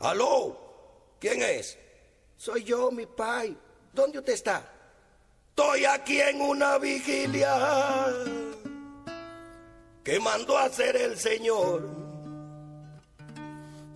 ¿Aló? 0.00 0.56
¿Quién 1.18 1.42
es? 1.42 1.78
Soy 2.36 2.64
yo, 2.64 2.90
mi 2.90 3.06
pai. 3.06 3.56
¿Dónde 3.92 4.18
usted 4.18 4.34
está? 4.34 4.72
Estoy 5.50 5.86
aquí 5.86 6.20
en 6.20 6.40
una 6.42 6.76
vigilia 6.78 8.12
que 10.04 10.20
mandó 10.20 10.58
a 10.58 10.64
hacer 10.64 10.96
el 10.96 11.18
Señor. 11.18 11.88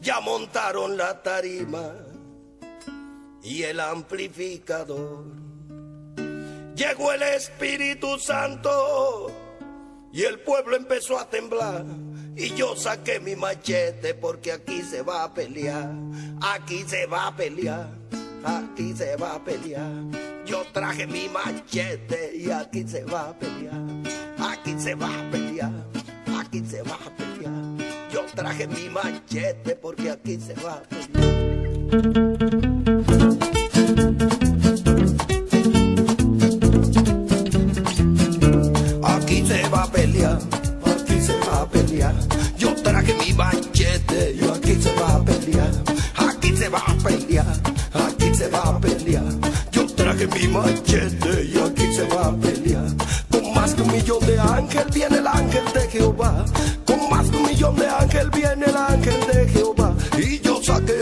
Ya 0.01 0.21
montaron 0.21 0.97
la 0.97 1.23
tarima 1.23 1.93
y 3.43 3.63
el 3.63 3.79
amplificador. 3.79 5.25
Llegó 6.75 7.13
el 7.13 7.23
Espíritu 7.23 8.19
Santo 8.19 9.31
y 10.15 10.23
el 10.23 10.41
pueblo 10.41 10.77
empezó 10.77 11.19
a 11.19 11.29
temblar. 11.29 11.85
Y 12.43 12.55
yo 12.55 12.75
saqué 12.75 13.21
mi 13.21 13.37
machete 13.37 14.15
porque 14.15 14.53
aquí 14.53 14.81
se 14.81 15.03
va 15.03 15.25
a 15.25 15.35
pelear, 15.35 15.93
aquí 16.41 16.85
se 16.87 17.05
va 17.05 17.27
a 17.27 17.37
pelear, 17.37 17.91
aquí 18.43 18.95
se 18.97 19.15
va 19.17 19.35
a 19.35 19.45
pelear. 19.45 19.93
Yo 20.47 20.65
traje 20.73 21.07
mi 21.07 21.29
machete 21.29 22.35
y 22.35 22.51
aquí 22.51 22.89
se 22.89 23.05
va 23.05 23.29
a 23.29 23.39
pelear, 23.39 23.83
aquí 24.39 24.75
se 24.79 24.95
va 24.95 25.09
a 25.09 25.31
pelear, 25.31 25.71
aquí 26.41 26.65
se 26.65 26.81
va 26.81 26.95
a 26.95 27.11
pelear. 27.15 28.11
Yo 28.11 28.25
traje 28.35 28.67
mi 28.69 28.89
machete 28.89 29.77
porque 29.77 30.11
aquí 30.11 30.41
se 30.41 30.55
va 30.55 30.77
a 30.77 30.83
pelear. 30.89 32.80
Yo 42.59 42.75
traje 42.83 43.15
mi 43.15 43.33
machete 43.33 44.37
y 44.41 44.45
aquí 44.49 44.75
se 44.81 44.93
va 44.95 45.17
a 45.17 45.25
pelear. 45.25 45.71
Aquí 46.17 46.57
se 46.57 46.69
va 46.69 46.79
a 46.79 46.95
pelear, 47.03 47.47
aquí 47.93 48.35
se 48.35 48.49
va 48.49 48.63
a 48.63 48.81
pelear. 48.81 49.25
Yo 49.73 49.87
traje 49.87 50.27
mi 50.27 50.49
machete 50.49 51.45
y 51.45 51.59
aquí 51.59 51.93
se 51.95 52.05
va 52.09 52.27
a 52.27 52.37
pelear. 52.37 52.87
Con 53.31 53.55
más 53.55 53.77
de 53.77 53.83
un 53.83 53.93
millón 53.93 54.27
de 54.27 54.39
ángeles 54.39 54.95
viene 54.95 55.19
el 55.19 55.27
ángel 55.27 55.65
de 55.75 55.89
Jehová. 55.89 56.45
Con 56.87 57.11
más 57.11 57.31
de 57.31 57.37
un 57.37 57.47
millón 57.47 57.77
de 57.77 57.89
ángeles 57.89 58.31
viene 58.33 58.67
el 58.67 58.77
ángel 58.77 59.21
de 59.33 59.49
Jehová. 59.49 59.95
Y 60.19 60.41
yo 60.41 60.63
saqué 60.63 60.99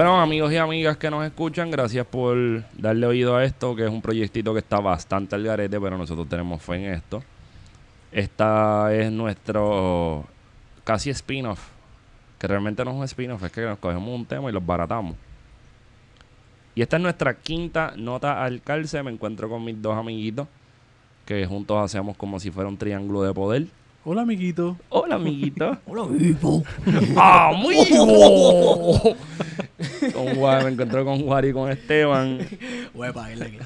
Bueno, 0.00 0.18
amigos 0.18 0.50
y 0.50 0.56
amigas 0.56 0.96
que 0.96 1.10
nos 1.10 1.26
escuchan, 1.26 1.70
gracias 1.70 2.06
por 2.06 2.64
darle 2.72 3.04
oído 3.04 3.36
a 3.36 3.44
esto, 3.44 3.76
que 3.76 3.84
es 3.84 3.90
un 3.90 4.00
proyectito 4.00 4.54
que 4.54 4.60
está 4.60 4.80
bastante 4.80 5.34
al 5.34 5.44
garete, 5.44 5.78
pero 5.78 5.98
nosotros 5.98 6.26
tenemos 6.26 6.62
fe 6.62 6.76
en 6.76 6.94
esto. 6.94 7.22
Esta 8.10 8.94
es 8.94 9.12
nuestro 9.12 10.24
casi 10.84 11.10
spin-off, 11.10 11.60
que 12.38 12.46
realmente 12.46 12.82
no 12.82 12.92
es 12.92 12.96
un 12.96 13.04
spin-off, 13.04 13.44
es 13.44 13.52
que 13.52 13.60
nos 13.60 13.78
cogemos 13.78 14.08
un 14.08 14.24
tema 14.24 14.48
y 14.48 14.54
los 14.54 14.64
baratamos. 14.64 15.16
Y 16.74 16.80
esta 16.80 16.96
es 16.96 17.02
nuestra 17.02 17.34
quinta 17.34 17.92
nota 17.94 18.42
al 18.42 18.62
calce. 18.62 19.02
Me 19.02 19.10
encuentro 19.10 19.50
con 19.50 19.62
mis 19.62 19.82
dos 19.82 19.98
amiguitos, 19.98 20.48
que 21.26 21.44
juntos 21.44 21.76
hacemos 21.76 22.16
como 22.16 22.40
si 22.40 22.50
fuera 22.50 22.70
un 22.70 22.78
triángulo 22.78 23.20
de 23.20 23.34
poder. 23.34 23.66
Hola, 24.02 24.22
amiguito. 24.22 24.78
Hola, 24.88 25.16
amiguito. 25.16 25.76
Hola, 25.86 26.06
vivo. 26.06 26.62
¡Amigo! 27.18 29.14
con 30.12 30.34
Juan, 30.34 30.64
me 30.64 30.70
encontré 30.70 31.04
con 31.04 31.24
Juan 31.24 31.48
y 31.48 31.52
con 31.52 31.70
Esteban. 31.70 32.38
Huepa, 32.94 33.26
aquí. 33.26 33.58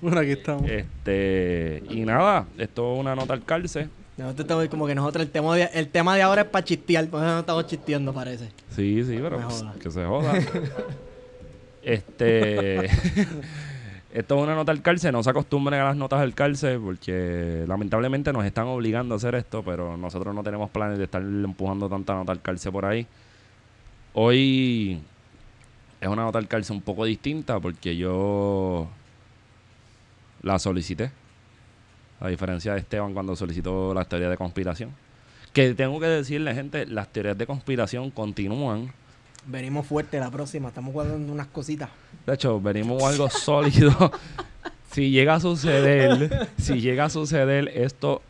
Bueno, 0.00 0.20
aquí 0.20 0.32
estamos. 0.32 0.68
Este, 0.68 1.82
y 1.88 2.00
nada, 2.00 2.46
esto 2.58 2.94
es 2.94 3.00
una 3.00 3.14
nota 3.14 3.34
al 3.34 3.44
calce. 3.44 3.88
Nosotros 4.16 4.44
estamos 4.44 4.68
como 4.68 4.86
que 4.86 4.94
nosotros 4.94 5.24
el 5.24 5.30
tema 5.30 5.56
de, 5.56 5.70
el 5.72 5.88
tema 5.88 6.16
de 6.16 6.22
ahora 6.22 6.42
es 6.42 6.48
para 6.48 6.64
chistear, 6.64 7.08
por 7.08 7.22
eso 7.22 7.32
no 7.32 7.40
estamos 7.40 7.66
chisteando, 7.66 8.12
parece. 8.12 8.50
Sí, 8.70 9.02
sí, 9.04 9.18
pero 9.22 9.40
pues, 9.40 9.64
que 9.80 9.90
se 9.90 10.04
joda. 10.04 10.34
este. 11.82 12.90
Esto 14.12 14.36
es 14.36 14.42
una 14.42 14.54
nota 14.54 14.72
al 14.72 14.82
calce. 14.82 15.10
No 15.10 15.22
se 15.22 15.30
acostumbren 15.30 15.80
a 15.80 15.84
las 15.84 15.96
notas 15.96 16.20
al 16.20 16.34
calce 16.34 16.78
porque 16.78 17.64
lamentablemente 17.66 18.30
nos 18.32 18.44
están 18.44 18.66
obligando 18.66 19.14
a 19.14 19.16
hacer 19.16 19.34
esto, 19.34 19.62
pero 19.62 19.96
nosotros 19.96 20.34
no 20.34 20.42
tenemos 20.42 20.70
planes 20.70 20.98
de 20.98 21.04
estar 21.04 21.22
empujando 21.22 21.88
tanta 21.88 22.12
nota 22.12 22.32
al 22.32 22.42
calce 22.42 22.70
por 22.70 22.84
ahí. 22.84 23.06
Hoy 24.12 25.00
es 26.02 26.08
una 26.08 26.24
nota 26.24 26.38
al 26.40 26.48
calce 26.48 26.72
un 26.72 26.82
poco 26.82 27.04
distinta 27.04 27.60
porque 27.60 27.96
yo 27.96 28.88
la 30.42 30.58
solicité. 30.58 31.12
A 32.18 32.26
diferencia 32.28 32.72
de 32.72 32.80
Esteban 32.80 33.14
cuando 33.14 33.36
solicitó 33.36 33.94
las 33.94 34.08
teorías 34.08 34.30
de 34.30 34.36
conspiración. 34.36 34.90
Que 35.52 35.74
tengo 35.74 36.00
que 36.00 36.06
decirle, 36.06 36.54
gente, 36.54 36.86
las 36.86 37.08
teorías 37.08 37.38
de 37.38 37.46
conspiración 37.46 38.10
continúan. 38.10 38.92
Venimos 39.46 39.86
fuerte 39.86 40.18
la 40.18 40.30
próxima, 40.30 40.68
estamos 40.68 40.92
guardando 40.92 41.32
unas 41.32 41.46
cositas. 41.46 41.90
De 42.26 42.34
hecho, 42.34 42.60
venimos 42.60 43.00
algo 43.04 43.30
sólido. 43.30 44.12
si 44.90 45.10
llega 45.10 45.36
a 45.36 45.40
suceder, 45.40 46.48
si 46.58 46.80
llega 46.80 47.04
a 47.04 47.10
suceder 47.10 47.68
esto, 47.74 48.22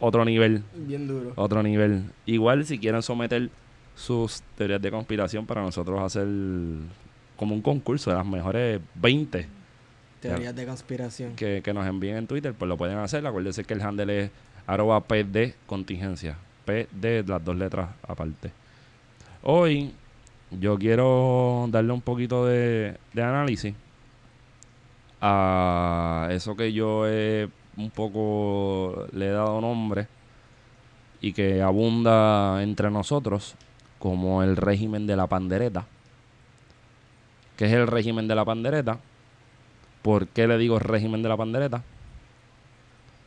otro 0.00 0.24
nivel, 0.24 0.62
Bien 0.74 1.06
duro. 1.06 1.32
otro 1.36 1.62
nivel. 1.62 2.04
Igual 2.24 2.64
si 2.64 2.78
quieren 2.78 3.02
someter 3.02 3.50
sus 3.94 4.42
teorías 4.56 4.80
de 4.80 4.90
conspiración 4.90 5.46
para 5.46 5.60
nosotros 5.60 6.00
hacer 6.00 6.26
como 7.42 7.56
un 7.56 7.60
concurso 7.60 8.08
de 8.08 8.16
las 8.16 8.24
mejores 8.24 8.80
20 8.94 9.48
Teorías 10.20 10.54
de 10.54 10.64
conspiración. 10.64 11.34
que, 11.34 11.60
que 11.60 11.74
nos 11.74 11.84
envíen 11.88 12.16
en 12.16 12.28
Twitter, 12.28 12.54
pues 12.54 12.68
lo 12.68 12.76
pueden 12.76 12.98
hacer. 12.98 13.26
Acuérdense 13.26 13.64
que 13.64 13.74
el 13.74 13.82
handle 13.82 14.26
es 14.26 14.30
arroba 14.64 15.00
PD 15.00 15.56
contingencia. 15.66 16.38
PD, 16.64 17.24
las 17.26 17.44
dos 17.44 17.56
letras 17.56 17.90
aparte. 18.06 18.52
Hoy 19.42 19.92
yo 20.52 20.78
quiero 20.78 21.66
darle 21.72 21.92
un 21.92 22.00
poquito 22.00 22.46
de, 22.46 22.96
de 23.12 23.22
análisis 23.24 23.74
a 25.20 26.28
eso 26.30 26.54
que 26.54 26.72
yo 26.72 27.08
he 27.08 27.48
un 27.76 27.90
poco 27.90 29.08
le 29.10 29.26
he 29.26 29.30
dado 29.30 29.60
nombre 29.60 30.06
y 31.20 31.32
que 31.32 31.60
abunda 31.60 32.62
entre 32.62 32.88
nosotros 32.88 33.56
como 33.98 34.44
el 34.44 34.56
régimen 34.56 35.08
de 35.08 35.16
la 35.16 35.26
pandereta. 35.26 35.88
¿Qué 37.62 37.66
es 37.66 37.74
el 37.74 37.86
régimen 37.86 38.26
de 38.26 38.34
la 38.34 38.44
pandereta? 38.44 38.98
¿Por 40.02 40.26
qué 40.26 40.48
le 40.48 40.58
digo 40.58 40.80
régimen 40.80 41.22
de 41.22 41.28
la 41.28 41.36
pandereta? 41.36 41.84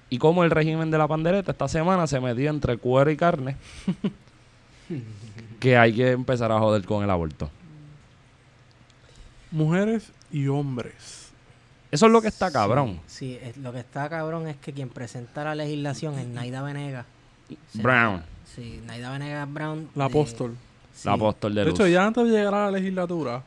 Y 0.10 0.18
cómo 0.18 0.44
el 0.44 0.52
régimen 0.52 0.92
de 0.92 0.98
la 0.98 1.08
pandereta 1.08 1.54
esta 1.54 1.70
semana 1.70 2.06
se 2.06 2.20
metió 2.20 2.50
entre 2.50 2.76
cuero 2.76 3.10
y 3.10 3.16
carne. 3.16 3.56
que 5.62 5.78
hay 5.78 5.94
que 5.94 6.12
empezar 6.12 6.52
a 6.52 6.60
joder 6.60 6.84
con 6.84 7.02
el 7.02 7.10
aborto. 7.12 7.50
Mujeres 9.52 10.12
y 10.34 10.48
hombres. 10.48 11.32
Eso 11.90 12.08
es 12.08 12.12
lo 12.12 12.22
que 12.22 12.28
está 12.28 12.52
cabrón. 12.52 13.00
Sí, 13.08 13.40
es- 13.42 13.56
lo 13.56 13.72
que 13.72 13.80
está 13.80 14.10
cabrón 14.10 14.50
es 14.50 14.58
que 14.58 14.74
quien 14.74 14.90
presenta 14.90 15.46
la 15.46 15.56
legislación 15.56 16.20
es 16.20 16.28
Naida 16.28 16.62
Venega. 16.62 17.06
Sí. 17.72 17.82
Brown, 17.82 18.22
Sí, 18.54 18.82
Naida 18.86 19.12
Venegas 19.14 19.54
Brown. 19.54 19.88
La 19.96 20.06
apóstol. 20.06 20.58
sí. 20.94 21.08
la 21.08 21.14
apóstol 21.14 21.56
de 21.56 21.62
De 21.62 21.70
luz. 21.70 21.80
hecho, 21.80 21.88
ya 21.88 22.06
antes 22.06 22.26
de 22.26 22.32
llegar 22.32 22.54
a 22.54 22.66
la 22.66 22.72
legislatura, 22.72 23.42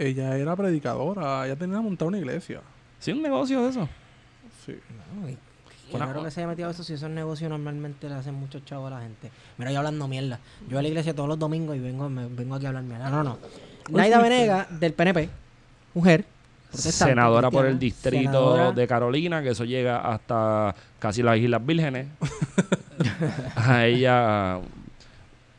ella 0.00 0.36
era 0.36 0.56
predicadora. 0.56 1.46
Ella 1.46 1.56
tenía 1.56 1.80
montada 1.80 2.08
una 2.08 2.18
iglesia. 2.18 2.60
¿Sí 2.98 3.12
un 3.12 3.22
negocio 3.22 3.62
de 3.62 3.70
eso? 3.70 3.88
Sí. 4.66 4.74
No, 5.20 5.28
y- 5.28 5.36
raro 5.98 6.22
que 6.22 6.30
se 6.30 6.40
haya 6.40 6.48
metido 6.48 6.68
a 6.68 6.70
eso 6.70 6.84
si 6.84 6.92
esos 6.92 7.10
negocios 7.10 7.50
normalmente 7.50 8.08
le 8.08 8.14
hacen 8.14 8.34
mucho 8.34 8.60
chavo 8.60 8.86
a 8.86 8.90
la 8.90 9.00
gente. 9.00 9.30
Mira, 9.58 9.72
yo 9.72 9.78
hablando 9.78 10.06
mierda. 10.06 10.38
Yo 10.68 10.78
a 10.78 10.82
la 10.82 10.88
iglesia 10.88 11.14
todos 11.14 11.28
los 11.28 11.38
domingos 11.38 11.76
y 11.76 11.80
vengo, 11.80 12.08
me- 12.08 12.28
vengo 12.28 12.54
aquí 12.54 12.66
a 12.66 12.68
hablar 12.68 12.84
mierda. 12.84 13.10
No, 13.10 13.22
no. 13.24 13.38
Naida? 13.90 14.20
Venega, 14.22 14.66
del 14.70 14.92
PNP, 14.92 15.28
mujer, 15.94 16.24
protestante, 16.70 17.10
Senadora 17.12 17.50
por 17.50 17.66
el 17.66 17.76
distrito 17.78 18.22
senadora- 18.30 18.72
de 18.72 18.86
Carolina, 18.86 19.42
que 19.42 19.48
eso 19.50 19.64
llega 19.64 19.98
hasta 20.12 20.74
casi 21.00 21.22
las 21.24 21.36
Islas 21.38 21.66
Vírgenes. 21.66 22.06
a 23.56 23.86
ella, 23.86 24.58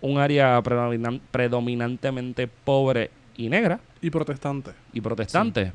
un 0.02 0.18
área 0.18 0.62
predominan- 0.62 1.20
predominantemente 1.32 2.48
pobre 2.48 3.12
y 3.36 3.50
negra 3.50 3.80
Y 4.02 4.10
protestante. 4.10 4.72
y 4.94 5.02
protestante. 5.02 5.72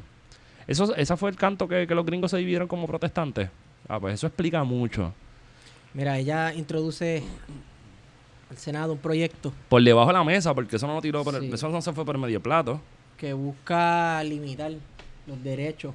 Eso, 0.67 0.95
esa 0.97 1.17
fue 1.17 1.31
el 1.31 1.37
canto 1.37 1.69
que, 1.69 1.87
que 1.87 1.95
los 1.95 2.05
gringos 2.05 2.31
se 2.33 2.39
dividieron 2.39 2.67
como 2.67 2.87
protestantes. 2.87 3.49
Ah, 3.89 4.01
pues 4.01 4.15
eso 4.15 4.27
explica 4.27 4.65
mucho. 4.65 5.13
Mira, 5.95 6.19
ella 6.19 6.53
introduce 6.53 7.23
al 8.51 8.57
Senado 8.59 8.93
un 8.93 8.99
proyecto 8.99 9.53
Por 9.69 9.83
debajo 9.83 10.09
de 10.09 10.13
la 10.15 10.25
mesa, 10.25 10.53
porque 10.55 10.77
eso 10.77 10.87
no 10.87 10.95
lo 10.95 11.01
tiró 11.03 11.23
por 11.25 11.35
el- 11.37 11.53
eso 11.55 11.69
no 11.69 11.81
se 11.81 11.93
fue 11.93 12.05
por 12.05 12.19
medio 12.19 12.43
plato. 12.43 12.81
que 13.17 13.33
busca 13.33 14.23
limitar 14.25 14.73
los 15.27 15.43
derechos 15.43 15.95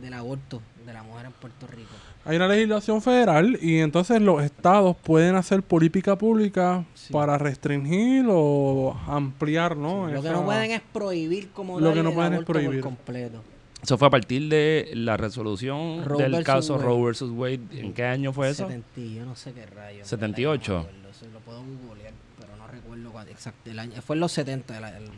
del 0.00 0.14
aborto 0.14 0.62
de 0.86 0.92
la 0.92 1.02
mujer 1.02 1.26
en 1.26 1.32
Puerto 1.32 1.66
Rico. 1.66 1.90
Hay 2.26 2.36
una 2.36 2.48
legislación 2.48 3.00
federal 3.00 3.56
y 3.62 3.78
entonces 3.78 4.20
los 4.20 4.42
estados 4.42 4.96
pueden 4.96 5.36
hacer 5.36 5.62
política 5.62 6.16
pública 6.18 6.84
Sí. 6.94 7.12
para 7.12 7.38
restringir 7.38 8.26
o 8.28 8.96
ampliar, 9.06 9.76
¿no? 9.76 10.08
Lo 10.08 10.20
que 10.22 10.28
Esa- 10.28 10.32
no 10.36 10.44
pueden 10.44 10.72
es 10.72 10.80
prohibir 10.92 11.50
como 11.50 11.78
Lo 11.78 11.94
que 11.94 12.02
no 12.02 12.12
pueden 12.12 12.34
es 12.34 12.44
prohibir. 12.44 12.80
por 12.80 12.90
completo. 12.94 13.42
Eso 13.80 13.96
fue 13.96 14.08
a 14.08 14.10
partir 14.10 14.48
de 14.48 14.90
la 14.94 15.16
resolución 15.16 16.04
Roe 16.04 16.20
del 16.28 16.42
caso 16.42 16.74
Wade. 16.74 16.84
Roe 16.84 17.04
versus 17.04 17.30
Wade. 17.30 17.60
¿En 17.72 17.92
qué 17.92 18.04
año 18.04 18.32
fue 18.32 18.48
eso? 18.50 18.64
70, 18.66 19.00
y 19.00 19.14
yo 19.14 19.24
no 19.24 19.36
sé 19.36 19.52
qué 19.52 19.64
rayo. 19.66 20.04
78. 20.04 20.72
No 20.72 20.78
me 20.82 20.88
acuerdo, 20.88 21.08
eso 21.10 21.26
lo 21.32 21.38
puedo 21.40 21.60
googlear, 21.86 22.12
pero 22.40 22.56
no 22.56 22.66
recuerdo 22.66 23.10
cuál 23.12 23.28
exacto 23.28 23.70
el 23.70 23.78
año. 23.78 24.02
Fue 24.02 24.16
en 24.16 24.20
los 24.20 24.32
70. 24.32 24.76
el- 24.78 24.84
el- 25.04 25.10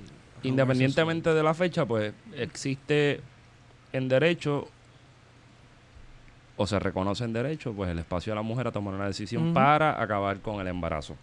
Independientemente 0.43 1.33
de 1.33 1.43
la 1.43 1.55
fecha, 1.55 1.87
pues 1.87 2.13
existe 2.37 3.21
en 3.95 4.09
derecho 4.09 4.69
o 6.59 6.67
se 6.67 6.79
reconoce 6.79 7.25
en 7.25 7.33
derecho, 7.33 7.73
pues 7.73 7.89
el 7.89 8.01
espacio 8.01 8.33
de 8.33 8.35
la 8.35 8.43
mujer 8.43 8.67
a 8.67 8.73
tomar 8.73 8.93
una 8.93 9.07
decisión 9.07 9.55
para 9.55 10.03
acabar 10.03 10.41
con 10.41 10.61
el 10.61 10.67
embarazo. 10.67 11.17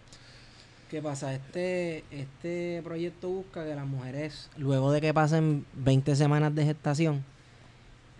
¿Qué 0.90 1.02
pasa? 1.02 1.34
Este, 1.34 2.04
este 2.10 2.80
proyecto 2.82 3.28
busca 3.28 3.64
que 3.64 3.74
las 3.74 3.86
mujeres, 3.86 4.50
luego 4.56 4.92
de 4.92 5.00
que 5.00 5.12
pasen 5.12 5.66
20 5.74 6.16
semanas 6.16 6.54
de 6.54 6.64
gestación, 6.64 7.22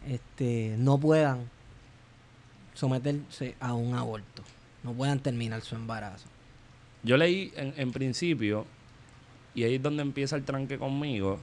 este, 0.06 0.74
no 0.78 0.98
puedan 0.98 1.48
someterse 2.74 3.54
a 3.60 3.72
un 3.72 3.94
aborto. 3.94 4.42
No 4.82 4.92
puedan 4.92 5.19
terminar 5.19 5.62
su 5.62 5.74
embarazo. 5.74 6.28
Yo 7.02 7.16
leí 7.16 7.52
en, 7.56 7.72
en 7.78 7.92
principio, 7.92 8.66
y 9.54 9.64
ahí 9.64 9.76
es 9.76 9.82
donde 9.82 10.02
empieza 10.02 10.36
el 10.36 10.44
tranque 10.44 10.76
conmigo, 10.76 11.40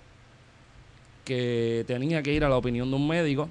que 1.25 1.83
tenía 1.87 2.21
que 2.21 2.31
ir 2.31 2.43
a 2.43 2.49
la 2.49 2.57
opinión 2.57 2.89
de 2.91 2.95
un 2.95 3.07
médico. 3.07 3.49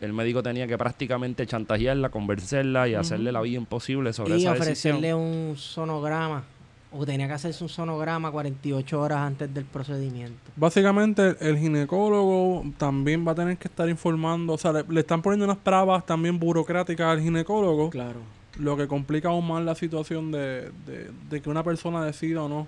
El 0.00 0.12
médico 0.12 0.42
tenía 0.42 0.66
que 0.66 0.76
prácticamente 0.76 1.46
chantajearla, 1.46 2.10
convencerla 2.10 2.86
y 2.88 2.94
hacerle 2.94 3.32
la 3.32 3.40
vida 3.40 3.56
imposible 3.56 4.12
sobre 4.12 4.36
y 4.36 4.42
esa 4.42 4.52
decisión. 4.54 4.96
ofrecerle 4.96 5.14
un 5.14 5.54
sonograma. 5.56 6.44
O 6.92 7.04
tenía 7.04 7.26
que 7.26 7.32
hacerse 7.34 7.62
un 7.64 7.68
sonograma 7.68 8.30
48 8.30 9.00
horas 9.00 9.18
antes 9.18 9.52
del 9.52 9.64
procedimiento. 9.64 10.38
Básicamente, 10.54 11.34
el 11.40 11.58
ginecólogo 11.58 12.64
también 12.78 13.26
va 13.26 13.32
a 13.32 13.34
tener 13.34 13.56
que 13.58 13.68
estar 13.68 13.88
informando, 13.88 14.52
o 14.54 14.58
sea, 14.58 14.72
le, 14.72 14.84
le 14.88 15.00
están 15.00 15.20
poniendo 15.20 15.44
unas 15.46 15.62
trabas 15.64 16.06
también 16.06 16.38
burocráticas 16.38 17.06
al 17.08 17.20
ginecólogo, 17.20 17.90
Claro. 17.90 18.20
lo 18.58 18.76
que 18.76 18.86
complica 18.86 19.28
aún 19.28 19.46
más 19.48 19.62
la 19.64 19.74
situación 19.74 20.30
de, 20.30 20.70
de- 20.86 21.10
de 21.28 21.40
que 21.42 21.50
una 21.50 21.62
persona 21.64 22.04
decida 22.04 22.42
o 22.44 22.48
no 22.48 22.66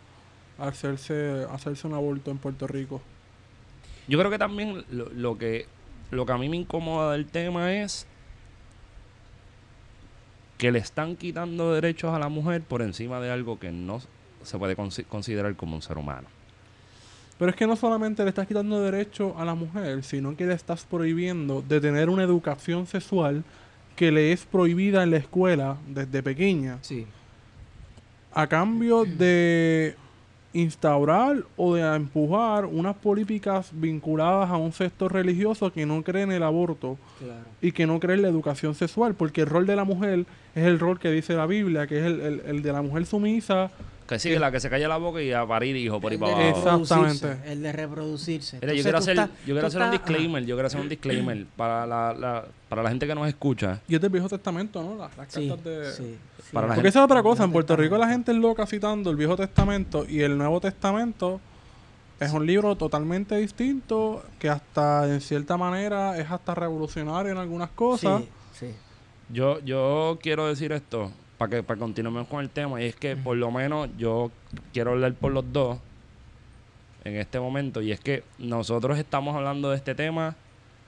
hacerse, 0.58 1.46
hacerse 1.50 1.86
un 1.86 1.94
aborto 1.94 2.30
en 2.30 2.38
Puerto 2.38 2.66
Rico. 2.66 3.00
Yo 4.08 4.19
creo 4.19 4.30
que 4.30 4.38
también 4.38 4.84
lo, 4.90 5.08
lo 5.10 5.38
que 5.38 5.66
lo 6.10 6.25
que 6.26 6.32
a 6.32 6.38
mí 6.38 6.49
me 6.49 6.56
incomoda 6.56 7.12
del 7.12 7.26
tema 7.26 7.72
es 7.75 8.06
que 10.56 10.72
le 10.72 10.78
están 10.81 11.16
quitando 11.16 11.72
derechos 11.72 12.12
a 12.14 12.19
la 12.19 12.28
mujer 12.28 12.62
por 12.62 12.82
encima 12.82 13.20
de 13.20 13.31
algo 13.31 13.58
que 13.58 13.70
no 13.70 14.00
se 14.43 14.58
puede 14.58 14.76
consi- 14.76 15.05
considerar 15.06 15.55
como 15.56 15.76
un 15.76 15.82
ser 15.82 15.99
humano. 15.99 16.26
Pero 17.38 17.50
es 17.50 17.56
que 17.56 17.66
no 17.69 17.76
solamente 17.76 18.25
le 18.25 18.31
estás 18.31 18.49
quitando 18.49 18.81
derecho 18.82 19.38
a 19.38 19.44
la 19.44 19.55
mujer, 19.55 20.02
sino 20.02 20.37
que 20.37 20.46
le 20.46 20.55
estás 20.55 20.84
prohibiendo 20.84 21.62
de 21.62 21.81
tener 21.81 22.08
una 22.11 22.25
educación 22.25 22.87
sexual 22.88 23.44
que 23.94 24.11
le 24.11 24.32
es 24.32 24.44
prohibida 24.44 25.04
en 25.04 25.12
la 25.12 25.19
escuela 25.19 25.76
desde 25.87 26.22
pequeña. 26.22 26.78
Sí. 26.82 27.06
a 28.32 28.46
cambio 28.46 29.04
de 29.04 29.96
instaurar 30.55 31.45
o 31.56 31.75
de 31.75 31.83
empujar 31.95 32.65
unas 32.67 32.97
políticas 32.97 33.71
vinculadas 33.73 34.50
a 34.50 34.56
un 34.56 34.73
sector 34.73 35.12
religioso 35.12 35.73
que 35.73 35.87
no 35.87 36.03
cree 36.03 36.23
en 36.23 36.33
el 36.33 36.43
aborto 36.43 36.97
Claro. 37.19 37.41
y 37.61 37.73
que 37.73 37.87
no 37.87 38.00
cree 38.00 38.17
en 38.17 38.23
la 38.23 38.29
educación 38.29 38.75
sexual, 38.75 39.15
porque 39.15 39.43
el 39.43 39.47
rol 39.49 39.67
de 39.67 39.77
la 39.77 39.85
mujer 39.85 40.25
es 40.55 40.65
el 40.65 40.79
rol 40.79 40.99
que 40.99 41.11
dice 41.11 41.35
la 41.35 41.47
Biblia, 41.47 41.87
que 41.87 41.99
es 41.99 42.05
el, 42.06 42.21
el- 42.21 42.41
el 42.47 42.62
de 42.62 42.73
la 42.73 42.83
mujer 42.83 43.06
sumisa. 43.06 43.71
Que 44.08 44.19
sí, 44.19 44.31
que 44.31 44.38
la 44.38 44.50
que 44.50 44.58
se 44.58 44.70
calla 44.70 44.88
la 44.88 44.96
boca 44.96 45.20
y 45.20 45.32
a 45.32 45.46
parir 45.46 45.76
hijos 45.76 46.00
por 46.00 46.10
ahí 46.10 46.16
para 46.16 46.32
abajo. 46.32 46.58
Exactamente. 46.58 47.37
El 47.52 47.62
de 47.62 47.72
reproducirse. 47.72 48.58
Mira, 48.62 48.72
yo 48.72 48.82
quiero 48.82 48.99
hacer, 48.99 49.19
estás- 49.19 49.31
yo 49.46 49.52
quiero 49.55 49.66
hacer 49.66 49.81
un 49.82 49.87
estás- 49.88 49.93
disclaimer, 50.06 50.46
yo 50.46 50.55
quiero 50.56 50.66
hacer 50.66 50.81
un 50.81 50.88
disclaimer 50.88 51.46
para 51.56 51.87
la, 51.87 52.14
la- 52.14 52.44
para 52.70 52.82
la 52.82 52.88
gente 52.88 53.06
que 53.06 53.14
nos 53.14 53.28
escucha. 53.28 53.81
Y 53.87 53.94
es 53.96 54.00
del 54.00 54.08
Viejo 54.10 54.28
Testamento, 54.28 54.82
¿no? 54.82 54.96
Las, 54.96 55.14
las 55.16 55.31
Sí, 55.31 55.46
cartas 55.49 55.64
de... 55.64 55.93
sí, 55.93 56.16
sí. 56.43 56.49
Para 56.55 56.66
la 56.69 56.75
Porque 56.75 56.88
esa 56.88 57.00
es 57.00 57.05
otra 57.05 57.22
cosa, 57.22 57.44
en 57.44 57.52
Puerto 57.52 57.76
Rico 57.76 57.99
la 57.99 58.08
gente 58.08 58.32
es 58.32 58.38
loca 58.38 58.66
citando 58.66 59.10
el 59.10 59.16
Viejo 59.16 59.37
Testamento 59.37 60.06
y 60.08 60.22
el 60.22 60.38
Nuevo 60.38 60.58
Testamento 60.61 61.38
es 62.19 62.32
un 62.32 62.46
libro 62.46 62.76
totalmente 62.76 63.37
distinto 63.37 64.25
que 64.38 64.49
hasta 64.49 65.06
en 65.06 65.20
cierta 65.20 65.56
manera 65.58 66.19
es 66.19 66.31
hasta 66.31 66.54
revolucionario 66.54 67.31
en 67.32 67.38
algunas 67.38 67.69
cosas. 67.70 68.22
Sí, 68.58 68.69
sí. 68.69 68.75
Yo, 69.31 69.61
yo 69.61 70.19
quiero 70.22 70.49
decir 70.49 70.72
esto 70.72 71.12
para 71.38 71.50
que 71.50 71.62
para 71.62 71.79
continuemos 71.79 72.26
con 72.26 72.40
el 72.40 72.50
tema 72.50 72.82
y 72.82 72.87
es 72.87 72.96
que 72.96 73.17
por 73.17 73.37
lo 73.37 73.50
menos 73.50 73.88
yo 73.96 74.31
quiero 74.73 74.90
hablar 74.90 75.14
por 75.14 75.32
los 75.32 75.50
dos 75.52 75.79
en 77.05 77.17
este 77.17 77.40
momento 77.40 77.81
y 77.81 77.93
es 77.93 78.00
que 78.00 78.25
nosotros 78.38 78.99
estamos 78.99 79.37
hablando 79.37 79.70
de 79.70 79.76
este 79.76 79.94
tema 79.94 80.37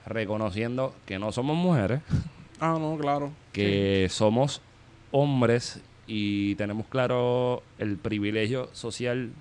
reconociendo 0.05 0.93
que 1.05 1.17
no 1.19 1.31
somos 1.31 1.55
mujeres, 1.55 2.01
Ah, 2.59 2.77
no, 2.79 2.95
claro. 2.95 3.31
que 3.53 4.07
somos 4.11 4.61
hombres 5.09 5.81
y 6.05 6.53
tenemos 6.55 6.85
claro 6.85 7.63
el 7.79 7.97
privilegio 7.97 8.69
social 8.71 9.31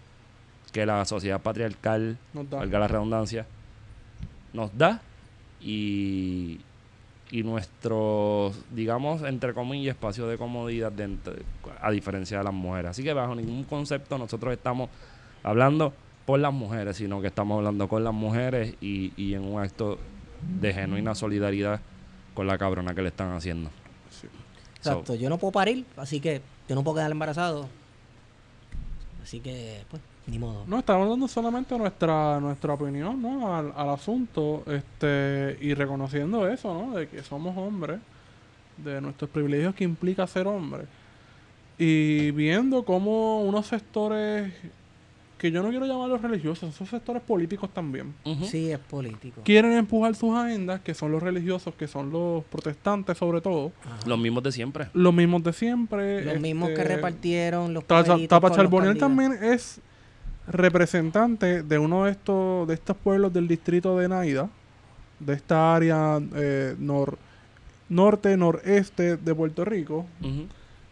que 0.73 0.87
la 0.87 1.05
sociedad 1.05 1.39
patriarcal, 1.41 2.17
valga 2.33 2.79
la 2.79 2.89
redundancia, 2.89 3.47
nos 4.55 4.77
da 4.79 5.03
y, 5.61 6.61
y 7.31 7.43
nuestro, 7.43 8.53
digamos, 8.73 9.23
entre 9.23 9.55
comillas, 9.55 9.95
espacio 9.95 10.27
de 10.27 10.37
comodidad 10.37 10.91
dentro, 10.91 11.35
a 11.81 11.91
diferencia 11.91 12.39
de 12.39 12.45
las 12.45 12.55
mujeres. 12.55 12.91
Así 12.91 13.03
que 13.03 13.13
bajo 13.13 13.35
ningún 13.35 13.65
concepto 13.65 14.19
nosotros 14.19 14.53
estamos 14.53 14.91
hablando 15.43 15.93
por 16.27 16.41
las 16.41 16.53
mujeres, 16.53 16.97
sino 16.97 17.21
que 17.21 17.29
estamos 17.29 17.59
hablando 17.59 17.89
con 17.89 18.05
las 18.05 18.15
mujeres 18.15 18.75
y, 18.81 19.13
y 19.17 19.35
en 19.35 19.45
un 19.45 19.63
acto 19.63 19.99
de 20.61 20.73
genuina 20.73 21.15
solidaridad 21.15 21.81
con 22.35 22.47
la 22.47 22.59
cabrona 22.59 22.95
que 22.95 23.03
le 23.03 23.09
están 23.09 23.33
haciendo. 23.33 23.71
Exacto. 24.77 25.15
Yo 25.15 25.29
no 25.29 25.39
puedo 25.39 25.53
parir, 25.53 25.85
así 25.97 26.21
que 26.21 26.41
yo 26.69 26.75
no 26.75 26.83
puedo 26.83 26.97
quedar 26.97 27.11
embarazado. 27.11 27.69
Así 29.23 29.41
que, 29.41 29.85
pues, 29.91 30.03
ni 30.27 30.39
modo. 30.39 30.65
No, 30.67 30.79
estamos 30.79 31.09
dando 31.09 31.27
solamente 31.29 31.77
nuestra 31.77 32.39
nuestra 32.41 32.75
opinión 32.75 33.21
¿no? 33.21 33.55
al, 33.55 33.73
al 33.77 33.89
asunto 33.91 34.63
este 34.67 35.59
y 35.61 35.75
reconociendo 35.75 36.47
eso, 36.49 36.73
¿no? 36.73 36.97
De 36.97 37.09
que 37.09 37.23
somos 37.23 37.57
hombres, 37.57 38.01
de 38.77 39.01
nuestros 39.01 39.31
privilegios 39.31 39.75
que 39.75 39.85
implica 39.85 40.27
ser 40.27 40.47
hombre. 40.47 40.85
Y 41.79 42.31
viendo 42.33 42.85
cómo 42.85 43.43
unos 43.43 43.67
sectores 43.67 44.53
que 45.39 45.51
yo 45.51 45.63
no 45.63 45.71
quiero 45.71 45.87
llamarlos 45.87 46.21
religiosos, 46.21 46.75
son 46.75 46.87
sectores 46.87 47.23
políticos 47.23 47.71
también. 47.73 48.15
Sí, 48.45 48.71
es 48.71 48.79
político. 48.79 49.41
quieren 49.43 49.73
empujar 49.73 50.15
sus 50.15 50.37
agendas, 50.37 50.83
que 50.83 50.93
son 50.93 51.11
los 51.13 51.23
religiosos, 51.23 51.75
que 51.75 51.89
son 51.89 52.11
los 52.11 52.45
protestantes 52.45 53.17
sobre 53.17 53.41
todo, 53.41 53.73
Ajá. 53.83 53.97
Los 54.07 54.19
mismos 54.19 54.43
de 54.43 54.53
siempre. 54.53 54.89
los 54.93 55.15
mismos 55.15 55.43
de 55.43 55.55
siempre. 55.55 56.25
Los 56.27 56.41
mismos 56.41 56.69
que 56.69 56.75
este, 56.75 56.97
repartieron 56.97 57.73
los 57.73 57.85
Tapa 57.85 58.05
candidatos. 58.05 58.99
también 58.99 59.33
es 59.43 59.81
representante 60.51 61.63
de 61.63 61.79
uno 61.79 62.05
de 62.05 62.13
estos 62.13 62.67
de 62.69 62.75
estos 62.75 62.97
pueblos 62.97 63.33
del 63.33 63.47
distrito 63.49 63.97
de 63.99 64.09
Naida, 64.09 64.49
de 65.19 65.35
esta 65.35 65.75
área 65.75 66.19
eh, 66.35 66.75
nor- 66.79 67.17
norte 67.89 68.37
noreste 68.37 69.17
de 69.17 69.35
Puerto 69.35 69.65
Rico. 69.65 70.07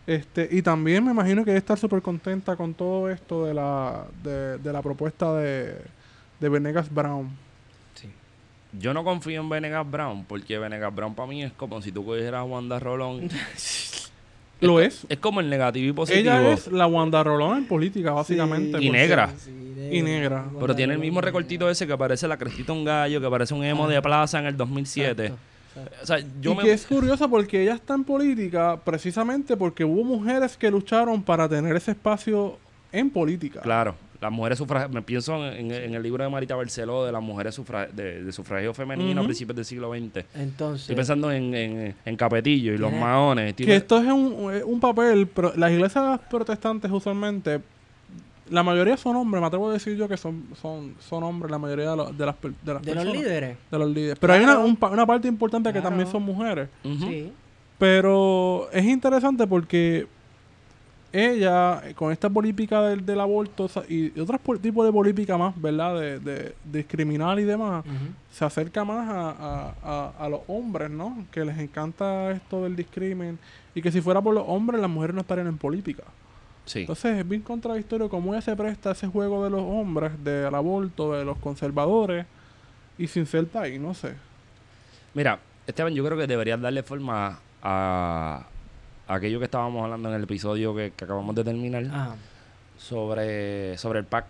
Este, 0.06 0.48
y 0.50 0.62
también 0.62 1.04
me 1.04 1.10
imagino 1.10 1.44
que 1.44 1.50
debe 1.50 1.58
estar 1.58 1.78
súper 1.78 2.00
contenta 2.00 2.56
con 2.56 2.72
todo 2.72 3.10
esto 3.10 3.44
de 3.44 3.52
la, 3.52 4.06
de, 4.22 4.56
de 4.56 4.72
la 4.72 4.80
propuesta 4.80 5.34
de, 5.36 5.76
de 6.40 6.48
Venegas 6.48 6.92
Brown. 6.92 7.28
Sí. 7.94 8.08
Yo 8.72 8.94
no 8.94 9.04
confío 9.04 9.40
en 9.42 9.48
Venegas 9.50 9.88
Brown, 9.90 10.24
porque 10.24 10.58
Venegas 10.58 10.94
Brown 10.94 11.14
para 11.14 11.28
mí 11.28 11.42
es 11.44 11.52
como 11.52 11.82
si 11.82 11.92
tú 11.92 12.06
cogieras 12.06 12.40
a 12.40 12.44
Wanda 12.44 12.78
Rolón. 12.80 13.28
Lo 14.60 14.80
es. 14.80 15.06
Es 15.08 15.18
como 15.18 15.40
el 15.40 15.48
negativo 15.48 15.88
y 15.88 15.92
positivo. 15.92 16.20
Ella 16.20 16.52
es 16.52 16.66
la 16.68 16.86
Wanda 16.86 17.22
Rolón 17.22 17.58
en 17.58 17.66
política, 17.66 18.12
básicamente. 18.12 18.82
Y 18.82 18.90
negra. 18.90 19.32
Y 19.90 20.02
negra. 20.02 20.44
Pero 20.58 20.74
tiene 20.74 20.94
el 20.94 20.98
mismo 20.98 21.20
recortito 21.20 21.70
ese 21.70 21.86
que 21.86 21.96
parece 21.96 22.26
la 22.26 22.36
crestita 22.36 22.72
un 22.72 22.84
gallo, 22.84 23.20
que 23.20 23.28
parece 23.28 23.54
un 23.54 23.64
emo 23.64 23.88
de 23.88 24.02
plaza 24.02 24.38
en 24.38 24.46
el 24.46 24.56
2007. 24.56 25.26
Exacto. 25.26 25.48
O 26.02 26.06
sea, 26.06 26.18
yo 26.40 26.52
y 26.52 26.56
me... 26.56 26.62
que 26.64 26.72
es 26.72 26.86
curioso 26.86 27.28
porque 27.28 27.62
ella 27.62 27.74
está 27.74 27.94
en 27.94 28.04
política 28.04 28.80
precisamente 28.84 29.56
porque 29.56 29.84
hubo 29.84 30.02
mujeres 30.02 30.56
que 30.56 30.70
lucharon 30.70 31.22
para 31.22 31.48
tener 31.48 31.76
ese 31.76 31.92
espacio 31.92 32.58
en 32.92 33.10
política. 33.10 33.60
Claro, 33.60 33.94
las 34.20 34.32
mujeres 34.32 34.58
sufragistas... 34.58 34.92
Me 34.94 35.02
pienso 35.02 35.46
en, 35.46 35.70
en 35.70 35.94
el 35.94 36.02
libro 36.02 36.24
de 36.24 36.30
Marita 36.30 36.54
Barceló 36.56 37.04
de 37.04 37.12
las 37.12 37.22
mujeres 37.22 37.54
sufra- 37.58 37.86
de, 37.88 38.24
de 38.24 38.32
sufragio 38.32 38.74
femenino 38.74 39.20
a 39.20 39.24
principios 39.24 39.54
del 39.56 39.64
siglo 39.64 39.92
XX. 39.92 40.24
Entonces, 40.34 40.82
Estoy 40.82 40.96
pensando 40.96 41.30
en, 41.30 41.54
en, 41.54 41.94
en 42.04 42.16
Capetillo 42.16 42.72
y 42.74 42.78
los 42.78 42.92
maones. 42.92 43.50
estoy 43.50 43.66
Que 43.66 43.76
esto 43.76 43.98
es 43.98 44.06
un, 44.06 44.34
un 44.64 44.80
papel, 44.80 45.26
pero 45.28 45.52
las 45.56 45.70
iglesias 45.70 46.20
protestantes 46.30 46.90
usualmente, 46.90 47.60
la 48.50 48.62
mayoría 48.62 48.96
son 48.96 49.14
hombres, 49.16 49.40
me 49.40 49.46
atrevo 49.46 49.68
a 49.70 49.74
decir 49.74 49.96
yo 49.96 50.08
que 50.08 50.16
son, 50.16 50.44
son, 50.60 50.94
son 50.98 51.22
hombres 51.22 51.50
la 51.50 51.58
mayoría 51.58 51.90
de, 51.90 51.96
los- 51.96 52.16
de 52.18 52.26
las, 52.26 52.34
de 52.40 52.48
las 52.50 52.62
de 52.64 52.72
los 52.74 52.82
personas. 53.04 53.12
líderes. 53.14 53.56
De 53.70 53.78
los 53.78 53.88
líderes. 53.90 54.18
Pero 54.18 54.32
hay 54.32 54.42
una, 54.42 54.58
un 54.58 54.76
una 54.80 55.06
parte 55.06 55.28
importante 55.28 55.72
que 55.72 55.80
también 55.80 56.08
son 56.08 56.22
mujeres. 56.22 56.68
Sí. 56.82 57.30
Pero 57.78 58.68
es 58.72 58.84
interesante 58.84 59.46
porque 59.46 60.06
ella, 61.12 61.82
con 61.94 62.12
esta 62.12 62.28
política 62.28 62.82
del, 62.82 63.04
del 63.06 63.18
aborto 63.20 63.64
o 63.64 63.68
sea, 63.68 63.82
y 63.88 64.18
otros 64.20 64.40
tipos 64.60 64.84
de 64.86 64.92
política 64.92 65.38
más, 65.38 65.58
¿verdad? 65.60 65.98
De, 65.98 66.18
de 66.20 66.54
discriminar 66.64 67.38
y 67.38 67.44
demás, 67.44 67.84
se 68.30 68.44
acerca 68.44 68.84
más 68.84 69.08
a, 69.08 69.30
a- 69.30 69.74
a- 69.82 70.12
a 70.24 70.28
los 70.28 70.40
hombres, 70.48 70.90
¿no? 70.90 71.24
Que 71.30 71.44
les 71.44 71.58
encanta 71.58 72.30
esto 72.32 72.62
del 72.64 72.76
discrimen 72.76 73.38
y 73.74 73.80
que 73.82 73.90
si 73.90 74.00
fuera 74.00 74.20
por 74.20 74.34
los 74.34 74.44
hombres, 74.46 74.80
las 74.80 74.90
mujeres 74.90 75.14
no 75.14 75.22
estarían 75.22 75.46
en 75.46 75.56
política. 75.56 76.04
Sí. 76.66 76.80
Entonces 76.80 77.16
es 77.18 77.26
bien 77.26 77.40
contradictorio 77.40 78.10
cómo 78.10 78.34
ella 78.34 78.42
se 78.42 78.54
presta 78.54 78.90
a 78.90 78.92
ese 78.92 79.06
juego 79.06 79.42
de 79.44 79.48
los 79.50 79.62
hombres, 79.62 80.12
del 80.22 80.54
aborto, 80.54 81.14
de 81.14 81.24
los 81.24 81.38
conservadores, 81.38 82.26
y 82.98 83.06
sin 83.06 83.24
ser 83.24 83.46
país, 83.46 83.80
no 83.80 83.94
sé. 83.94 84.12
Mira, 85.14 85.38
Esteban, 85.66 85.94
yo 85.94 86.04
creo 86.04 86.18
que 86.18 86.26
deberías 86.26 86.60
darle 86.60 86.82
forma 86.82 87.38
a 87.62 88.44
aquello 89.08 89.38
que 89.38 89.46
estábamos 89.46 89.82
hablando 89.82 90.10
en 90.10 90.14
el 90.14 90.24
episodio 90.24 90.74
que, 90.74 90.92
que 90.94 91.04
acabamos 91.04 91.34
de 91.34 91.42
terminar 91.42 92.16
sobre, 92.78 93.76
sobre 93.78 94.00
el 94.00 94.04
PAC, 94.04 94.26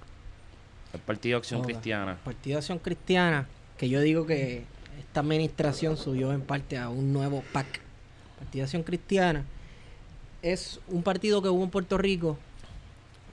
el 0.94 1.00
Partido 1.00 1.34
de 1.34 1.38
Acción. 1.38 1.62
Cristiana. 1.62 2.16
Partido 2.24 2.54
de 2.54 2.58
Acción 2.58 2.78
Cristiana, 2.78 3.46
que 3.76 3.88
yo 3.88 4.00
digo 4.00 4.24
que 4.24 4.64
esta 4.98 5.20
administración 5.20 5.96
subió 5.96 6.32
en 6.32 6.40
parte 6.40 6.78
a 6.78 6.88
un 6.88 7.12
nuevo 7.12 7.42
PAC. 7.52 7.66
Partido 8.38 8.60
de 8.60 8.62
Acción 8.62 8.82
Cristiana 8.84 9.44
es 10.42 10.80
un 10.86 11.02
partido 11.02 11.42
que 11.42 11.48
hubo 11.48 11.64
en 11.64 11.70
Puerto 11.70 11.98
Rico, 11.98 12.38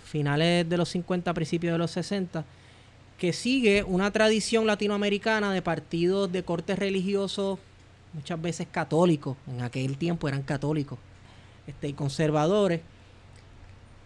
finales 0.04 0.68
de 0.68 0.78
los 0.78 0.90
50, 0.90 1.34
principios 1.34 1.74
de 1.74 1.78
los 1.78 1.92
60, 1.92 2.44
que 3.18 3.32
sigue 3.32 3.84
una 3.84 4.12
tradición 4.12 4.68
latinoamericana 4.68 5.54
de 5.54 5.62
partidos 5.62 6.32
de 6.32 6.44
corte 6.44 6.76
religioso, 6.76 7.60
muchas 8.14 8.42
veces 8.42 8.68
católicos, 8.70 9.38
en 9.48 9.62
aquel 9.62 9.98
tiempo 9.98 10.28
eran 10.28 10.42
católicos, 10.42 10.98
este, 11.68 11.88
y 11.90 11.94
conservadores, 11.94 12.82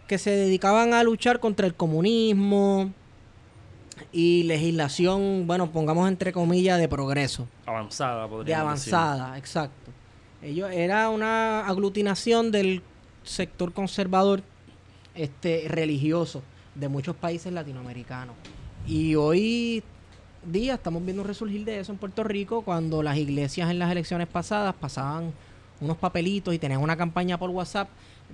que 0.06 0.18
se 0.18 0.30
dedicaban 0.30 0.92
a 0.94 1.02
luchar 1.04 1.40
contra 1.40 1.66
el 1.66 1.74
comunismo, 1.74 2.92
y 4.12 4.44
legislación, 4.44 5.46
bueno, 5.46 5.70
pongamos 5.70 6.08
entre 6.08 6.32
comillas, 6.32 6.78
de 6.78 6.88
progreso, 6.88 7.46
Avanzada, 7.66 8.24
de 8.24 8.28
podríamos 8.28 8.74
decir. 8.74 8.94
avanzada, 8.94 9.38
exacto. 9.38 9.92
Ellos 10.42 10.70
era 10.72 11.10
una 11.10 11.66
aglutinación 11.66 12.50
del 12.50 12.82
sector 13.24 13.72
conservador 13.72 14.42
este 15.14 15.66
religioso 15.68 16.42
de 16.74 16.88
muchos 16.88 17.14
países 17.14 17.52
latinoamericanos. 17.52 18.34
Y 18.86 19.14
hoy 19.16 19.82
día 20.44 20.74
estamos 20.74 21.04
viendo 21.04 21.22
un 21.22 21.28
resurgir 21.28 21.64
de 21.64 21.80
eso 21.80 21.92
en 21.92 21.98
Puerto 21.98 22.24
Rico 22.24 22.62
cuando 22.62 23.02
las 23.02 23.18
iglesias 23.18 23.70
en 23.70 23.78
las 23.78 23.90
elecciones 23.90 24.28
pasadas 24.28 24.74
pasaban 24.74 25.32
unos 25.80 25.96
papelitos 25.96 26.54
y 26.54 26.58
tenían 26.58 26.80
una 26.80 26.96
campaña 26.96 27.38
por 27.38 27.50
WhatsApp 27.50 27.88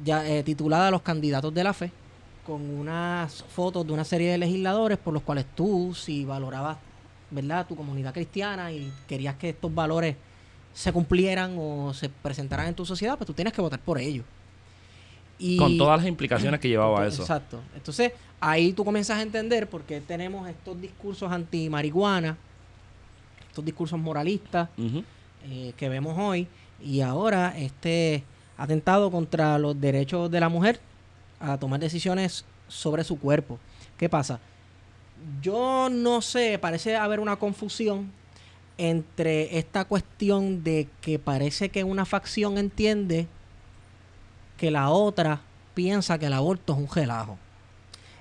ya 0.04 0.26
eh, 0.28 0.42
titulada 0.42 0.90
Los 0.90 1.02
candidatos 1.02 1.52
de 1.54 1.64
la 1.64 1.72
fe 1.72 1.90
con 2.46 2.62
unas 2.62 3.42
fotos 3.42 3.84
de 3.86 3.92
una 3.92 4.04
serie 4.04 4.30
de 4.30 4.38
legisladores 4.38 4.98
por 4.98 5.12
los 5.12 5.22
cuales 5.22 5.46
tú, 5.56 5.92
si 5.94 6.24
valorabas 6.24 6.78
¿verdad? 7.30 7.66
tu 7.66 7.74
comunidad 7.74 8.14
cristiana 8.14 8.70
y 8.70 8.92
querías 9.08 9.34
que 9.34 9.48
estos 9.50 9.74
valores 9.74 10.14
se 10.72 10.92
cumplieran 10.92 11.56
o 11.58 11.92
se 11.92 12.08
presentaran 12.08 12.68
en 12.68 12.74
tu 12.74 12.84
sociedad, 12.86 13.16
pues 13.16 13.26
tú 13.26 13.32
tienes 13.32 13.52
que 13.52 13.60
votar 13.60 13.80
por 13.80 13.98
ellos. 13.98 14.24
Y 15.38 15.56
Con 15.56 15.76
todas 15.76 15.98
las 15.98 16.06
implicaciones 16.06 16.60
que 16.60 16.68
llevaba 16.68 16.98
Entonces, 16.98 17.14
eso. 17.14 17.22
Exacto. 17.24 17.60
Entonces, 17.74 18.12
ahí 18.40 18.72
tú 18.72 18.84
comienzas 18.84 19.18
a 19.18 19.22
entender 19.22 19.68
por 19.68 19.82
qué 19.82 20.00
tenemos 20.00 20.48
estos 20.48 20.80
discursos 20.80 21.32
anti-marihuana, 21.32 22.36
estos 23.48 23.64
discursos 23.64 23.98
moralistas 23.98 24.68
eh, 25.48 25.72
que 25.76 25.88
vemos 25.88 26.16
hoy, 26.18 26.46
y 26.82 27.00
ahora 27.00 27.54
este 27.56 28.24
atentado 28.56 29.10
contra 29.10 29.58
los 29.58 29.80
derechos 29.80 30.30
de 30.30 30.40
la 30.40 30.48
mujer 30.48 30.80
a 31.40 31.58
tomar 31.58 31.80
decisiones 31.80 32.44
sobre 32.68 33.04
su 33.04 33.18
cuerpo. 33.18 33.58
¿Qué 33.98 34.08
pasa? 34.08 34.40
Yo 35.40 35.88
no 35.90 36.20
sé, 36.20 36.58
parece 36.58 36.96
haber 36.96 37.20
una 37.20 37.36
confusión 37.36 38.12
entre 38.78 39.58
esta 39.58 39.84
cuestión 39.86 40.62
de 40.62 40.88
que 41.00 41.18
parece 41.18 41.70
que 41.70 41.84
una 41.84 42.04
facción 42.04 42.58
entiende 42.58 43.26
que 44.58 44.70
la 44.70 44.90
otra 44.90 45.40
piensa 45.74 46.18
que 46.18 46.26
el 46.26 46.32
aborto 46.32 46.74
es 46.74 46.78
un 46.78 46.88
relajo. 46.88 47.38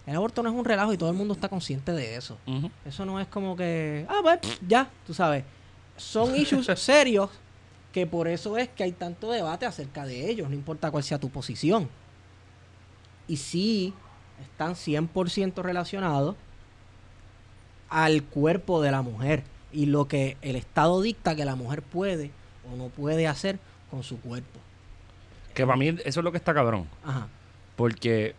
El 0.06 0.16
aborto 0.16 0.44
no 0.44 0.50
es 0.50 0.56
un 0.56 0.66
relajo 0.66 0.94
y 0.94 0.98
todo 0.98 1.10
el 1.10 1.16
mundo 1.16 1.34
está 1.34 1.50
consciente 1.50 1.92
de 1.92 2.16
eso. 2.16 2.38
Eso 2.86 3.06
no 3.06 3.20
es 3.20 3.28
como 3.28 3.56
que, 3.56 4.06
ah, 4.08 4.20
pues 4.22 4.40
ya, 4.66 4.90
tú 5.06 5.14
sabes. 5.14 5.44
Son 5.98 6.36
issues 6.36 6.68
serios 6.80 7.30
que 7.96 8.06
por 8.06 8.28
eso 8.28 8.58
es 8.58 8.68
que 8.68 8.84
hay 8.84 8.92
tanto 8.92 9.32
debate 9.32 9.66
acerca 9.66 10.06
de 10.06 10.30
ellos, 10.30 10.50
no 10.50 10.54
importa 10.54 10.92
cuál 10.92 11.02
sea 11.02 11.18
tu 11.18 11.30
posición. 11.30 11.88
Y 13.25 13.38
sí, 13.38 13.94
están 14.44 14.74
100% 14.74 15.64
relacionados 15.64 16.36
al 17.88 18.24
cuerpo 18.24 18.82
de 18.82 18.92
la 18.92 19.02
mujer 19.02 19.44
y 19.72 19.86
lo 19.86 20.10
que 20.10 20.36
el 20.42 20.58
Estado 20.58 21.02
dicta 21.02 21.38
que 21.38 21.46
la 21.46 21.56
mujer 21.56 21.84
puede 21.84 22.32
o 22.70 22.75
no 22.75 22.90
puede 22.90 23.30
hacer 23.30 23.60
con 23.90 24.04
su 24.04 24.20
cuerpo. 24.20 24.60
Que 25.54 25.66
para 25.66 25.78
mí 25.78 25.88
eso 25.88 26.20
es 26.20 26.24
lo 26.25 26.34
que 26.34 26.38
está 26.38 26.54
cabrón. 26.54 26.90
Ajá. 27.02 27.30
Porque, 27.78 28.36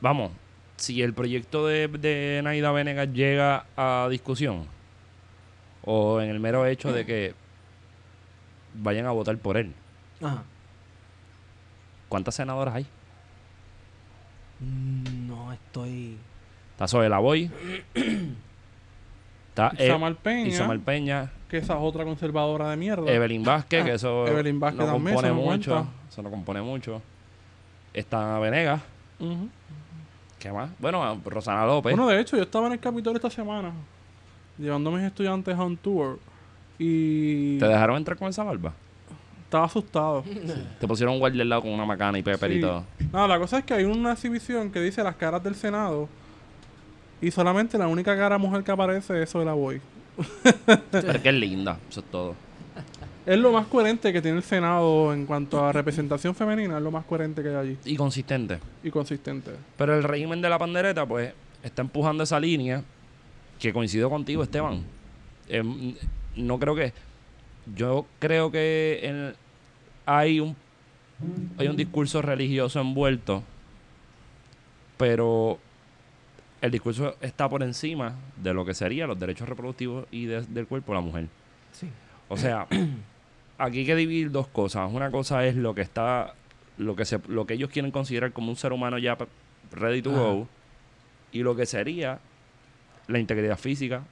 vamos, 0.00 0.32
si 0.78 1.02
el 1.02 1.12
proyecto 1.12 1.66
de, 1.66 1.88
de 1.88 2.40
Naida 2.42 2.72
Venegas 2.72 3.12
llega 3.12 3.66
a 3.76 4.08
discusión, 4.10 4.64
o 5.84 6.18
en 6.22 6.30
el 6.30 6.40
mero 6.40 6.64
hecho 6.64 6.94
de 6.94 7.04
que 7.04 7.34
vayan 8.78 9.06
a 9.06 9.10
votar 9.10 9.36
por 9.38 9.56
él, 9.56 9.72
Ajá. 10.22 10.42
¿cuántas 12.08 12.34
senadoras 12.34 12.74
hay? 12.74 12.86
Mm, 14.60 15.26
No 15.28 15.52
estoy... 15.52 16.16
Está 16.72 16.86
Zoe 16.88 17.08
Lavoy. 17.08 17.50
Está 19.48 19.72
E- 19.78 19.86
Isamar 19.86 20.14
Peña, 20.16 20.48
Isamar 20.48 20.78
Peña, 20.80 21.30
que 21.48 21.56
esa 21.58 21.74
es 21.74 21.80
otra 21.82 22.04
conservadora 22.04 22.68
de 22.70 22.76
mierda. 22.76 23.10
Evelyn 23.10 23.42
Vázquez, 23.42 23.84
que 23.84 23.94
eso 23.94 24.26
Evelyn 24.26 24.60
Vázquez 24.60 24.80
no 24.80 24.92
también, 24.92 25.14
compone 25.14 25.28
eso 25.28 25.36
no 25.36 25.50
mucho. 25.50 25.70
cuenta. 25.72 25.90
Eso 26.10 26.22
no 26.22 26.30
compone 26.30 26.60
mucho. 26.62 27.02
Está 27.94 28.38
Venegas. 28.38 28.82
¿Qué 30.38 30.52
más? 30.52 30.68
Bueno, 30.78 31.02
a 31.02 31.16
Rosana 31.24 31.64
López. 31.64 31.96
Bueno, 31.96 32.08
de 32.10 32.20
hecho, 32.20 32.36
yo 32.36 32.42
estaba 32.42 32.66
en 32.66 32.74
el 32.74 32.80
Capitolio 32.80 33.16
esta 33.16 33.30
semana, 33.30 33.72
llevando 34.58 34.90
a 34.90 34.92
mis 34.96 35.04
estudiantes 35.06 35.56
a 35.56 35.64
un 35.64 35.78
tour, 35.78 36.18
y 36.78 37.58
¿Te 37.58 37.66
dejaron 37.66 37.96
entrar 37.96 38.16
con 38.18 38.28
esa 38.28 38.44
barba? 38.44 38.72
estaba 39.44 39.64
asustado. 39.66 40.24
Te 40.80 40.88
pusieron 40.88 41.14
un 41.14 41.20
guardia 41.20 41.42
al 41.42 41.48
lado 41.48 41.62
con 41.62 41.70
una 41.70 41.84
macana 41.84 42.18
y 42.18 42.22
pepper 42.22 42.50
y 42.52 42.60
todo. 42.60 42.84
No, 43.12 43.28
la 43.28 43.38
cosa 43.38 43.58
es 43.58 43.64
que 43.64 43.74
hay 43.74 43.84
una 43.84 44.12
exhibición 44.12 44.70
que 44.72 44.80
dice 44.80 45.02
las 45.04 45.14
caras 45.16 45.42
del 45.42 45.54
Senado, 45.54 46.08
y 47.20 47.30
solamente 47.30 47.78
la 47.78 47.86
única 47.88 48.16
cara 48.16 48.38
mujer 48.38 48.62
que 48.64 48.72
aparece 48.72 49.22
es 49.22 49.34
la 49.34 49.52
Boy. 49.54 49.80
Pero 50.90 51.12
es 51.12 51.18
que 51.20 51.28
es 51.28 51.34
linda, 51.34 51.78
eso 51.88 52.00
es 52.00 52.06
todo. 52.10 52.34
Es 53.24 53.38
lo 53.38 53.50
más 53.52 53.66
coherente 53.66 54.12
que 54.12 54.20
tiene 54.22 54.36
el 54.38 54.42
Senado 54.44 55.12
en 55.12 55.26
cuanto 55.26 55.64
a 55.64 55.72
representación 55.72 56.34
femenina, 56.34 56.76
es 56.76 56.82
lo 56.82 56.90
más 56.90 57.04
coherente 57.04 57.42
que 57.42 57.48
hay 57.48 57.54
allí, 57.54 57.78
Y 57.84 57.96
consistente. 57.96 58.58
y 58.84 58.90
consistente. 58.90 59.50
Pero 59.76 59.96
el 59.96 60.02
régimen 60.04 60.40
de 60.42 60.48
la 60.48 60.58
pandereta, 60.58 61.06
pues, 61.06 61.32
está 61.62 61.82
empujando 61.82 62.22
esa 62.24 62.38
línea 62.38 62.82
que 63.58 63.72
coincido 63.72 64.10
contigo, 64.10 64.42
Esteban. 64.42 64.82
Em, 65.48 65.94
no 66.36 66.58
creo 66.58 66.74
que. 66.74 66.92
Yo 67.74 68.06
creo 68.20 68.50
que 68.52 69.00
en- 69.02 69.34
hay 70.06 70.38
un 70.40 70.54
hay 71.58 71.66
un 71.68 71.76
discurso 71.76 72.20
religioso 72.22 72.78
envuelto, 72.80 73.42
pero 74.96 75.58
el 76.60 76.70
discurso 76.70 77.16
está 77.20 77.48
por 77.48 77.62
encima 77.62 78.14
de 78.36 78.54
lo 78.54 78.64
que 78.64 78.74
serían 78.74 79.08
los 79.08 79.18
derechos 79.18 79.48
reproductivos 79.48 80.06
y 80.10 80.26
de- 80.26 80.42
del 80.42 80.66
cuerpo 80.66 80.92
de 80.92 80.96
la 80.96 81.00
mujer. 81.02 81.26
Sí. 81.72 81.88
O 82.28 82.36
sea, 82.36 82.66
aquí 83.58 83.80
hay 83.80 83.86
que 83.86 83.96
dividir 83.96 84.30
dos 84.30 84.46
cosas. 84.48 84.90
Una 84.92 85.10
cosa 85.10 85.44
es 85.46 85.56
lo 85.56 85.74
que 85.74 85.82
está, 85.82 86.34
lo 86.78 86.96
que 86.96 87.04
se, 87.04 87.18
lo 87.28 87.46
que 87.46 87.54
ellos 87.54 87.70
quieren 87.70 87.90
considerar 87.90 88.32
como 88.32 88.50
un 88.50 88.56
ser 88.56 88.72
humano 88.72 88.98
ya 88.98 89.16
ready 89.72 90.02
to 90.02 90.10
Ajá. 90.10 90.20
go, 90.20 90.48
y 91.32 91.42
lo 91.42 91.56
que 91.56 91.66
sería 91.66 92.18
la 93.08 93.18
integridad 93.18 93.58
física, 93.58 94.02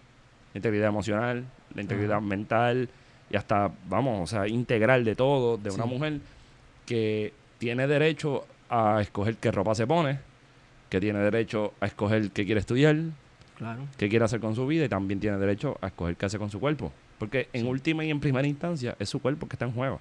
la 0.52 0.58
integridad 0.58 0.88
emocional, 0.88 1.44
la 1.74 1.82
integridad 1.82 2.20
mental 2.20 2.88
y 3.30 3.36
hasta, 3.36 3.70
vamos, 3.88 4.22
o 4.22 4.26
sea, 4.26 4.46
integral 4.48 5.04
de 5.04 5.14
todo 5.14 5.56
de 5.56 5.70
una 5.70 5.86
mujer 5.86 6.20
que 6.86 7.32
tiene 7.58 7.86
derecho 7.86 8.44
a 8.68 9.00
escoger 9.00 9.36
qué 9.36 9.50
ropa 9.50 9.74
se 9.74 9.86
pone, 9.86 10.18
que 10.88 11.00
tiene 11.00 11.18
derecho 11.20 11.72
a 11.80 11.86
escoger 11.86 12.30
qué 12.30 12.44
quiere 12.44 12.60
estudiar, 12.60 12.96
Claro. 13.56 13.82
qué 13.96 14.08
quiere 14.08 14.24
hacer 14.24 14.40
con 14.40 14.54
su 14.54 14.66
vida 14.66 14.84
y 14.84 14.88
también 14.88 15.20
tiene 15.20 15.38
derecho 15.38 15.78
a 15.80 15.86
escoger 15.86 16.16
qué 16.16 16.26
hace 16.26 16.38
con 16.38 16.50
su 16.50 16.58
cuerpo. 16.60 16.92
Porque 17.18 17.48
en 17.52 17.66
última 17.68 18.04
y 18.04 18.10
en 18.10 18.18
primera 18.20 18.46
instancia 18.46 18.96
es 18.98 19.08
su 19.08 19.20
cuerpo 19.20 19.46
que 19.48 19.54
está 19.54 19.64
en 19.64 19.72
juego. 19.72 20.00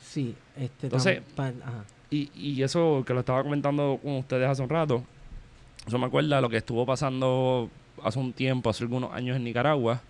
Sí, 0.00 0.34
este 0.56 0.86
Entonces- 0.86 1.20
ajá. 1.36 1.84
Y, 2.10 2.30
y 2.34 2.62
eso 2.62 3.02
que 3.06 3.14
lo 3.14 3.20
estaba 3.20 3.42
comentando 3.42 3.98
con 4.02 4.16
ustedes 4.16 4.48
hace 4.48 4.62
un 4.62 4.68
rato, 4.68 5.02
eso 5.86 5.98
me 5.98 6.06
acuerda 6.06 6.40
lo 6.40 6.48
que 6.48 6.58
estuvo 6.58 6.84
pasando 6.86 7.68
hace 8.04 8.18
un 8.18 8.32
tiempo, 8.32 8.70
hace 8.70 8.84
algunos 8.84 9.12
años 9.12 9.36
en 9.36 9.44
Nicaragua, 9.44 10.00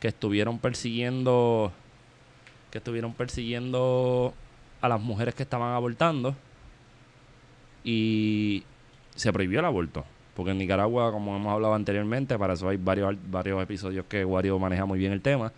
que 0.00 0.08
estuvieron 0.08 0.58
persiguiendo, 0.58 1.72
que 2.70 2.78
estuvieron 2.78 3.12
persiguiendo 3.12 4.34
a 4.80 4.88
las 4.88 5.00
mujeres 5.00 5.34
que 5.34 5.42
estaban 5.42 5.74
abortando 5.74 6.34
y 7.84 8.64
se 9.14 9.32
prohibió 9.32 9.60
el 9.60 9.64
aborto. 9.64 10.04
Porque 10.34 10.52
en 10.52 10.58
Nicaragua, 10.58 11.10
como 11.10 11.34
hemos 11.34 11.52
hablado 11.52 11.74
anteriormente, 11.74 12.38
para 12.38 12.54
eso 12.54 12.68
hay 12.68 12.76
varios, 12.76 13.16
varios 13.28 13.60
episodios 13.60 14.06
que 14.08 14.24
Wario 14.24 14.58
maneja 14.58 14.84
muy 14.84 14.98
bien 14.98 15.12
el 15.12 15.20
tema. 15.20 15.52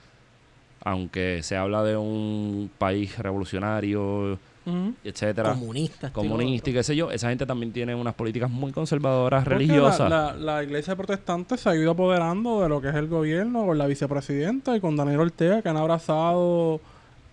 Aunque 0.83 1.43
se 1.43 1.57
habla 1.57 1.83
de 1.85 1.99
un 1.99 2.71
país 2.79 3.19
revolucionario, 3.19 4.39
Ujú. 4.67 4.95
etcétera, 5.05 5.51
Comunista. 5.55 6.07
esto 6.09 6.21
y 6.21 6.25
lo 6.25 6.31
comunista 6.31 6.71
y 6.71 6.73
otro. 6.73 6.79
qué 6.81 6.85
sé 6.85 6.97
yo, 6.97 7.11
esa 7.11 7.29
gente 7.31 7.47
también 7.47 7.73
tiene 7.73 7.95
unas 7.95 8.15
políticas 8.15 8.51
muy 8.51 8.73
conservadoras, 8.73 9.43
Porque 9.45 9.59
religiosas. 9.59 10.11
La, 10.11 10.33
la, 10.33 10.37
la 10.57 10.63
iglesia 10.65 10.95
protestante 10.97 11.57
se 11.57 11.69
ha 11.69 11.75
ido 11.77 11.93
apoderando 11.93 12.61
de 12.63 12.69
lo 12.69 12.81
que 12.81 12.89
es 12.91 12.95
el 12.95 13.09
gobierno 13.09 13.65
con 13.67 13.79
la 13.79 13.87
vicepresidenta 13.87 14.77
y 14.77 14.81
con 14.81 14.97
Daniel 14.97 15.21
Ortega, 15.21 15.63
que 15.63 15.69
han 15.69 15.77
abrazado 15.77 16.81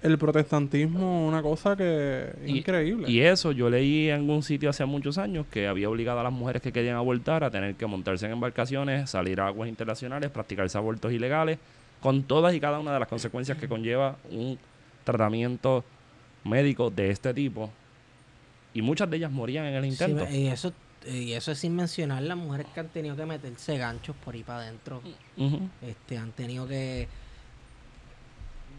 el 0.04 0.18
protestantismo, 0.20 1.28
una 1.28 1.42
cosa 1.42 1.76
que 1.76 2.30
es 2.44 2.50
Y- 2.50 2.60
increíble. 2.60 3.10
Y 3.12 3.20
eso 3.22 3.52
yo 3.52 3.70
leí 3.70 4.10
en 4.10 4.16
algún 4.22 4.44
sitio 4.44 4.70
hace 4.70 4.86
muchos 4.86 5.18
años 5.18 5.46
que 5.52 5.68
había 5.68 5.90
obligado 5.90 6.20
a 6.20 6.24
las 6.24 6.32
mujeres 6.32 6.62
que 6.62 6.72
querían 6.72 6.96
abortar 6.98 7.44
a 7.44 7.50
tener 7.50 7.74
que 7.76 7.88
montarse 7.88 8.28
en 8.28 8.34
embarcaciones, 8.34 9.10
salir 9.10 9.42
a 9.42 9.48
aguas 9.48 9.68
internacionales, 9.70 10.30
practicarse 10.30 10.78
abortos 10.78 11.12
ilegales, 11.12 11.58
con 12.00 12.24
todas 12.24 12.54
y 12.54 12.60
cada 12.60 12.80
una 12.80 12.94
de 12.94 13.00
las 13.00 13.08
consecuencias 13.08 13.58
que 13.58 13.68
conlleva 13.68 14.18
un 14.32 14.58
tratamiento 15.04 15.84
médico 16.48 16.90
de 16.90 17.12
este 17.12 17.34
tipo. 17.34 17.70
Y 18.74 18.82
muchas 18.82 19.10
de 19.10 19.18
ellas 19.18 19.32
morían 19.32 19.66
en 19.66 19.76
el 19.76 19.84
Sí, 19.84 19.90
intento. 19.90 20.30
y 20.32 20.48
eso 20.48 20.74
y 21.10 21.34
eso 21.34 21.52
es 21.52 21.60
sin 21.60 21.76
mencionar 21.76 22.22
las 22.24 22.38
mujeres 22.38 22.68
que 22.74 22.80
han 22.82 22.90
tenido 22.90 23.16
que 23.16 23.26
meterse 23.26 23.78
ganchos 23.78 24.16
por 24.26 24.34
ahí 24.36 24.44
para 24.44 24.60
adentro. 24.62 25.02
Este, 25.82 26.18
han 26.18 26.32
tenido 26.32 26.68
que 26.68 27.08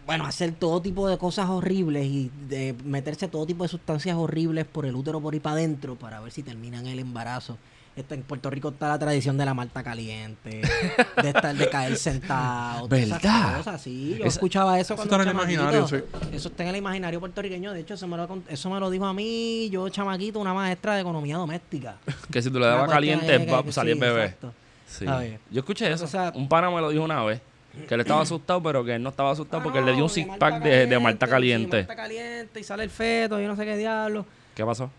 bueno, 0.06 0.24
hacer 0.24 0.52
todo 0.52 0.80
tipo 0.80 1.06
de 1.08 1.18
cosas 1.18 1.48
horribles 1.50 2.06
y 2.06 2.30
de 2.48 2.74
meterse 2.84 3.28
todo 3.28 3.44
tipo 3.44 3.62
de 3.64 3.68
sustancias 3.68 4.16
horribles 4.16 4.64
por 4.64 4.86
el 4.86 4.94
útero 4.94 5.20
por 5.20 5.34
ahí 5.34 5.40
para 5.40 5.56
adentro 5.56 5.96
para 5.96 6.20
ver 6.20 6.32
si 6.32 6.42
terminan 6.42 6.86
el 6.86 6.98
embarazo. 6.98 7.58
Este, 7.98 8.14
en 8.14 8.22
Puerto 8.22 8.48
Rico 8.48 8.68
está 8.68 8.88
la 8.88 8.98
tradición 8.98 9.36
de 9.36 9.44
la 9.44 9.54
malta 9.54 9.82
caliente, 9.82 10.60
de 11.22 11.28
estar 11.28 11.54
de 11.54 11.68
caer 11.68 11.96
sentado, 11.96 12.86
esas 12.94 13.20
¿Verdad? 13.20 13.56
cosas, 13.56 13.82
sí. 13.82 14.10
Yo 14.10 14.24
Esa- 14.24 14.28
escuchaba 14.28 14.78
eso 14.78 14.94
Eso 14.94 14.96
cuando 15.08 15.16
está 15.16 15.22
en 15.30 15.36
el 15.36 15.42
imaginario, 15.42 15.86
chamaquito. 15.88 16.36
Eso 16.36 16.48
está 16.48 16.62
en 16.62 16.68
el 16.68 16.76
imaginario 16.76 17.18
puertorriqueño. 17.18 17.72
De 17.72 17.80
hecho, 17.80 17.94
eso 17.94 18.06
me 18.06 18.16
lo, 18.16 18.40
eso 18.48 18.70
me 18.70 18.78
lo 18.78 18.88
dijo 18.90 19.04
a 19.04 19.12
mí, 19.12 19.68
yo 19.70 19.88
chamaquito, 19.88 20.38
una 20.38 20.54
maestra 20.54 20.94
de 20.94 21.00
economía 21.00 21.36
doméstica. 21.38 21.96
Que 22.30 22.40
si 22.40 22.50
tú 22.50 22.60
le 22.60 22.66
dabas 22.66 22.88
caliente, 22.88 23.36
va 23.46 23.58
a 23.60 23.72
salir 23.72 23.94
sí, 23.94 24.00
bebé. 24.00 24.24
exacto. 24.26 24.52
Sí. 24.86 25.04
Yo 25.50 25.58
escuché 25.60 25.90
eso. 25.92 26.04
O 26.04 26.08
sea- 26.08 26.32
un 26.36 26.48
pana 26.48 26.70
me 26.70 26.80
lo 26.80 26.90
dijo 26.90 27.02
una 27.02 27.22
vez. 27.24 27.40
Que 27.88 27.94
él 27.94 28.00
estaba 28.00 28.22
asustado, 28.22 28.62
pero 28.62 28.84
que 28.84 28.94
él 28.94 29.02
no 29.02 29.10
estaba 29.10 29.32
asustado 29.32 29.58
Ah, 29.58 29.62
porque 29.64 29.80
él 29.80 29.86
le 29.86 29.94
dio 29.94 30.04
un 30.04 30.10
six 30.10 30.26
pack 30.38 30.62
de, 30.62 30.86
de 30.86 30.98
malta 31.00 31.26
sí, 31.26 31.30
caliente. 31.30 31.76
malta 31.78 31.96
caliente 31.96 32.60
y 32.60 32.64
sale 32.64 32.84
el 32.84 32.90
feto 32.90 33.40
y 33.40 33.46
no 33.46 33.56
sé 33.56 33.64
qué 33.64 33.76
diablo. 33.76 34.24
¿Qué 34.54 34.64
pasó? 34.64 34.90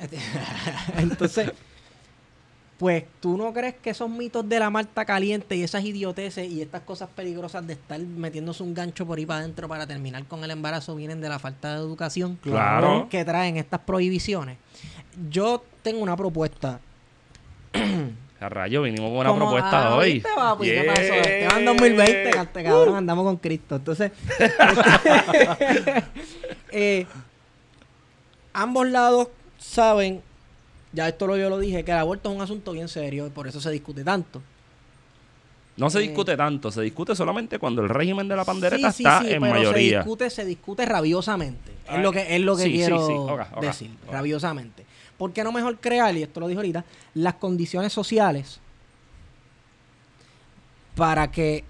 Este, 0.00 0.18
Entonces, 0.98 1.52
pues 2.84 3.04
tú 3.18 3.38
no 3.38 3.50
crees 3.54 3.76
que 3.76 3.88
esos 3.88 4.10
mitos 4.10 4.46
de 4.46 4.58
la 4.58 4.68
malta 4.68 5.06
caliente 5.06 5.56
y 5.56 5.62
esas 5.62 5.82
idioteces 5.86 6.52
y 6.52 6.60
estas 6.60 6.82
cosas 6.82 7.08
peligrosas 7.16 7.66
de 7.66 7.72
estar 7.72 7.98
metiéndose 7.98 8.62
un 8.62 8.74
gancho 8.74 9.06
por 9.06 9.16
ahí 9.16 9.24
para 9.24 9.40
adentro 9.40 9.66
para 9.68 9.86
terminar 9.86 10.22
con 10.26 10.44
el 10.44 10.50
embarazo 10.50 10.94
vienen 10.94 11.22
de 11.22 11.30
la 11.30 11.38
falta 11.38 11.72
de 11.72 11.78
educación 11.80 12.36
Claro. 12.42 13.06
que 13.08 13.24
traen 13.24 13.56
estas 13.56 13.80
prohibiciones. 13.80 14.58
Yo 15.30 15.64
tengo 15.82 16.02
una 16.02 16.14
propuesta. 16.14 16.78
A 18.38 18.48
rayo, 18.50 18.82
vinimos 18.82 19.08
con 19.08 19.20
una 19.20 19.30
Como- 19.30 19.46
propuesta 19.46 19.86
ah, 19.88 19.94
hoy. 19.96 20.12
¿viste, 20.12 20.28
papi? 20.36 20.64
¿Qué 20.66 20.72
Yeah. 20.74 20.84
pasó? 20.94 21.14
Esteban 21.14 21.64
2020, 21.64 22.30
cante, 22.32 22.64
cabrón, 22.64 22.96
andamos 22.96 23.24
con 23.24 23.36
Cristo. 23.38 23.76
Entonces, 23.76 24.12
eh, 26.70 27.06
ambos 28.52 28.86
lados 28.88 29.28
saben, 29.56 30.20
ya 30.94 31.08
esto 31.08 31.26
lo, 31.26 31.36
yo 31.36 31.50
lo 31.50 31.58
dije, 31.58 31.84
que 31.84 31.90
el 31.90 31.98
aborto 31.98 32.30
es 32.30 32.36
un 32.36 32.42
asunto 32.42 32.72
bien 32.72 32.88
serio 32.88 33.26
y 33.26 33.30
por 33.30 33.46
eso 33.48 33.60
se 33.60 33.70
discute 33.70 34.04
tanto. 34.04 34.40
No 35.76 35.90
se 35.90 35.98
Eh, 35.98 36.02
discute 36.02 36.36
tanto, 36.36 36.70
se 36.70 36.82
discute 36.82 37.16
solamente 37.16 37.58
cuando 37.58 37.82
el 37.82 37.88
régimen 37.88 38.28
de 38.28 38.36
la 38.36 38.44
pandereta 38.44 38.92
Sí, 38.92 38.98
sí, 38.98 39.02
está 39.02 39.22
sí, 39.22 39.32
en 39.32 39.40
pero 39.42 39.54
mayoría. 39.54 39.72
se 39.72 39.96
discute, 40.04 40.30
se 40.30 40.44
discute 40.44 40.86
rabiosamente. 40.86 41.72
Es 41.90 41.98
lo 42.00 42.12
que, 42.12 42.34
es 42.36 42.40
lo 42.40 42.56
que 42.56 42.70
quiero 42.70 43.26
decir, 43.60 43.90
rabiosamente. 44.10 44.86
¿Por 45.18 45.32
qué 45.32 45.42
no 45.44 45.50
mejor 45.52 45.78
crear, 45.78 46.16
y 46.16 46.22
esto 46.22 46.38
lo 46.40 46.46
dijo 46.48 46.60
ahorita, 46.60 46.84
las 47.14 47.34
condiciones 47.34 47.92
sociales 47.92 48.60
para 50.94 51.30
que 51.30 51.64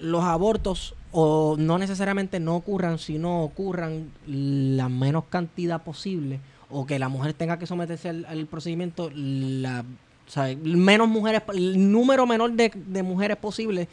los 0.00 0.24
abortos 0.24 0.94
o 1.12 1.56
no 1.58 1.78
necesariamente 1.78 2.40
no 2.40 2.56
ocurran, 2.56 2.98
sino 2.98 3.42
ocurran 3.42 4.10
la 4.26 4.88
menos 4.88 5.24
cantidad 5.28 5.82
posible 5.82 6.40
o 6.70 6.86
que 6.86 6.98
la 6.98 7.08
mujer 7.08 7.32
tenga 7.32 7.58
que 7.58 7.66
someterse 7.66 8.08
al, 8.08 8.24
al 8.26 8.46
procedimiento 8.46 9.10
la 9.14 9.84
o 10.26 10.30
sea, 10.30 10.54
menos 10.62 11.08
mujeres 11.08 11.42
el 11.54 11.90
número 11.90 12.26
menor 12.26 12.52
de, 12.52 12.70
de 12.74 13.02
mujeres 13.02 13.36
posible 13.38 13.88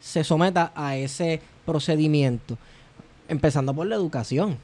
se 0.00 0.24
someta 0.24 0.72
a 0.74 0.96
ese 0.96 1.40
procedimiento 1.66 2.56
empezando 3.28 3.74
por 3.74 3.86
la 3.86 3.96
educación 3.96 4.58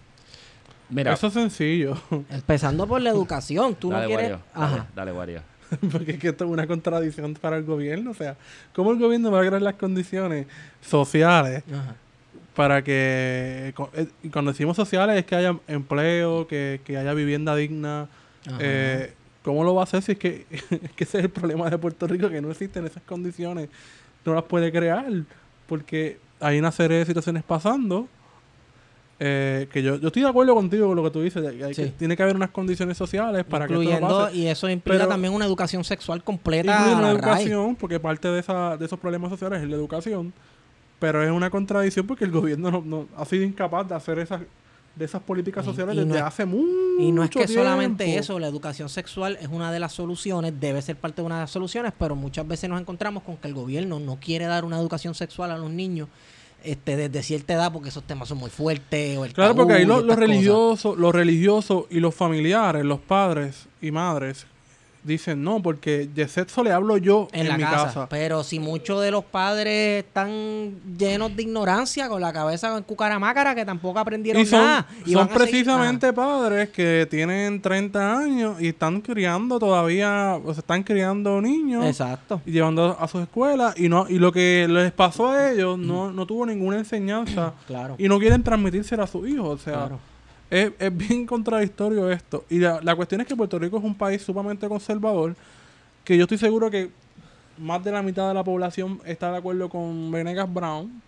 Mira, 0.89 1.13
Eso 1.13 1.29
es 1.29 1.35
sencillo. 1.35 1.97
empezando 2.31 2.87
por 2.87 3.01
la 3.01 3.11
educación 3.11 3.75
tú 3.75 3.91
dale, 3.91 4.03
no 4.03 4.09
quieres 4.09 4.31
Wario, 4.33 4.45
ajá 4.55 4.77
Dale, 4.77 4.89
dale, 4.95 5.13
Wario. 5.13 5.43
Porque 5.93 6.13
es 6.13 6.19
que 6.19 6.29
esto 6.29 6.45
es 6.45 6.51
una 6.51 6.67
contradicción 6.67 7.35
para 7.35 7.57
el 7.57 7.65
gobierno. 7.65 8.11
O 8.11 8.15
sea, 8.15 8.37
¿cómo 8.75 8.91
el 8.91 8.99
gobierno 8.99 9.31
va 9.31 9.41
a 9.41 9.47
crear 9.47 9.63
las 9.63 9.75
condiciones 9.75 10.47
sociales 10.81 11.63
ajá. 11.73 11.95
Para 12.61 12.85
que, 12.85 13.73
eh, 13.95 14.07
cuando 14.31 14.53
decimos 14.53 14.77
sociales, 14.77 15.17
es 15.17 15.25
que 15.25 15.35
haya 15.35 15.57
empleo, 15.67 16.47
que, 16.47 16.83
que 16.85 16.99
haya 16.99 17.15
vivienda 17.15 17.57
digna? 17.57 18.07
Eh, 18.59 19.15
¿Cómo 19.43 19.65
lo 19.65 19.75
va 19.75 19.81
a 19.81 19.85
hacer 19.85 20.03
si 20.03 20.13
es 20.13 20.19
que, 20.19 20.45
es 20.51 20.93
que 20.95 21.05
ese 21.05 21.19
es 21.21 21.25
el 21.25 21.31
problema 21.31 21.71
de 21.71 21.79
Puerto 21.79 22.07
Rico, 22.07 22.29
que 22.29 22.43
no 22.43 22.51
existen 22.51 22.85
esas 22.85 23.03
condiciones? 23.05 23.71
No 24.27 24.35
las 24.35 24.45
puede 24.45 24.71
crear, 24.71 25.07
porque 25.67 26.19
hay 26.39 26.59
una 26.59 26.71
serie 26.71 26.99
de 26.99 27.07
situaciones 27.07 27.43
pasando. 27.45 28.09
eh, 29.19 29.67
que 29.73 29.83
yo, 29.83 29.97
yo 29.97 30.09
estoy 30.09 30.23
de 30.23 30.29
acuerdo 30.29 30.55
contigo 30.55 30.87
con 30.89 30.97
lo 30.97 31.03
que 31.05 31.11
tú 31.11 31.23
dices, 31.23 31.43
que 31.55 31.75
Sí. 31.75 31.93
tiene 31.99 32.15
que 32.17 32.23
haber 32.23 32.37
unas 32.37 32.51
condiciones 32.51 32.97
sociales 32.99 33.45
para 33.45 33.67
que 33.67 33.73
esto 33.73 33.83
no 33.85 33.91
incluyendo 33.91 34.19
pase. 34.27 34.37
y 34.37 34.47
eso 34.49 34.69
implica 34.69 34.99
Pero- 34.99 35.09
también 35.09 35.33
una 35.33 35.47
educación 35.47 35.83
sexual 35.85 36.23
completa 36.23 36.75
Incluye 36.79 37.01
raíz. 37.03 37.15
educación, 37.15 37.77
porque 37.77 37.99
parte 38.01 38.29
de, 38.29 38.41
esa, 38.41 38.77
de 38.77 38.85
esos 38.85 38.99
problemas 38.99 39.31
sociales 39.31 39.63
es 39.63 39.69
la 39.69 39.77
educación, 39.77 40.33
pero 41.01 41.25
es 41.25 41.31
una 41.33 41.51
contradicción 41.51 42.07
porque 42.07 42.25
el 42.25 42.31
gobierno 42.31 42.71
no, 42.71 42.83
no- 42.87 43.07
ha 43.17 43.25
sido 43.25 43.43
incapaz 43.43 43.89
de 43.89 43.95
hacer 43.97 44.19
esas, 44.21 44.43
de 44.95 45.05
esas 45.05 45.23
políticas 45.23 45.65
sociales 45.65 45.97
y 45.97 46.01
desde 46.01 46.17
es- 46.19 46.23
hace 46.23 46.45
mucho 46.45 46.69
Y 47.01 47.11
no 47.11 47.25
es 47.25 47.31
que 47.31 47.49
solamente 47.49 48.05
tiempo. 48.05 48.21
eso, 48.21 48.39
la 48.39 48.47
educación 48.47 48.89
sexual 48.89 49.39
es 49.41 49.49
una 49.49 49.73
de 49.73 49.81
las 49.81 49.93
soluciones, 49.93 50.53
debe 50.61 50.81
ser 50.83 50.97
parte 50.97 51.23
de 51.23 51.27
una 51.27 51.37
de 51.37 51.41
las 51.43 51.51
soluciones, 51.51 51.93
pero 51.99 52.15
muchas 52.15 52.47
veces 52.47 52.69
nos 52.71 52.81
encontramos 52.81 53.23
con 53.23 53.37
que 53.39 53.49
el 53.49 53.55
gobierno 53.55 53.99
no 53.99 54.19
quiere 54.21 54.45
dar 54.45 54.65
una 54.65 54.79
educación 54.79 55.15
sexual 55.15 55.51
a 55.51 55.57
los 55.59 55.71
niños 55.71 56.09
este, 56.63 56.95
desde 56.97 57.23
cierta 57.23 57.55
edad 57.55 57.73
porque 57.73 57.89
esos 57.89 58.03
temas 58.05 58.29
son 58.29 58.37
muy 58.37 58.51
fuertes. 58.51 59.17
O 59.17 59.25
el 59.25 59.33
Claro, 59.33 59.55
tabú 59.55 59.63
porque 59.69 59.81
ahí 59.81 59.87
lo- 59.87 59.95
los 60.03 60.05
cosas. 60.05 60.19
religiosos, 60.19 60.99
los 60.99 61.15
religiosos 61.15 61.85
y 61.89 62.01
los 62.01 62.15
familiares, 62.15 62.85
los 62.85 63.01
padres 63.01 63.67
y 63.81 63.91
madres, 63.91 64.45
dicen 65.03 65.43
no, 65.43 65.63
porque 65.63 66.07
de 66.15 66.29
sexo 66.29 66.63
le 66.63 66.73
hablo 66.73 66.97
yo 66.97 67.29
en, 67.33 67.41
en, 67.43 67.49
la 67.49 67.57
mi 67.57 67.63
casa. 67.63 67.85
casa. 67.85 68.09
Pero 68.09 68.43
si 68.45 68.59
muchos 68.61 69.01
de 69.03 69.11
los 69.11 69.25
padres 69.25 70.05
están 70.05 70.75
llenos 70.99 71.35
de 71.35 71.43
ignorancia, 71.43 72.09
con 72.09 72.21
la 72.21 72.33
cabeza 72.33 72.77
en 72.77 72.83
cucaramácara, 72.85 73.55
que 73.55 73.65
tampoco 73.65 73.99
aprendieron 73.99 74.43
Y 74.43 74.47
son, 74.47 74.61
nada. 74.61 74.87
y 75.07 75.13
son 75.13 75.29
seguir- 75.29 75.37
precisamente 75.39 76.13
padres 76.13 76.69
que 76.71 77.07
tienen 77.11 77.61
30 77.63 78.19
años 78.19 78.61
y 78.61 78.69
están 78.69 79.01
criando 79.01 79.59
todavía, 79.59 80.37
o 80.45 80.53
sea, 80.53 80.61
están 80.61 80.83
criando 80.83 81.41
niños. 81.41 81.85
Exacto. 81.87 82.41
y 82.47 82.53
llevando 82.53 82.97
a 82.99 83.09
sus 83.09 83.23
escuelas 83.23 83.79
y 83.79 83.89
no 83.89 84.07
y 84.09 84.19
lo 84.19 84.33
que 84.33 84.67
les 84.69 84.93
pasó 84.93 85.29
a 85.31 85.51
ellos 85.53 85.79
no, 85.79 86.13
no 86.13 86.27
tuvo 86.27 86.47
ninguna 86.47 86.79
enseñanza 86.79 87.53
Claro. 87.67 87.95
y 87.99 88.09
no 88.09 88.19
quieren 88.19 88.43
transmitírsela 88.43 89.05
a 89.05 89.07
sus 89.07 89.29
hijos 89.29 89.61
o 89.61 89.63
sea 89.63 89.75
Claro. 89.75 89.99
Es, 90.51 90.73
es 90.79 90.97
bien 90.97 91.27
contradictorio 91.27 92.11
esto 92.11 92.45
y 92.51 92.59
la, 92.59 92.81
la 92.83 92.95
cuestión 92.97 93.21
es 93.21 93.27
que 93.27 93.37
Puerto 93.37 93.59
Rico 93.59 93.79
es 93.79 93.85
un 93.85 93.95
país 93.95 94.21
sumamente 94.23 94.69
conservador 94.69 95.37
que 96.05 96.17
yo 96.17 96.25
estoy 96.25 96.39
seguro 96.39 96.71
que 96.71 96.91
más 97.59 97.83
de 97.85 97.93
la 97.93 98.03
mitad 98.03 98.27
de 98.29 98.35
la 98.35 98.43
población 98.43 99.01
está 99.05 99.31
de 99.31 99.39
acuerdo 99.39 99.69
con 99.69 100.11
Venegas 100.11 100.53
Brown 100.53 101.03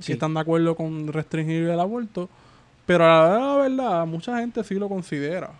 Sí. 0.00 0.06
que 0.06 0.12
están 0.12 0.32
de 0.34 0.38
acuerdo 0.40 0.76
con 0.76 1.08
restringir 1.12 1.64
el 1.64 1.80
aborto 1.80 2.28
pero 2.86 3.04
a 3.04 3.08
la 3.08 3.22
verdad, 3.28 3.40
la 3.40 3.56
verdad 3.56 4.06
mucha 4.06 4.38
gente 4.38 4.62
sí 4.64 4.74
lo 4.76 4.88
considera 4.88 5.50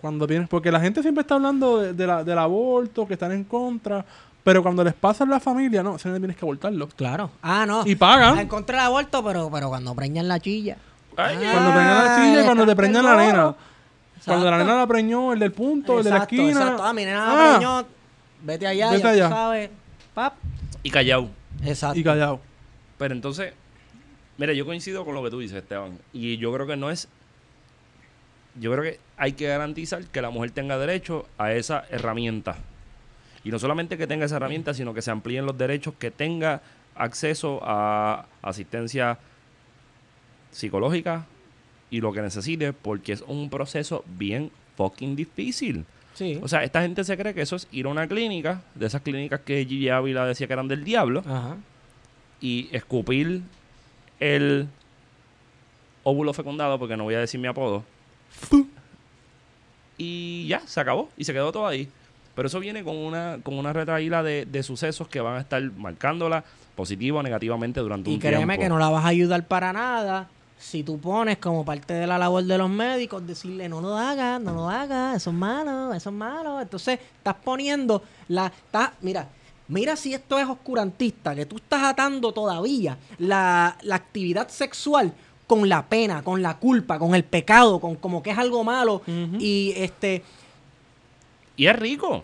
cuando 0.00 0.26
tienes 0.26 0.48
porque 0.48 0.70
la 0.70 0.80
gente 0.80 1.02
siempre 1.02 1.22
está 1.22 1.34
hablando 1.34 1.78
de, 1.80 1.92
de 1.92 2.06
la- 2.06 2.24
del 2.24 2.38
aborto 2.38 3.06
que 3.06 3.14
están 3.14 3.32
en 3.32 3.44
contra 3.44 4.04
pero 4.44 4.62
cuando 4.62 4.82
les 4.84 4.94
pasa 4.94 5.24
en 5.24 5.30
la 5.30 5.40
familia 5.40 5.82
no 5.82 5.92
no 5.92 5.98
tienes 5.98 6.36
que 6.36 6.44
abortarlo 6.44 6.88
Claro. 6.96 7.30
Ah, 7.42 7.64
no. 7.66 7.82
y 7.86 7.94
pagan 7.96 8.38
En 8.38 8.48
contra 8.48 8.78
del 8.78 8.86
aborto, 8.86 9.22
pero, 9.24 9.50
pero 9.52 9.68
cuando 9.68 9.94
preñan 9.94 10.26
la 10.28 10.40
chilla. 10.40 10.76
Ay, 11.20 11.36
Ah, 11.44 11.50
cuando 11.52 11.72
preñan 11.72 12.04
la 12.04 12.16
chilla 12.16 12.44
cuando 12.44 12.66
te 12.66 12.76
preñan 12.76 13.04
la 13.04 13.12
Exacto. 13.12 13.32
nena 13.36 13.54
cuando 14.24 14.50
la 14.50 14.58
nena 14.58 14.76
la 14.76 14.86
preñó 14.86 15.32
el 15.32 15.38
del 15.40 15.52
punto 15.52 15.98
el 15.98 16.04
de 16.04 16.10
la 16.10 16.16
Exacto, 16.16 16.34
esquina 16.36 16.60
exacto. 16.60 16.82
Ah, 16.84 16.92
mi 16.92 17.04
nena 17.04 17.24
Ah, 17.26 17.34
la 17.52 17.56
preñó, 17.56 17.86
Vete 18.42 18.66
allá, 18.68 18.90
Vete 18.90 19.02
ya 19.02 19.08
allá. 19.10 19.28
tú 19.28 19.34
sabes. 19.34 19.70
Pap. 20.14 20.34
Y 20.84 20.90
callao. 20.90 21.28
Exacto. 21.64 21.98
y 21.98 22.04
callado 22.04 22.40
Pero 22.98 23.14
entonces, 23.14 23.52
mira, 24.36 24.52
yo 24.52 24.64
coincido 24.64 25.04
con 25.04 25.14
lo 25.14 25.22
que 25.24 25.30
tú 25.30 25.40
dices, 25.40 25.56
Esteban. 25.58 25.98
Y 26.12 26.36
yo 26.38 26.52
creo 26.52 26.66
que 26.68 26.76
no 26.76 26.88
es 26.90 27.08
yo 28.54 28.70
creo 28.72 28.82
que 28.84 29.00
hay 29.16 29.32
que 29.32 29.46
garantizar 29.48 30.04
que 30.04 30.20
la 30.22 30.30
mujer 30.30 30.50
tenga 30.52 30.78
derecho 30.78 31.26
a 31.38 31.52
esa 31.52 31.84
herramienta. 31.90 32.56
Y 33.44 33.50
no 33.50 33.58
solamente 33.60 33.96
que 33.96 34.06
tenga 34.08 34.26
esa 34.26 34.36
herramienta, 34.36 34.74
sino 34.74 34.94
que 34.94 35.02
se 35.02 35.10
amplíen 35.12 35.46
los 35.46 35.56
derechos, 35.56 35.94
que 35.98 36.10
tenga 36.10 36.60
acceso 36.96 37.60
a 37.62 38.26
asistencia 38.42 39.18
psicológica 40.50 41.26
y 41.90 42.00
lo 42.00 42.12
que 42.12 42.20
necesite, 42.22 42.72
porque 42.72 43.12
es 43.12 43.22
un 43.26 43.48
proceso 43.50 44.04
bien 44.06 44.50
fucking 44.76 45.16
difícil. 45.16 45.84
Sí. 46.14 46.38
O 46.42 46.48
sea, 46.48 46.64
esta 46.64 46.82
gente 46.82 47.04
se 47.04 47.16
cree 47.16 47.32
que 47.34 47.42
eso 47.42 47.56
es 47.56 47.68
ir 47.70 47.86
a 47.86 47.88
una 47.90 48.06
clínica, 48.08 48.62
de 48.74 48.86
esas 48.86 49.02
clínicas 49.02 49.40
que 49.40 49.64
Gigi 49.64 49.88
Ávila 49.88 50.26
decía 50.26 50.46
que 50.46 50.52
eran 50.52 50.68
del 50.68 50.84
diablo, 50.84 51.20
Ajá. 51.26 51.56
y 52.40 52.68
escupir 52.72 53.42
el 54.20 54.66
óvulo 56.02 56.32
fecundado, 56.32 56.78
porque 56.78 56.96
no 56.96 57.04
voy 57.04 57.14
a 57.14 57.20
decir 57.20 57.38
mi 57.40 57.46
apodo. 57.48 57.84
Y 59.96 60.46
ya, 60.48 60.60
se 60.66 60.80
acabó. 60.80 61.08
Y 61.16 61.24
se 61.24 61.32
quedó 61.32 61.52
todo 61.52 61.66
ahí. 61.66 61.88
Pero 62.34 62.46
eso 62.48 62.60
viene 62.60 62.84
con 62.84 62.96
una, 62.96 63.38
con 63.42 63.54
una 63.58 63.72
retraída 63.72 64.22
de, 64.22 64.44
de 64.46 64.62
sucesos 64.62 65.08
que 65.08 65.20
van 65.20 65.36
a 65.36 65.40
estar 65.40 65.60
marcándola 65.72 66.44
positivo 66.76 67.18
o 67.18 67.22
negativamente 67.22 67.80
durante 67.80 68.10
Y 68.10 68.14
un 68.14 68.20
créeme 68.20 68.38
tiempo. 68.56 68.62
que 68.62 68.68
no 68.68 68.78
la 68.78 68.90
vas 68.90 69.04
a 69.04 69.08
ayudar 69.08 69.46
para 69.48 69.72
nada 69.72 70.28
si 70.58 70.82
tú 70.82 70.98
pones 70.98 71.38
como 71.38 71.64
parte 71.64 71.94
de 71.94 72.06
la 72.06 72.18
labor 72.18 72.42
de 72.44 72.58
los 72.58 72.68
médicos 72.68 73.26
decirle 73.26 73.68
no 73.68 73.80
lo 73.80 73.96
hagas, 73.96 74.40
no 74.40 74.52
lo 74.54 74.68
hagas, 74.68 75.16
eso 75.16 75.30
es 75.30 75.36
malo, 75.36 75.94
eso 75.94 76.10
es 76.10 76.14
malo. 76.16 76.60
Entonces 76.60 76.98
estás 77.18 77.36
poniendo 77.42 78.02
la... 78.28 78.46
Estás, 78.46 78.90
mira, 79.00 79.28
mira 79.68 79.94
si 79.96 80.14
esto 80.14 80.38
es 80.38 80.46
oscurantista, 80.48 81.34
que 81.34 81.46
tú 81.46 81.56
estás 81.56 81.82
atando 81.84 82.32
todavía 82.32 82.98
la, 83.18 83.76
la 83.82 83.94
actividad 83.94 84.48
sexual 84.48 85.12
con 85.46 85.68
la 85.68 85.86
pena, 85.86 86.22
con 86.22 86.42
la 86.42 86.58
culpa, 86.58 86.98
con 86.98 87.14
el 87.14 87.24
pecado, 87.24 87.80
con 87.80 87.94
como 87.96 88.22
que 88.22 88.30
es 88.30 88.38
algo 88.38 88.64
malo. 88.64 89.00
Y 89.38 89.72
este... 89.76 90.22
Y 91.56 91.66
es 91.66 91.76
rico. 91.76 92.22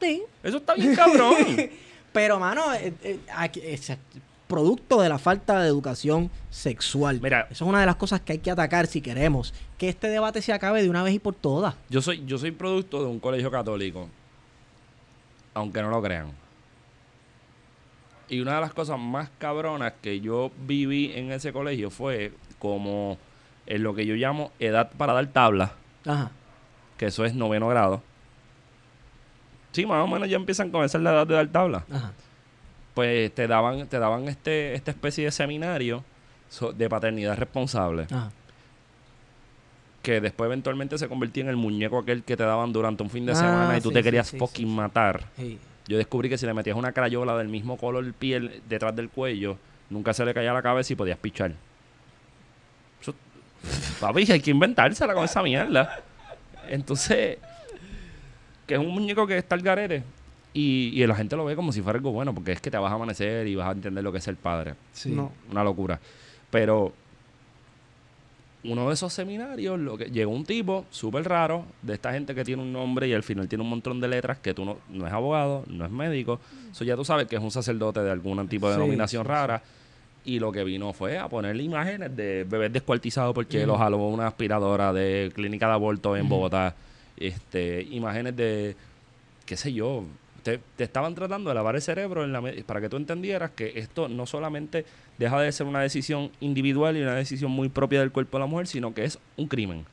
Sí, 0.00 0.22
Eso 0.42 0.58
está 0.58 0.74
bien 0.74 0.94
cabrón. 0.94 1.34
pero, 2.12 2.38
mano, 2.38 2.72
eh, 2.74 2.92
eh, 3.02 3.20
aquí- 3.34 3.60
producto 4.52 5.00
de 5.00 5.08
la 5.08 5.18
falta 5.18 5.60
de 5.62 5.66
educación 5.66 6.30
sexual. 6.50 7.20
Mira. 7.22 7.48
Eso 7.50 7.64
es 7.64 7.68
una 7.68 7.80
de 7.80 7.86
las 7.86 7.96
cosas 7.96 8.20
que 8.20 8.32
hay 8.32 8.38
que 8.38 8.50
atacar 8.50 8.86
si 8.86 9.00
queremos 9.00 9.54
que 9.78 9.88
este 9.88 10.08
debate 10.08 10.42
se 10.42 10.52
acabe 10.52 10.82
de 10.82 10.90
una 10.90 11.02
vez 11.02 11.14
y 11.14 11.18
por 11.18 11.34
todas. 11.34 11.74
Yo 11.88 12.02
soy, 12.02 12.22
yo 12.26 12.36
soy 12.36 12.50
producto 12.50 13.00
de 13.02 13.06
un 13.08 13.18
colegio 13.18 13.50
católico. 13.50 14.10
Aunque 15.54 15.80
no 15.80 15.88
lo 15.88 16.02
crean. 16.02 16.32
Y 18.28 18.40
una 18.40 18.56
de 18.56 18.60
las 18.60 18.74
cosas 18.74 18.98
más 18.98 19.30
cabronas 19.38 19.94
que 20.02 20.20
yo 20.20 20.50
viví 20.66 21.12
en 21.14 21.32
ese 21.32 21.50
colegio 21.52 21.88
fue 21.90 22.32
como 22.58 23.16
en 23.64 23.82
lo 23.82 23.94
que 23.94 24.04
yo 24.04 24.14
llamo 24.16 24.52
edad 24.60 24.90
para 24.98 25.14
dar 25.14 25.26
tabla, 25.28 25.72
Ajá. 26.06 26.30
que 26.98 27.06
eso 27.06 27.24
es 27.24 27.34
noveno 27.34 27.68
grado. 27.68 28.02
Sí, 29.72 29.86
más 29.86 30.04
o 30.04 30.06
menos 30.06 30.28
ya 30.28 30.36
empiezan 30.36 30.70
con 30.70 30.84
esa 30.84 30.98
es 30.98 31.04
la 31.04 31.12
edad 31.12 31.26
de 31.26 31.34
dar 31.34 31.48
tabla. 31.48 31.84
Ajá. 31.90 32.12
Pues 32.94 33.34
te 33.34 33.46
daban, 33.46 33.86
te 33.88 33.98
daban 33.98 34.28
este, 34.28 34.74
esta 34.74 34.90
especie 34.90 35.24
de 35.24 35.30
seminario 35.30 36.04
so- 36.50 36.72
de 36.72 36.88
paternidad 36.88 37.36
responsable. 37.38 38.06
Ajá. 38.10 38.30
que 40.02 40.20
después 40.20 40.48
eventualmente 40.48 40.98
se 40.98 41.06
convertía 41.08 41.44
en 41.44 41.48
el 41.48 41.56
muñeco 41.56 41.96
aquel 41.98 42.24
que 42.24 42.36
te 42.36 42.42
daban 42.42 42.72
durante 42.72 43.04
un 43.04 43.08
fin 43.10 43.24
de 43.24 43.32
Ah, 43.32 43.36
semana 43.36 43.78
y 43.78 43.80
tú 43.80 43.90
sí, 43.90 43.94
te 43.94 44.02
querías 44.02 44.26
sí, 44.26 44.36
fucking 44.36 44.66
sí, 44.66 44.74
matar. 44.74 45.26
Yo 45.86 45.96
descubrí 45.96 46.28
que 46.28 46.36
si 46.36 46.44
le 46.44 46.52
metías 46.54 46.76
una 46.76 46.90
crayola 46.90 47.36
del 47.38 47.46
mismo 47.48 47.76
color 47.76 48.12
piel 48.14 48.62
detrás 48.68 48.96
del 48.96 49.10
cuello, 49.10 49.58
nunca 49.90 50.12
se 50.12 50.24
le 50.24 50.34
caía 50.34 50.52
la 50.52 50.60
cabeza 50.60 50.92
y 50.92 50.96
podías 50.96 51.18
pichar. 51.18 51.52
Eso- 53.00 53.14
papi, 54.00 54.30
hay 54.32 54.40
que 54.40 54.50
inventársela 54.50 55.14
con 55.14 55.24
esa 55.24 55.40
mierda. 55.40 56.00
Entonces, 56.68 57.38
que 58.66 58.74
es 58.74 58.80
un 58.80 58.88
muñeco 58.88 59.24
que 59.26 59.38
está 59.38 59.54
al 59.54 59.62
garete. 59.62 60.02
Y, 60.54 60.92
y 60.94 61.06
la 61.06 61.14
gente 61.14 61.34
lo 61.36 61.44
ve 61.44 61.56
como 61.56 61.72
si 61.72 61.80
fuera 61.80 61.96
algo 61.96 62.12
bueno, 62.12 62.34
porque 62.34 62.52
es 62.52 62.60
que 62.60 62.70
te 62.70 62.76
vas 62.76 62.92
a 62.92 62.94
amanecer 62.94 63.46
y 63.46 63.54
vas 63.54 63.68
a 63.68 63.72
entender 63.72 64.04
lo 64.04 64.12
que 64.12 64.18
es 64.18 64.24
ser 64.24 64.36
padre. 64.36 64.74
No. 65.06 65.32
Una 65.50 65.64
locura. 65.64 65.98
Pero 66.50 66.92
uno 68.64 68.88
de 68.88 68.94
esos 68.94 69.12
seminarios, 69.12 69.78
lo 69.78 69.96
que 69.96 70.04
llegó 70.06 70.30
un 70.30 70.44
tipo 70.44 70.84
súper 70.90 71.28
raro, 71.28 71.64
de 71.82 71.94
esta 71.94 72.12
gente 72.12 72.34
que 72.34 72.44
tiene 72.44 72.62
un 72.62 72.72
nombre 72.72 73.08
y 73.08 73.12
al 73.12 73.22
final 73.22 73.48
tiene 73.48 73.64
un 73.64 73.70
montón 73.70 74.00
de 74.00 74.08
letras, 74.08 74.38
que 74.38 74.54
tú 74.54 74.64
no, 74.64 74.78
no 74.88 75.06
es 75.06 75.12
abogado, 75.12 75.64
no 75.66 75.84
es 75.84 75.90
médico. 75.90 76.38
Eso 76.70 76.84
ya 76.84 76.94
tú 76.94 77.04
sabes 77.04 77.26
que 77.26 77.36
es 77.36 77.42
un 77.42 77.50
sacerdote 77.50 78.00
de 78.00 78.10
algún 78.10 78.46
tipo 78.48 78.68
de 78.68 78.74
Sí, 78.74 78.80
denominación 78.80 79.24
sí, 79.24 79.28
rara. 79.28 79.62
Y 80.24 80.38
lo 80.38 80.52
que 80.52 80.62
vino 80.62 80.92
fue 80.92 81.18
a 81.18 81.28
ponerle 81.28 81.64
imágenes 81.64 82.14
de 82.14 82.44
bebés 82.44 82.72
descuartizados 82.72 83.34
porque 83.34 83.66
los 83.66 83.76
jaló 83.78 83.98
una 84.06 84.28
aspiradora 84.28 84.92
de 84.92 85.32
clínica 85.34 85.66
de 85.66 85.72
aborto 85.72 86.16
en 86.16 86.28
Bogotá. 86.28 86.76
Este, 87.16 87.82
imágenes 87.90 88.36
de, 88.36 88.76
qué 89.44 89.56
sé 89.56 89.72
yo, 89.72 90.04
te, 90.42 90.60
te 90.76 90.84
estaban 90.84 91.14
tratando 91.14 91.50
de 91.50 91.54
lavar 91.54 91.74
el 91.76 91.82
cerebro 91.82 92.24
en 92.24 92.32
la 92.32 92.42
para 92.66 92.80
que 92.80 92.88
tú 92.88 92.96
entendieras 92.96 93.50
que 93.52 93.72
esto 93.76 94.08
no 94.08 94.26
solamente 94.26 94.84
deja 95.18 95.40
de 95.40 95.50
ser 95.52 95.66
una 95.66 95.80
decisión 95.80 96.30
individual 96.40 96.96
y 96.96 97.02
una 97.02 97.14
decisión 97.14 97.50
muy 97.50 97.68
propia 97.68 98.00
del 98.00 98.10
cuerpo 98.12 98.38
de 98.38 98.40
la 98.40 98.46
mujer, 98.46 98.66
sino 98.66 98.92
que 98.94 99.04
es 99.04 99.18
un 99.36 99.46
crimen. 99.48 99.84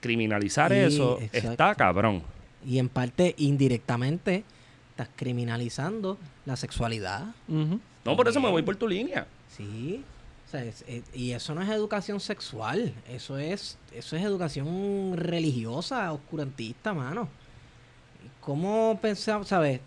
Criminalizar 0.00 0.70
Sí, 0.72 0.78
eso 0.78 1.18
exacto. 1.20 1.50
está 1.50 1.74
cabrón. 1.74 2.22
Y 2.66 2.78
en 2.78 2.88
parte, 2.88 3.34
indirectamente, 3.38 4.44
estás 4.90 5.08
criminalizando 5.16 6.18
la 6.46 6.56
sexualidad. 6.56 7.26
No, 7.48 8.16
por 8.16 8.28
eso 8.28 8.40
me 8.40 8.48
voy 8.50 8.62
por 8.62 8.76
tu 8.76 8.86
línea. 8.88 9.26
Sí. 9.48 10.04
O 10.46 10.50
sea, 10.50 10.64
es- 10.64 10.84
es- 10.88 11.02
y 11.14 11.32
eso 11.32 11.54
no 11.54 11.62
es 11.62 11.68
educación 11.68 12.20
sexual, 12.20 12.94
eso 13.08 13.36
es, 13.38 13.76
eso 13.92 14.16
es 14.16 14.22
educación 14.24 15.12
religiosa, 15.16 16.10
oscurantista, 16.12 16.94
mano. 16.94 17.28
¿Cómo 18.48 18.98
pensamos, 19.02 19.48
sabes? 19.48 19.78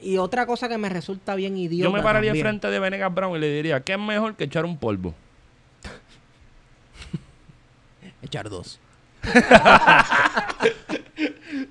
Y 0.00 0.18
otra 0.18 0.44
cosa 0.44 0.68
que 0.68 0.76
me 0.76 0.88
resulta 0.88 1.36
bien 1.36 1.56
idiota. 1.56 1.84
Yo 1.88 1.92
me 1.92 2.02
pararía 2.02 2.30
también. 2.30 2.46
enfrente 2.46 2.68
de 2.68 2.80
Venegas 2.80 3.14
Brown 3.14 3.36
y 3.36 3.38
le 3.38 3.54
diría, 3.54 3.78
¿qué 3.78 3.92
es 3.92 3.98
mejor 4.00 4.34
que 4.34 4.42
echar 4.42 4.64
un 4.64 4.76
polvo? 4.76 5.14
Echar 8.22 8.50
dos. 8.50 8.80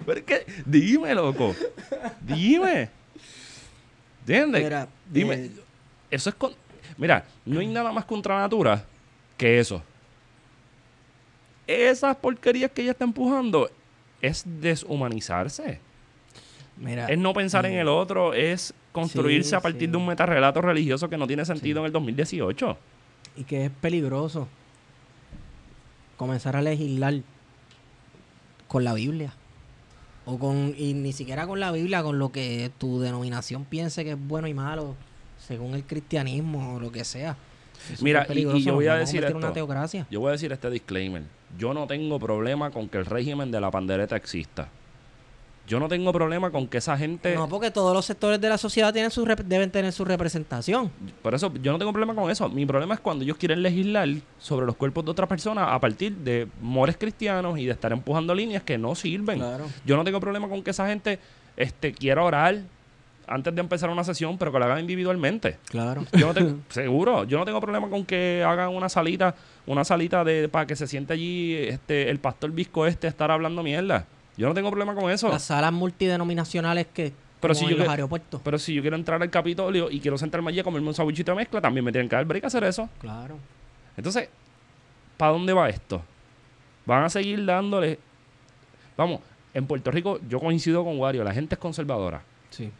Pero 0.05 0.19
es 0.19 0.23
que, 0.23 0.45
dime, 0.65 1.13
loco. 1.13 1.53
Dime. 2.21 2.89
¿Entiendes? 4.21 4.63
Mira, 4.63 4.87
Dime. 5.09 5.33
eh, 5.35 5.51
Eso 6.11 6.29
es 6.29 6.35
con... 6.35 6.53
Mira, 6.97 7.25
no 7.45 7.59
hay 7.59 7.67
nada 7.67 7.91
más 7.91 8.05
contra 8.05 8.39
natura 8.39 8.85
que 9.35 9.59
eso. 9.59 9.83
Esas 11.67 12.15
porquerías 12.15 12.71
que 12.71 12.83
ella 12.83 12.91
está 12.91 13.03
empujando 13.03 13.69
es 14.21 14.43
deshumanizarse. 14.45 15.79
mira, 16.77 17.07
Es 17.07 17.17
no 17.17 17.33
pensar 17.33 17.65
en 17.65 17.73
eh, 17.73 17.81
el 17.81 17.87
otro, 17.87 18.33
es 18.33 18.73
construirse 18.91 19.49
sí, 19.51 19.55
a 19.55 19.59
partir 19.61 19.81
sí. 19.81 19.87
de 19.87 19.97
un 19.97 20.05
metarrelato 20.07 20.61
religioso 20.61 21.09
que 21.09 21.17
no 21.17 21.27
tiene 21.27 21.45
sentido 21.45 21.79
en 21.81 21.85
el 21.87 21.91
2018. 21.91 22.77
Y 23.37 23.43
que 23.45 23.65
es 23.65 23.71
peligroso 23.71 24.47
comenzar 26.17 26.55
a 26.55 26.61
legislar 26.61 27.15
con 28.67 28.83
la 28.83 28.93
Biblia. 28.93 29.33
O 30.25 30.37
con, 30.37 30.75
y 30.77 30.93
ni 30.93 31.13
siquiera 31.13 31.47
con 31.47 31.59
la 31.59 31.71
Biblia, 31.71 32.03
con 32.03 32.19
lo 32.19 32.31
que 32.31 32.71
tu 32.77 32.99
denominación 32.99 33.65
piense 33.65 34.03
que 34.03 34.11
es 34.11 34.17
bueno 34.27 34.47
y 34.47 34.53
malo, 34.53 34.95
según 35.39 35.73
el 35.73 35.83
cristianismo 35.83 36.75
o 36.75 36.79
lo 36.79 36.91
que 36.91 37.03
sea. 37.03 37.35
Eso 37.91 38.03
Mira, 38.03 38.27
y- 38.29 38.39
y 38.47 38.63
yo 38.63 38.75
voy 38.75 38.85
a 38.87 38.95
decir 38.95 39.23
esto. 39.23 39.39
Yo 40.11 40.19
voy 40.19 40.29
a 40.29 40.31
decir 40.33 40.51
este 40.51 40.69
disclaimer. 40.69 41.23
Yo 41.57 41.73
no 41.73 41.87
tengo 41.87 42.19
problema 42.19 42.71
con 42.71 42.87
que 42.89 42.97
el 42.97 43.05
régimen 43.05 43.51
de 43.51 43.59
la 43.61 43.71
pandereta 43.71 44.15
exista. 44.15 44.69
Yo 45.67 45.79
no 45.79 45.87
tengo 45.87 46.11
problema 46.11 46.49
con 46.49 46.67
que 46.67 46.79
esa 46.79 46.97
gente... 46.97 47.33
No, 47.35 47.47
porque 47.47 47.71
todos 47.71 47.93
los 47.93 48.03
sectores 48.05 48.41
de 48.41 48.49
la 48.49 48.57
sociedad 48.57 48.91
tienen 48.91 49.09
su 49.11 49.23
rep- 49.25 49.43
deben 49.43 49.71
tener 49.71 49.93
su 49.93 50.03
representación. 50.03 50.91
Por 51.21 51.33
eso 51.33 51.53
yo 51.61 51.71
no 51.71 51.77
tengo 51.77 51.93
problema 51.93 52.13
con 52.15 52.29
eso. 52.29 52.49
Mi 52.49 52.65
problema 52.65 52.95
es 52.95 52.99
cuando 52.99 53.23
ellos 53.23 53.37
quieren 53.37 53.61
legislar 53.61 54.09
sobre 54.39 54.65
los 54.65 54.75
cuerpos 54.75 55.05
de 55.05 55.11
otras 55.11 55.29
personas 55.29 55.67
a 55.69 55.79
partir 55.79 56.13
de 56.17 56.47
mores 56.61 56.97
cristianos 56.97 57.57
y 57.57 57.65
de 57.67 57.71
estar 57.71 57.91
empujando 57.93 58.33
líneas 58.35 58.63
que 58.63 58.77
no 58.77 58.95
sirven. 58.95 59.37
Claro. 59.39 59.65
Yo 59.85 59.95
no 59.95 60.03
tengo 60.03 60.19
problema 60.19 60.49
con 60.49 60.61
que 60.63 60.71
esa 60.71 60.87
gente 60.87 61.19
este, 61.55 61.93
quiera 61.93 62.23
orar 62.23 62.57
antes 63.27 63.55
de 63.55 63.61
empezar 63.61 63.89
una 63.89 64.03
sesión, 64.03 64.37
pero 64.37 64.51
que 64.51 64.59
lo 64.59 64.65
hagan 64.65 64.79
individualmente. 64.79 65.57
Claro. 65.69 66.05
Yo 66.11 66.27
no 66.27 66.33
tengo, 66.33 66.55
seguro, 66.69 67.23
yo 67.23 67.37
no 67.37 67.45
tengo 67.45 67.61
problema 67.61 67.87
con 67.87 68.03
que 68.03 68.43
hagan 68.45 68.69
una 68.75 68.89
salita, 68.89 69.35
una 69.67 69.83
salita 69.85 70.23
de 70.23 70.49
para 70.49 70.65
que 70.65 70.75
se 70.75 70.87
siente 70.87 71.13
allí 71.13 71.55
este 71.55 72.09
el 72.09 72.19
pastor 72.19 72.51
visco 72.51 72.85
este 72.87 73.07
a 73.07 73.09
estar 73.09 73.31
hablando 73.31 73.63
mierda. 73.63 74.05
Yo 74.37 74.47
no 74.47 74.53
tengo 74.53 74.69
problema 74.69 74.95
con 74.95 75.11
eso. 75.11 75.29
Las 75.29 75.43
salas 75.43 75.71
multidenominacionales 75.73 76.87
que 76.93 77.13
Pero 77.39 77.53
como 77.53 77.59
si 77.59 77.65
en 77.65 77.71
yo 77.71 77.77
los 77.77 77.85
que- 77.85 77.91
aeropuertos. 77.91 78.41
Pero 78.43 78.57
si 78.59 78.73
yo 78.73 78.81
quiero 78.81 78.95
entrar 78.95 79.21
al 79.21 79.29
Capitolio 79.29 79.89
y 79.91 79.99
quiero 79.99 80.17
sentarme 80.17 80.49
allí 80.49 80.59
a 80.59 80.63
comerme 80.63 80.87
un 80.87 80.93
sabuchito 80.93 81.31
de 81.31 81.37
mezcla, 81.37 81.61
también 81.61 81.83
me 81.85 81.91
tienen 81.91 82.07
que 82.09 82.15
dar 82.15 82.25
break 82.25 82.43
a 82.43 82.47
hacer 82.47 82.63
eso. 82.63 82.89
Claro. 82.99 83.37
Entonces, 83.97 84.29
¿para 85.17 85.33
dónde 85.33 85.53
va 85.53 85.69
esto? 85.69 86.01
Van 86.85 87.03
a 87.03 87.09
seguir 87.09 87.45
dándole. 87.45 87.99
Vamos, 88.97 89.19
en 89.53 89.65
Puerto 89.67 89.91
Rico 89.91 90.19
yo 90.27 90.39
coincido 90.39 90.83
con 90.83 90.97
Wario, 90.99 91.23
la 91.23 91.33
gente 91.33 91.55
es 91.55 91.59
conservadora, 91.59 92.21
Sí. 92.49 92.71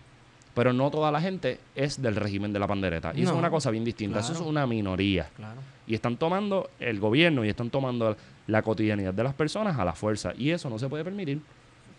Pero 0.54 0.74
no 0.74 0.92
toda 0.92 1.12
la 1.12 1.22
gente 1.22 1.60
es 1.76 2.02
del 2.02 2.16
régimen 2.16 2.52
de 2.52 2.60
la 2.60 2.68
pandereta. 2.68 3.14
Y 3.16 3.24
eso 3.24 3.32
es 3.32 3.38
una 3.38 3.50
cosa 3.50 3.72
bien 3.72 3.84
distinta, 3.84 4.20
eso 4.20 4.34
es 4.34 4.40
una 4.40 4.68
minoría. 4.68 5.30
Claro. 5.36 5.62
Y 5.88 5.96
están 5.96 6.18
tomando 6.18 6.70
el 6.80 7.00
gobierno 7.00 7.44
y 7.44 7.50
están 7.50 7.70
tomando 7.70 8.16
la 8.48 8.62
cotidianidad 8.62 9.14
de 9.14 9.24
las 9.24 9.34
personas 9.34 9.78
a 9.78 9.86
la 9.86 9.94
fuerza. 9.94 10.34
Y 10.38 10.52
eso 10.52 10.70
no 10.70 10.78
se 10.78 10.88
puede 10.90 11.04
permitir. 11.04 11.42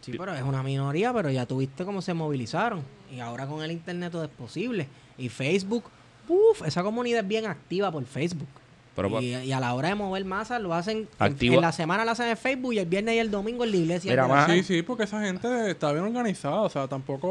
Sí, 0.00 0.12
pero 0.18 0.34
es 0.34 0.42
una 0.42 0.62
minoría, 0.62 1.12
pero 1.12 1.30
ya 1.30 1.46
tuviste 1.46 1.84
cómo 1.84 2.02
se 2.02 2.12
movilizaron. 2.12 2.82
Y 3.14 3.20
ahora 3.20 3.46
con 3.46 3.62
el 3.62 3.70
internet 3.70 4.12
todo 4.12 4.24
es 4.24 4.30
posible. 4.30 4.88
Y 5.16 5.28
Facebook, 5.28 5.84
uff, 6.28 6.62
esa 6.66 6.82
comunidad 6.82 7.20
es 7.20 7.28
bien 7.28 7.46
activa 7.46 7.90
por 7.92 8.04
Facebook. 8.04 8.48
Pero, 8.94 9.22
y, 9.22 9.34
y 9.34 9.52
a 9.52 9.58
la 9.60 9.72
hora 9.72 9.88
de 9.88 9.94
mover 9.94 10.22
masas 10.26 10.60
lo 10.60 10.74
hacen 10.74 10.98
en- 10.98 11.08
Activa- 11.18 11.54
en, 11.54 11.60
la 11.62 11.72
semana 11.72 12.04
lo 12.04 12.10
hacen 12.10 12.28
en 12.28 12.36
Facebook 12.36 12.74
y 12.74 12.78
el 12.78 12.86
viernes 12.86 13.14
y 13.14 13.18
el 13.18 13.30
domingo 13.30 13.64
en 13.64 13.70
la 13.70 13.76
iglesia. 13.78 14.10
Mira, 14.10 14.28
la- 14.28 14.46
Sí, 14.46 14.62
sí, 14.62 14.82
porque 14.82 15.04
esa 15.04 15.20
gente 15.22 15.70
está 15.70 15.92
bien 15.92 16.04
organizada. 16.04 16.60
O 16.60 16.68
sea, 16.68 16.86
tampoco. 16.88 17.28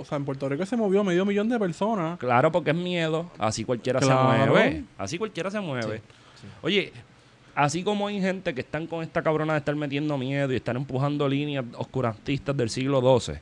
O 0.00 0.04
sea, 0.06 0.16
en 0.18 0.24
Puerto 0.26 0.48
Rico 0.48 0.66
se 0.66 0.76
movió 0.76 1.02
medio 1.02 1.24
millón 1.24 1.48
de 1.48 1.58
personas. 1.58 2.18
Claro, 2.18 2.52
porque 2.52 2.70
es 2.72 2.76
miedo. 2.76 3.30
Así 3.38 3.64
cualquiera 3.64 4.00
Claro. 4.00 4.32
se 4.44 4.50
mueve. 4.50 4.84
Así 4.98 5.16
cualquiera 5.18 5.50
se 5.50 5.60
mueve. 5.60 6.02
Oye, 6.60 6.92
así 7.54 7.82
como 7.82 8.06
hay 8.08 8.20
gente 8.20 8.54
que 8.54 8.60
están 8.60 8.86
con 8.86 9.02
esta 9.02 9.22
cabrona 9.22 9.54
de 9.54 9.60
estar 9.60 9.74
metiendo 9.76 10.18
miedo 10.18 10.52
y 10.52 10.56
estar 10.56 10.76
empujando 10.76 11.28
líneas 11.28 11.64
oscurantistas 11.76 12.56
del 12.56 12.68
siglo 12.70 13.00
XII, 13.18 13.36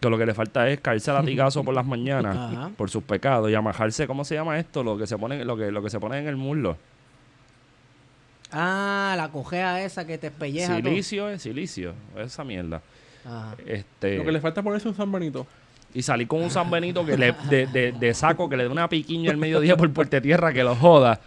que 0.00 0.10
lo 0.10 0.18
que 0.18 0.26
le 0.26 0.34
falta 0.34 0.68
es 0.68 0.80
caerse 0.80 1.10
a 1.10 1.14
latigazo 1.14 1.64
por 1.64 1.74
las 1.74 1.86
mañanas 1.86 2.36
Ajá. 2.38 2.70
por 2.76 2.90
sus 2.90 3.02
pecados 3.02 3.50
y 3.50 3.54
amajarse, 3.54 4.06
¿cómo 4.06 4.24
se 4.24 4.34
llama 4.34 4.58
esto? 4.58 4.82
Lo 4.84 4.98
que 4.98 5.06
se 5.06 5.16
pone, 5.16 5.44
lo 5.44 5.56
que, 5.56 5.70
lo 5.72 5.82
que 5.82 5.90
se 5.90 5.98
pone 6.00 6.18
en 6.18 6.26
el 6.28 6.36
muslo. 6.36 6.76
Ah, 8.52 9.14
la 9.16 9.28
cojea 9.30 9.82
esa 9.84 10.06
que 10.06 10.18
te 10.18 10.28
espelleja. 10.28 10.76
todo. 10.78 10.90
Silicio 10.90 11.28
es 11.28 11.42
silicio, 11.42 11.94
esa 12.16 12.44
mierda. 12.44 12.80
Ajá. 13.26 13.54
Este, 13.66 14.18
Lo 14.18 14.24
que 14.24 14.32
le 14.32 14.40
falta 14.40 14.60
es 14.60 14.64
ponerse 14.64 14.88
un 14.88 14.94
San 14.94 15.10
Benito. 15.10 15.46
y 15.94 16.02
salí 16.02 16.26
con 16.26 16.42
un 16.42 16.50
San 16.50 16.70
Benito 16.70 17.04
que 17.06 17.16
le, 17.16 17.34
de, 17.48 17.66
de- 17.66 17.92
de 17.92 18.14
saco 18.14 18.48
que 18.48 18.56
le 18.56 18.64
dé 18.64 18.68
una 18.68 18.88
piquiña 18.88 19.30
al 19.30 19.38
mediodía 19.38 19.76
por 19.76 19.90
puerta 19.92 20.20
tierra 20.20 20.52
que 20.52 20.62
lo 20.62 20.76
joda. 20.76 21.20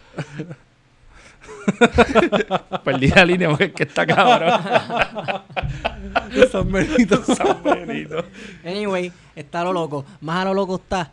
Perdí 2.84 3.08
la 3.08 3.24
línea 3.24 3.48
porque 3.48 3.64
es 3.64 3.72
que 3.72 3.82
está 3.84 4.06
cabrón. 4.06 4.60
San 6.52 6.70
Benito. 6.70 7.22
San 7.34 7.62
Benito. 7.62 8.24
Anyway, 8.64 9.12
está 9.34 9.60
a 9.60 9.64
lo 9.64 9.72
loco. 9.72 10.04
Más 10.20 10.42
a 10.42 10.44
lo 10.46 10.54
loco 10.54 10.76
está. 10.76 11.10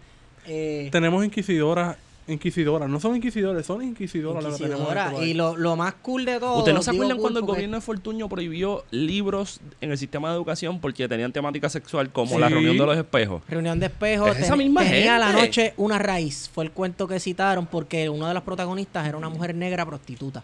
Eh, 0.48 0.90
tenemos 0.92 1.24
inquisidoras. 1.26 1.98
Inquisidoras. 2.28 2.90
No 2.90 3.00
son 3.00 3.16
inquisidores, 3.16 3.66
son 3.68 3.84
inquisidoras. 3.84 4.44
lo 4.44 4.58
que 4.58 4.64
este. 4.66 5.26
Y 5.28 5.34
lo, 5.36 5.56
lo 5.56 5.76
más 5.76 5.94
cool 6.02 6.26
de 6.26 6.40
todo. 6.40 6.58
¿Ustedes 6.58 6.76
no 6.76 6.82
se 6.82 6.90
acuerdan 6.90 7.18
cuando 7.20 7.40
el 7.40 7.46
gobierno 7.46 7.78
de 7.78 7.82
Fortuño 7.82 8.28
prohibió 8.28 8.84
libros 8.90 9.60
en 9.80 9.92
el 9.92 9.98
sistema 9.98 10.30
de 10.30 10.36
educación 10.36 10.80
porque 10.80 11.08
tenían 11.08 11.32
temática 11.32 11.70
sexual 11.70 12.12
como 12.12 12.34
Sí. 12.36 12.40
la 12.40 12.50
reunión 12.50 12.78
de 12.78 12.86
los 12.86 12.98
espejos? 12.98 13.44
Reunión 13.48 13.80
de 13.80 13.86
espejos. 13.88 14.32
Es 14.38 14.46
esa 14.46 14.56
misma 14.56 14.82
tenía 14.84 15.20
la 15.20 15.34
noche 15.34 15.74
una 15.78 16.00
raíz. 16.00 16.50
Fue 16.52 16.64
el 16.64 16.72
cuento 16.72 17.08
que 17.08 17.20
citaron 17.20 17.68
porque 17.68 18.10
uno 18.10 18.28
de 18.28 18.34
los 18.34 18.42
protagonistas 18.44 19.08
era 19.08 19.18
una 19.18 19.30
mujer 19.30 19.54
negra 19.54 19.86
prostituta. 19.86 20.42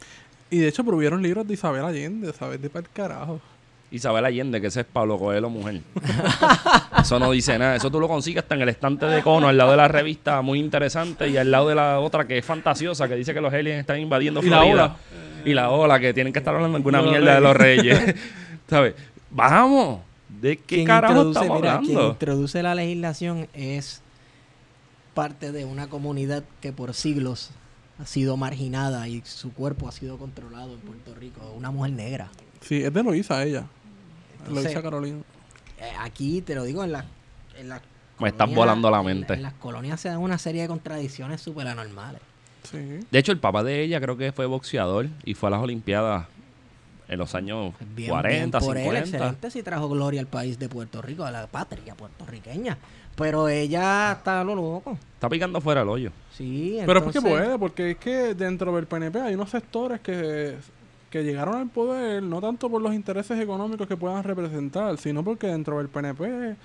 Y 0.52 0.58
de 0.60 0.68
hecho, 0.68 0.84
prohibieron 0.84 1.22
libros 1.24 1.48
de 1.48 1.54
Isabel 1.54 1.84
Allende, 1.84 2.32
¿sabes? 2.34 2.62
De 2.62 2.70
para 2.70 2.86
el 2.86 2.92
carajo. 2.92 3.40
Isabel 3.92 4.24
Allende, 4.26 4.62
que 4.62 4.68
ese 4.68 4.82
es 4.82 4.86
Pablo 4.86 5.18
Coelho, 5.20 5.50
mujer. 5.50 5.82
Eso 7.02 7.20
no 7.20 7.32
dice 7.32 7.58
nada. 7.60 7.76
Eso 7.76 7.92
tú 7.92 8.00
lo 8.00 8.08
consigues 8.08 8.44
hasta 8.44 8.56
en 8.56 8.62
el 8.62 8.70
estante 8.70 9.06
de 9.06 9.22
cono, 9.22 9.48
al 9.50 9.58
lado 9.58 9.72
de 9.72 9.78
la 9.78 9.88
revista 9.88 10.42
muy 10.42 10.60
interesante 10.60 11.28
y 11.28 11.36
al 11.38 11.52
lado 11.52 11.68
de 11.68 11.76
la 11.76 12.00
otra 12.00 12.26
que 12.26 12.38
es 12.38 12.46
fantasiosa, 12.46 13.08
que 13.08 13.16
dice 13.16 13.34
que 13.34 13.42
los 13.42 13.54
aliens 13.54 13.82
están 13.82 14.00
invadiendo 14.00 14.42
Y 14.42 14.50
la 14.50 14.58
Florida. 14.60 14.74
ola. 14.74 14.96
Y 15.44 15.54
la 15.54 15.70
ola, 15.72 16.00
que 16.00 16.14
tienen 16.14 16.32
que 16.32 16.40
estar 16.40 16.56
hablando 16.56 16.78
alguna 16.78 17.02
mierda 17.02 17.36
de 17.36 17.42
los 17.42 17.56
reyes. 17.56 18.16
¿Sabes? 18.70 18.94
Vamos. 19.30 20.00
¿De 20.30 20.58
qué 20.58 20.76
Quien 20.76 20.88
carajo 20.88 21.30
estamos 21.30 21.60
mira, 21.62 21.80
quien 21.80 21.98
hablando? 21.98 22.12
introduce 22.14 22.64
la 22.64 22.74
legislación 22.76 23.48
es 23.54 24.02
parte 25.14 25.52
de 25.52 25.66
una 25.66 25.88
comunidad 25.88 26.44
que 26.62 26.72
por 26.72 26.94
siglos 26.94 27.52
ha 28.02 28.06
sido 28.06 28.38
marginada 28.38 29.08
y 29.10 29.22
su 29.26 29.52
cuerpo 29.54 29.88
ha 29.90 29.92
sido 29.92 30.18
controlado 30.18 30.74
en 30.74 30.80
Puerto 30.80 31.14
Rico. 31.16 31.42
Una 31.58 31.72
mujer 31.72 31.92
negra. 31.92 32.30
Sí, 32.62 32.82
es 32.84 32.94
de 32.94 33.04
Loíza 33.04 33.44
ella. 33.44 33.66
Entonces, 34.42 34.66
Loíza 34.66 34.82
Carolina. 34.82 35.20
Eh, 35.80 35.92
aquí 36.00 36.42
te 36.42 36.56
lo 36.56 36.64
digo 36.64 36.84
en 36.84 36.92
la 36.92 37.06
en 37.58 37.70
las 37.70 37.82
Me 38.20 38.30
estás 38.30 38.54
volando 38.54 38.90
la 38.92 39.00
en- 39.00 39.06
mente. 39.06 39.34
En, 39.34 39.44
las 39.44 39.54
colonias 39.54 40.00
se 40.00 40.10
dan 40.10 40.20
una 40.20 40.38
serie 40.38 40.62
de 40.64 40.68
contradicciones 40.68 41.42
súper 41.42 41.68
anormales. 41.68 42.22
Sí. 42.64 43.00
De 43.10 43.20
hecho, 43.20 43.32
el 43.32 43.40
papá 43.40 43.64
de 43.64 43.82
ella 43.82 44.00
creo 44.00 44.18
que 44.18 44.32
fue 44.32 44.46
boxeador 44.46 45.08
y 45.26 45.34
fue 45.34 45.48
a 45.48 45.52
las 45.52 45.62
Olimpiadas 45.62 46.28
en 47.08 47.18
los 47.18 47.36
años 47.36 47.74
Bien, 47.96 48.10
40, 48.10 48.60
bien 48.60 48.68
por 48.70 48.78
él, 48.78 48.84
50. 48.86 49.00
excelente 49.00 49.52
si 49.52 49.64
trajo 49.64 49.90
gloria 49.90 50.22
al 50.22 50.28
país 50.28 50.58
de 50.60 50.70
Puerto 50.70 51.02
Rico, 51.02 51.26
a 51.26 51.32
la 51.32 51.48
patria 51.48 51.96
puertorriqueña. 51.96 52.78
Pero 53.18 53.50
ella 53.50 54.14
está 54.14 54.42
a 54.42 54.44
lo 54.44 54.56
loco. 54.56 54.98
Está 55.16 55.28
picando 55.28 55.60
fuera 55.60 55.82
el 55.82 55.90
hoyo. 55.90 56.12
Sí, 56.38 56.78
Pero 56.86 57.00
es 57.00 57.04
porque 57.04 57.22
puede, 57.22 57.60
porque 57.60 57.92
es 57.92 57.98
que 57.98 58.34
dentro 58.34 58.74
del 58.76 58.86
PNP 58.88 59.20
hay 59.20 59.34
unos 59.34 59.50
sectores 59.50 60.00
que, 60.00 60.56
que 61.12 61.24
llegaron 61.24 61.56
al 61.56 61.68
poder 61.70 62.24
no 62.24 62.42
tanto 62.42 62.70
por 62.70 62.82
los 62.82 62.94
intereses 62.96 63.40
económicos 63.40 63.88
que 63.88 63.98
puedan 63.98 64.24
representar, 64.24 64.98
sino 64.98 65.24
porque 65.24 65.46
dentro 65.48 65.78
del 65.78 65.90
PNP 65.90 66.56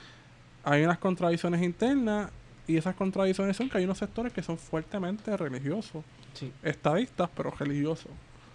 hay 0.65 0.85
unas 0.85 0.99
contradicciones 0.99 1.61
internas 1.63 2.31
y 2.69 2.77
esas 2.77 2.95
contradicciones 2.95 3.57
son 3.57 3.69
que 3.69 3.79
hay 3.79 3.85
unos 3.85 3.99
sectores 3.99 4.33
que 4.33 4.43
son 4.43 4.57
fuertemente 4.57 5.37
religiosos, 5.37 6.03
Sí. 6.33 6.53
estadistas, 6.63 7.29
pero 7.37 7.51
religiosos, 7.51 8.11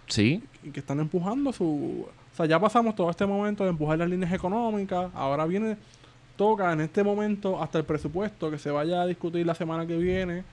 Sí, 0.08 0.42
y 0.62 0.70
que 0.70 0.80
están 0.80 1.00
empujando 1.00 1.52
su... 1.52 2.06
O 2.32 2.36
sea, 2.36 2.44
ya 2.46 2.58
pasamos 2.58 2.94
todo 2.94 3.08
este 3.10 3.24
momento 3.24 3.64
de 3.64 3.70
empujar 3.70 3.98
las 3.98 4.08
líneas 4.10 4.32
económicas, 4.32 5.10
ahora 5.14 5.46
viene, 5.46 5.76
toca 6.36 6.72
en 6.72 6.80
este 6.82 7.02
momento 7.02 7.62
hasta 7.62 7.78
el 7.78 7.84
presupuesto 7.84 8.50
que 8.50 8.58
se 8.58 8.70
vaya 8.70 9.02
a 9.02 9.06
discutir 9.06 9.46
la 9.46 9.54
semana 9.54 9.86
que 9.86 9.96
viene, 9.96 10.44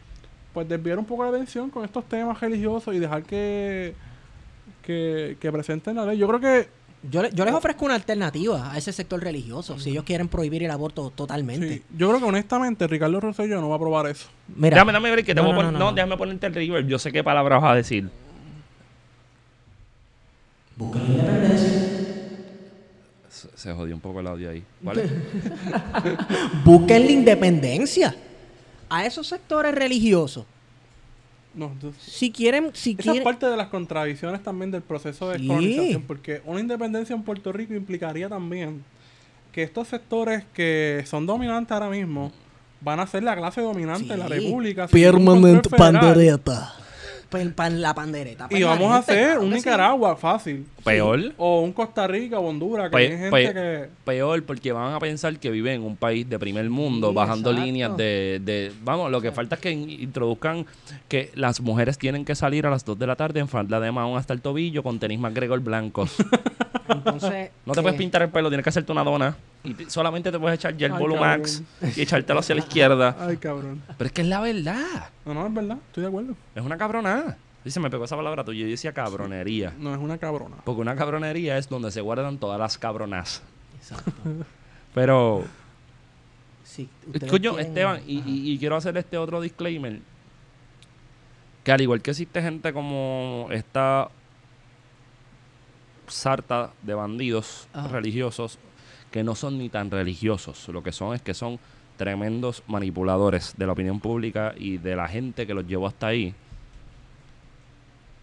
pues 0.53 0.67
desviar 0.69 0.97
un 0.99 1.05
poco 1.05 1.23
la 1.23 1.29
atención 1.29 1.69
con 1.69 1.83
estos 1.83 2.05
temas 2.05 2.39
religiosos 2.39 2.93
y 2.95 2.99
dejar 2.99 3.23
que, 3.23 3.95
que, 4.89 5.37
que 5.39 5.51
presenten 5.51 5.95
la 5.95 6.05
ley. 6.05 6.17
Yo 6.17 6.27
creo 6.27 6.39
que 6.39 6.67
Yo, 7.11 7.21
le- 7.21 7.31
yo 7.31 7.45
les 7.45 7.53
ofrezco 7.53 7.85
una 7.85 7.93
alternativa 7.93 8.71
a 8.73 8.77
ese 8.77 8.91
sector 8.91 9.21
religioso, 9.21 9.77
si 9.79 9.91
ellos 9.91 10.03
quieren 10.03 10.27
prohibir 10.27 10.63
el 10.63 10.71
aborto 10.71 11.11
totalmente. 11.11 11.69
sí, 11.75 11.83
yo 11.95 12.07
creo 12.09 12.19
que 12.19 12.25
honestamente 12.25 12.87
Ricardo 12.87 13.19
Rosselló 13.19 13.61
no 13.61 13.69
va 13.69 13.75
a 13.75 13.77
aprobar 13.77 14.07
eso. 14.07 14.27
Mira, 14.55 14.77
Dame, 14.77 14.91
dame 14.91 15.11
ver 15.11 15.23
que 15.23 15.35
te 15.35 15.41
No, 15.41 15.43
voy 15.43 15.51
a 15.53 15.55
poner- 15.57 15.71
no, 15.73 15.79
no, 15.79 15.85
no. 15.85 15.93
déjame 15.93 16.17
ponerte 16.17 16.47
el 16.47 16.53
reverb. 16.55 16.87
Yo 16.87 16.97
sé 16.97 17.11
qué 17.11 17.23
palabras 17.23 17.61
vas 17.61 17.71
a 17.71 17.75
decir. 17.75 18.09
Se, 23.29 23.47
se 23.55 23.73
jodió 23.73 23.93
un 23.95 24.01
poco 24.01 24.19
el 24.19 24.27
audio 24.27 24.49
ahí. 24.49 24.63
¿Vale? 24.81 25.09
busquen 26.65 27.05
la 27.05 27.11
independencia 27.11 28.15
a 28.89 29.05
esos 29.05 29.27
sectores 29.27 29.73
religiosos. 29.75 30.45
No, 31.53 31.71
entonces- 31.73 32.01
Si 32.03 32.31
quieren, 32.31 32.69
si 32.73 32.91
esa 32.91 32.99
es 32.99 33.03
quieren, 33.05 33.23
parte 33.23 33.45
de 33.47 33.57
las 33.57 33.67
contradicciones 33.69 34.43
también 34.43 34.71
del 34.71 34.81
proceso 34.83 35.29
de 35.29 35.39
Sí. 35.39 35.47
colonización, 35.47 36.03
porque 36.03 36.41
una 36.45 36.59
independencia 36.59 37.15
en 37.15 37.23
Puerto 37.23 37.51
Rico 37.51 37.73
implicaría 37.73 38.29
también 38.29 38.83
que 39.51 39.63
estos 39.63 39.87
sectores 39.87 40.43
que 40.53 41.03
son 41.07 41.25
dominantes 41.25 41.71
ahora 41.71 41.89
mismo 41.89 42.31
van 42.81 42.99
a 42.99 43.07
ser 43.07 43.23
la 43.23 43.35
clase 43.35 43.61
dominante 43.61 44.05
de 44.07 44.17
la 44.17 44.27
Sí. 44.27 44.33
República. 44.33 44.87
Permanent 44.87 45.67
pandereta. 45.75 46.73
Pan- 47.29 47.53
pan- 47.53 47.79
la 47.81 47.93
pandereta. 47.93 48.47
Y 48.49 48.63
vamos 48.63 48.91
a 48.91 48.97
hacer 48.97 49.25
claro 49.27 49.41
un 49.43 49.49
sí. 49.49 49.55
Nicaragua 49.57 50.15
fácil. 50.15 50.65
Peor. 50.83 51.33
O 51.37 51.61
un 51.61 51.71
Costa 51.73 52.07
Rica 52.07 52.39
o 52.39 52.47
Honduras, 52.47 52.89
que 52.89 52.97
Pe- 52.97 53.03
hay 53.03 53.07
gente 53.09 53.29
pe- 53.29 53.53
que... 53.53 53.89
Peor 54.03 54.43
porque 54.43 54.71
van 54.71 54.93
a 54.95 54.99
pensar 54.99 55.37
que 55.37 55.51
viven 55.51 55.75
en 55.75 55.83
un 55.83 55.95
país 55.95 56.27
de 56.27 56.39
primer 56.39 56.67
mundo, 56.71 57.09
Sí, 57.09 57.15
bajando 57.15 57.49
exacto. 57.51 57.65
líneas 57.65 57.95
de, 57.97 58.41
de- 58.43 58.71
Vamos, 58.83 59.11
lo 59.11 59.21
que 59.21 59.31
falta 59.31 59.55
es 59.55 59.61
que 59.61 59.69
in- 59.71 59.89
introduzcan 59.89 60.65
que 61.07 61.29
las 61.35 61.61
mujeres 61.61 61.97
tienen 61.99 62.25
que 62.25 62.33
salir 62.33 62.65
a 62.65 62.71
las 62.71 62.83
2 62.83 62.97
de 62.97 63.05
la 63.07 63.15
tarde 63.15 63.39
en 63.39 63.47
falda 63.47 63.79
de 63.79 63.91
mahón 63.91 64.17
hasta 64.17 64.33
el 64.33 64.41
tobillo 64.41 64.81
con 64.81 64.97
tenis 64.97 65.19
McGregor 65.19 65.59
blancos. 65.59 66.15
Entonces, 66.89 67.51
No 67.65 67.73
te 67.73 67.79
eh, 67.79 67.83
puedes 67.83 67.97
pintar 67.97 68.23
el 68.23 68.29
pelo, 68.29 68.49
tienes 68.49 68.63
que 68.63 68.69
hacerte 68.69 68.91
una 68.91 69.03
dona. 69.03 69.35
Y 69.63 69.73
te- 69.73 69.89
solamente 69.89 70.31
te 70.31 70.39
puedes 70.39 70.57
echar 70.57 70.75
ya 70.77 70.87
el 70.87 70.93
Ay, 70.93 70.99
Volumax 70.99 71.61
y 71.95 72.01
echártelo 72.01 72.39
hacia 72.39 72.55
la 72.55 72.61
izquierda. 72.61 73.15
Ay, 73.19 73.37
cabrón. 73.37 73.81
Pero 73.97 74.07
es 74.07 74.11
que 74.13 74.21
es 74.21 74.27
la 74.27 74.39
verdad. 74.39 75.09
No, 75.25 75.33
no, 75.33 75.45
es 75.47 75.53
verdad. 75.53 75.77
Estoy 75.87 76.01
de 76.03 76.07
acuerdo. 76.07 76.35
Es 76.55 76.63
una 76.63 76.77
cabronada. 76.77 77.37
Dice, 77.65 77.79
me 77.81 77.89
pegó 77.89 78.05
esa 78.05 78.15
palabra 78.15 78.43
tuya. 78.45 78.61
Yo 78.63 78.67
decía 78.71 78.93
cabronería. 78.93 79.73
No 79.77 79.93
es 79.93 79.99
una 79.99 80.17
cabrona. 80.17 80.55
Porque 80.63 80.79
una 80.81 80.95
cabronería 80.95 81.57
es 81.57 81.67
donde 81.67 81.91
se 81.91 81.99
guardan 81.99 82.37
todas 82.37 82.57
las 82.57 82.77
cabronas. 82.77 83.41
Exacto. 83.77 84.11
Pero, 84.93 85.43
ustedes 86.63 87.29
coño, 87.29 87.51
quieren- 87.55 87.67
Esteban, 87.67 88.01
y, 88.07 88.19
y- 88.19 88.51
y 88.53 88.57
quiero 88.59 88.77
hacer 88.77 88.95
este 88.97 89.17
otro 89.17 89.41
disclaimer. 89.41 89.99
Que 91.65 91.71
al 91.73 91.81
igual 91.81 92.01
que 92.01 92.11
existe 92.11 92.41
gente 92.41 92.71
como 92.71 93.47
esta 93.51 94.07
sarta 96.07 96.71
de 96.81 96.93
bandidos 96.93 97.67
Ajá. 97.73 97.89
religiosos 97.89 98.57
que 99.11 99.23
no 99.23 99.35
son 99.35 99.57
ni 99.57 99.69
tan 99.69 99.89
religiosos. 99.91 100.67
Lo 100.69 100.83
que 100.83 100.91
son 100.91 101.15
es 101.15 101.21
que 101.21 101.33
son 101.33 101.59
tremendos 101.97 102.63
manipuladores 102.67 103.53
de 103.57 103.65
la 103.65 103.73
opinión 103.73 103.99
pública 103.99 104.53
y 104.57 104.77
de 104.77 104.95
la 104.95 105.07
gente 105.07 105.45
que 105.45 105.53
los 105.53 105.67
llevó 105.67 105.87
hasta 105.87 106.07
ahí. 106.07 106.33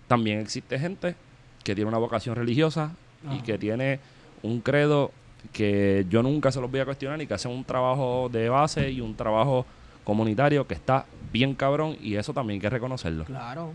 También 0.09 0.41
existe 0.41 0.79
gente 0.79 1.15
que 1.63 1.75
tiene 1.75 1.89
una 1.89 1.99
vocación 1.99 2.37
religiosa 2.37 2.93
y 3.31 3.41
que 3.41 3.59
tiene 3.59 3.99
un 4.43 4.61
credo 4.61 5.11
que 5.53 6.07
yo 6.09 6.23
nunca 6.23 6.53
se 6.53 6.61
los 6.61 6.71
voy 6.71 6.81
a 6.81 6.85
cuestionar 6.85 7.21
y 7.21 7.27
que 7.27 7.35
hacen 7.35 7.51
un 7.51 7.65
trabajo 7.65 8.29
de 8.33 8.49
base 8.49 8.91
y 8.91 9.01
un 9.01 9.15
trabajo 9.15 9.67
comunitario 10.05 10.67
que 10.67 10.75
está 10.75 11.05
bien 11.33 11.55
cabrón 11.55 11.97
y 12.01 12.15
eso 12.15 12.33
también 12.33 12.57
hay 12.57 12.61
que 12.63 12.71
reconocerlo. 12.71 13.25
Claro, 13.25 13.73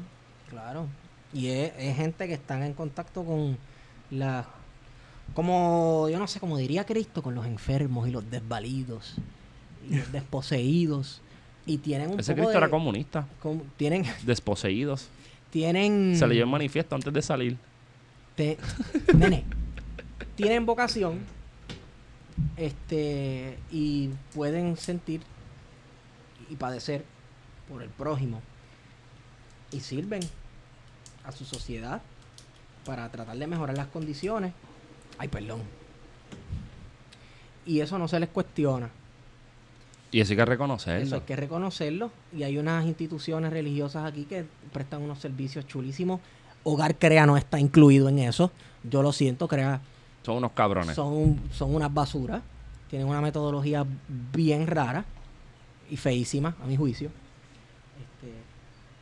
claro. 0.49 0.87
Y 1.33 1.47
es, 1.47 1.73
es 1.77 1.97
gente 1.97 2.27
que 2.27 2.33
están 2.33 2.63
en 2.63 2.73
contacto 2.73 3.23
con 3.23 3.57
la 4.09 4.45
como 5.33 6.07
yo 6.09 6.19
no 6.19 6.27
sé 6.27 6.39
cómo 6.39 6.57
diría 6.57 6.85
Cristo 6.85 7.21
con 7.21 7.35
los 7.35 7.45
enfermos 7.45 8.07
y 8.07 8.11
los 8.11 8.29
desvalidos 8.29 9.15
y 9.89 9.95
los 9.95 10.11
desposeídos 10.11 11.21
y 11.65 11.77
tienen 11.77 12.11
un 12.11 12.19
Ese 12.19 12.31
poco 12.33 12.41
Cristo 12.43 12.51
de- 12.51 12.57
era 12.57 12.69
comunista. 12.69 13.27
com- 13.41 13.61
tienen 13.77 14.03
Desposeídos. 14.23 15.07
tienen 15.51 16.15
Se 16.17 16.27
leyó 16.27 16.43
el 16.43 16.49
manifiesto 16.49 16.95
antes 16.95 17.13
de 17.13 17.21
salir. 17.21 17.57
te- 18.35 18.57
nene, 19.15 19.43
tienen 20.35 20.65
vocación 20.65 21.19
este 22.57 23.57
y 23.71 24.09
pueden 24.33 24.77
sentir 24.77 25.21
y 26.49 26.55
padecer 26.55 27.05
por 27.69 27.81
el 27.83 27.89
prójimo 27.89 28.41
y 29.71 29.79
sirven 29.79 30.21
a 31.23 31.31
su 31.31 31.45
sociedad 31.45 32.01
para 32.85 33.09
tratar 33.11 33.37
de 33.37 33.47
mejorar 33.47 33.77
las 33.77 33.87
condiciones 33.87 34.53
ay 35.21 35.27
perdón 35.27 35.61
y 37.65 37.79
eso 37.79 37.97
no 37.99 38.07
se 38.07 38.19
les 38.19 38.29
cuestiona 38.29 38.89
Y 40.11 40.19
eso 40.19 40.31
hay 40.33 40.37
que 40.37 40.41
eso 40.43 40.49
reconocerlo. 40.51 41.15
hay 41.15 41.21
que 41.21 41.35
reconocerlo. 41.35 42.11
Y 42.35 42.43
hay 42.43 42.57
unas 42.57 42.85
instituciones 42.85 43.51
religiosas 43.53 44.03
aquí 44.03 44.25
que 44.25 44.45
prestan 44.73 45.03
unos 45.03 45.19
servicios 45.19 45.65
chulísimos. 45.67 46.19
Hogar 46.63 46.95
Crea 46.97 47.25
no 47.25 47.37
está 47.37 47.59
incluido 47.59 48.09
en 48.09 48.19
eso. 48.19 48.51
Yo 48.83 49.03
lo 49.03 49.11
siento, 49.13 49.47
Crea 49.47 49.79
Son 50.25 50.37
unos 50.37 50.51
cabrones. 50.53 50.95
son, 50.95 51.39
son 51.51 51.73
unas 51.75 51.93
basuras. 51.93 52.41
Tienen 52.89 53.07
una 53.07 53.21
metodología 53.21 53.85
bien 54.33 54.67
rara 54.67 55.05
y 55.89 55.97
feísima, 55.97 56.55
a 56.61 56.65
mi 56.65 56.75
juicio. 56.75 57.09
Este, 58.01 58.33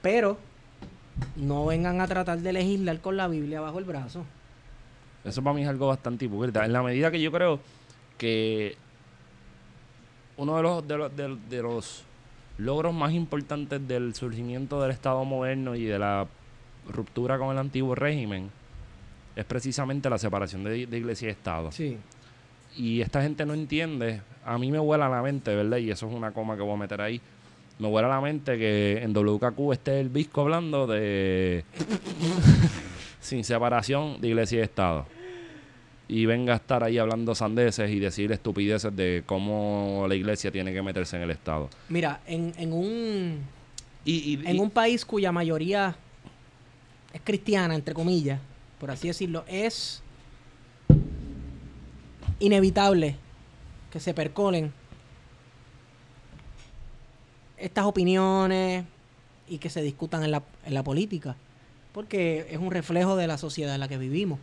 pero 0.01 0.37
no 1.37 1.65
vengan 1.65 2.01
a 2.01 2.07
tratar 2.07 2.39
de 2.39 2.53
legislar 2.53 2.99
con 3.01 3.17
la 3.17 3.27
Biblia 3.29 3.61
bajo 3.61 3.79
el 3.79 3.85
brazo. 3.85 4.25
Eso 5.25 5.43
para 5.43 5.53
mí 5.55 5.63
es 5.63 5.67
algo 5.67 5.87
bastante 5.87 6.25
hipócrita. 6.25 6.65
En 6.65 6.73
la 6.73 6.81
medida 6.81 7.11
que 7.11 7.21
yo 7.21 7.31
creo 7.31 7.59
que 8.17 8.75
uno 10.37 10.55
de 10.57 10.63
los, 10.63 10.87
de 10.87 10.97
los, 10.97 11.15
de- 11.15 11.37
de 11.49 11.61
los 11.61 12.03
logros 12.57 12.93
más 12.93 13.13
importantes 13.13 13.85
del 13.87 14.13
surgimiento 14.15 14.81
del 14.81 14.91
Estado 14.91 15.23
moderno 15.25 15.75
y 15.75 15.83
de 15.85 15.99
la 15.99 16.27
ruptura 16.91 17.37
con 17.37 17.51
el 17.51 17.57
antiguo 17.57 17.95
régimen 17.95 18.49
es 19.35 19.45
precisamente 19.45 20.09
la 20.09 20.17
separación 20.17 20.63
de, 20.63 20.85
de 20.87 20.97
iglesia 20.97 21.27
y 21.27 21.31
Estado. 21.31 21.71
Sí. 21.71 21.97
Y 22.75 23.01
esta 23.01 23.21
gente 23.21 23.45
no 23.45 23.53
entiende. 23.53 24.21
A 24.45 24.57
mí 24.57 24.71
me 24.71 24.79
vuela 24.79 25.07
la 25.09 25.21
mente, 25.21 25.53
¿verdad? 25.55 25.77
Y 25.77 25.91
eso 25.91 26.07
es 26.07 26.13
una 26.13 26.31
coma 26.31 26.55
que 26.55 26.61
voy 26.61 26.73
a 26.73 26.77
meter 26.77 27.01
ahí. 27.01 27.21
Me 27.77 27.87
vuela 27.87 28.07
la 28.09 28.19
mente 28.19 28.57
que 28.57 29.01
en 29.01 29.13
WKQ 29.13 29.71
esté 29.73 29.99
el 30.01 30.09
Visco 30.09 30.41
hablando 30.41 30.85
de. 30.87 31.63
sin 33.19 33.43
separación 33.43 34.19
de 34.21 34.27
iglesia 34.29 34.59
y 34.59 34.61
Estado. 34.61 35.05
Y 36.07 36.25
venga 36.25 36.53
a 36.53 36.55
estar 36.55 36.83
ahí 36.83 36.97
hablando 36.97 37.35
sandeces 37.35 37.89
y 37.91 37.99
decir 37.99 38.31
estupideces 38.31 38.95
de 38.95 39.23
cómo 39.25 40.05
la 40.09 40.15
iglesia 40.15 40.51
tiene 40.51 40.73
que 40.73 40.81
meterse 40.81 41.17
en 41.17 41.23
el 41.23 41.29
Estado. 41.31 41.69
Mira, 41.89 42.21
en, 42.25 42.53
en 42.57 42.73
un 42.73 43.39
Y, 44.05 44.13
y- 44.33 44.47
en 44.47 44.55
y- 44.55 44.59
un 44.59 44.71
país 44.71 45.05
cuya 45.05 45.31
mayoría 45.31 45.95
es 47.13 47.21
cristiana, 47.23 47.75
entre 47.75 47.93
comillas, 47.93 48.39
por 48.79 48.89
así 48.89 49.07
decirlo, 49.07 49.43
es 49.47 50.01
inevitable 52.39 53.15
que 53.91 53.99
se 53.99 54.13
percolen 54.13 54.71
estas 57.57 57.85
opiniones 57.85 58.85
y 59.47 59.57
que 59.57 59.69
se 59.69 59.81
discutan 59.81 60.23
en 60.23 60.31
la, 60.31 60.43
en 60.65 60.73
la 60.73 60.83
política, 60.83 61.35
porque 61.99 62.47
es 62.49 62.57
un 62.57 62.71
reflejo 62.71 63.17
de 63.17 63.27
la 63.27 63.37
sociedad 63.37 63.73
en 63.73 63.81
la 63.81 63.89
que 63.89 63.97
vivimos. 63.97 64.39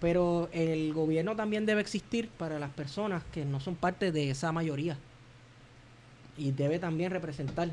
Pero 0.00 0.48
el 0.52 0.92
gobierno 0.92 1.36
también 1.36 1.64
debe 1.64 1.80
existir 1.80 2.28
para 2.28 2.58
las 2.58 2.70
personas 2.70 3.22
que 3.32 3.44
no 3.44 3.60
son 3.60 3.76
parte 3.76 4.10
de 4.10 4.30
esa 4.30 4.50
mayoría. 4.50 4.96
Y 6.36 6.50
debe 6.50 6.80
también 6.80 7.12
representar 7.12 7.70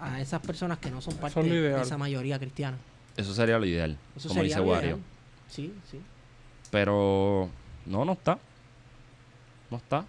a 0.00 0.22
esas 0.22 0.40
personas 0.40 0.78
que 0.78 0.90
no 0.90 1.02
son 1.02 1.18
parte 1.18 1.40
es 1.40 1.50
de 1.50 1.82
esa 1.82 1.98
mayoría 1.98 2.38
cristiana. 2.38 2.78
Eso 3.14 3.34
sería 3.34 3.58
lo 3.58 3.66
ideal, 3.66 3.98
Eso 4.16 4.28
como 4.28 4.40
sería 4.40 4.56
dice 4.56 4.66
Wario. 4.66 4.98
Sí, 5.46 5.74
sí. 5.90 6.00
Pero 6.70 7.50
no, 7.84 8.06
no 8.06 8.12
está. 8.12 8.38
No 9.70 9.76
está. 9.76 10.06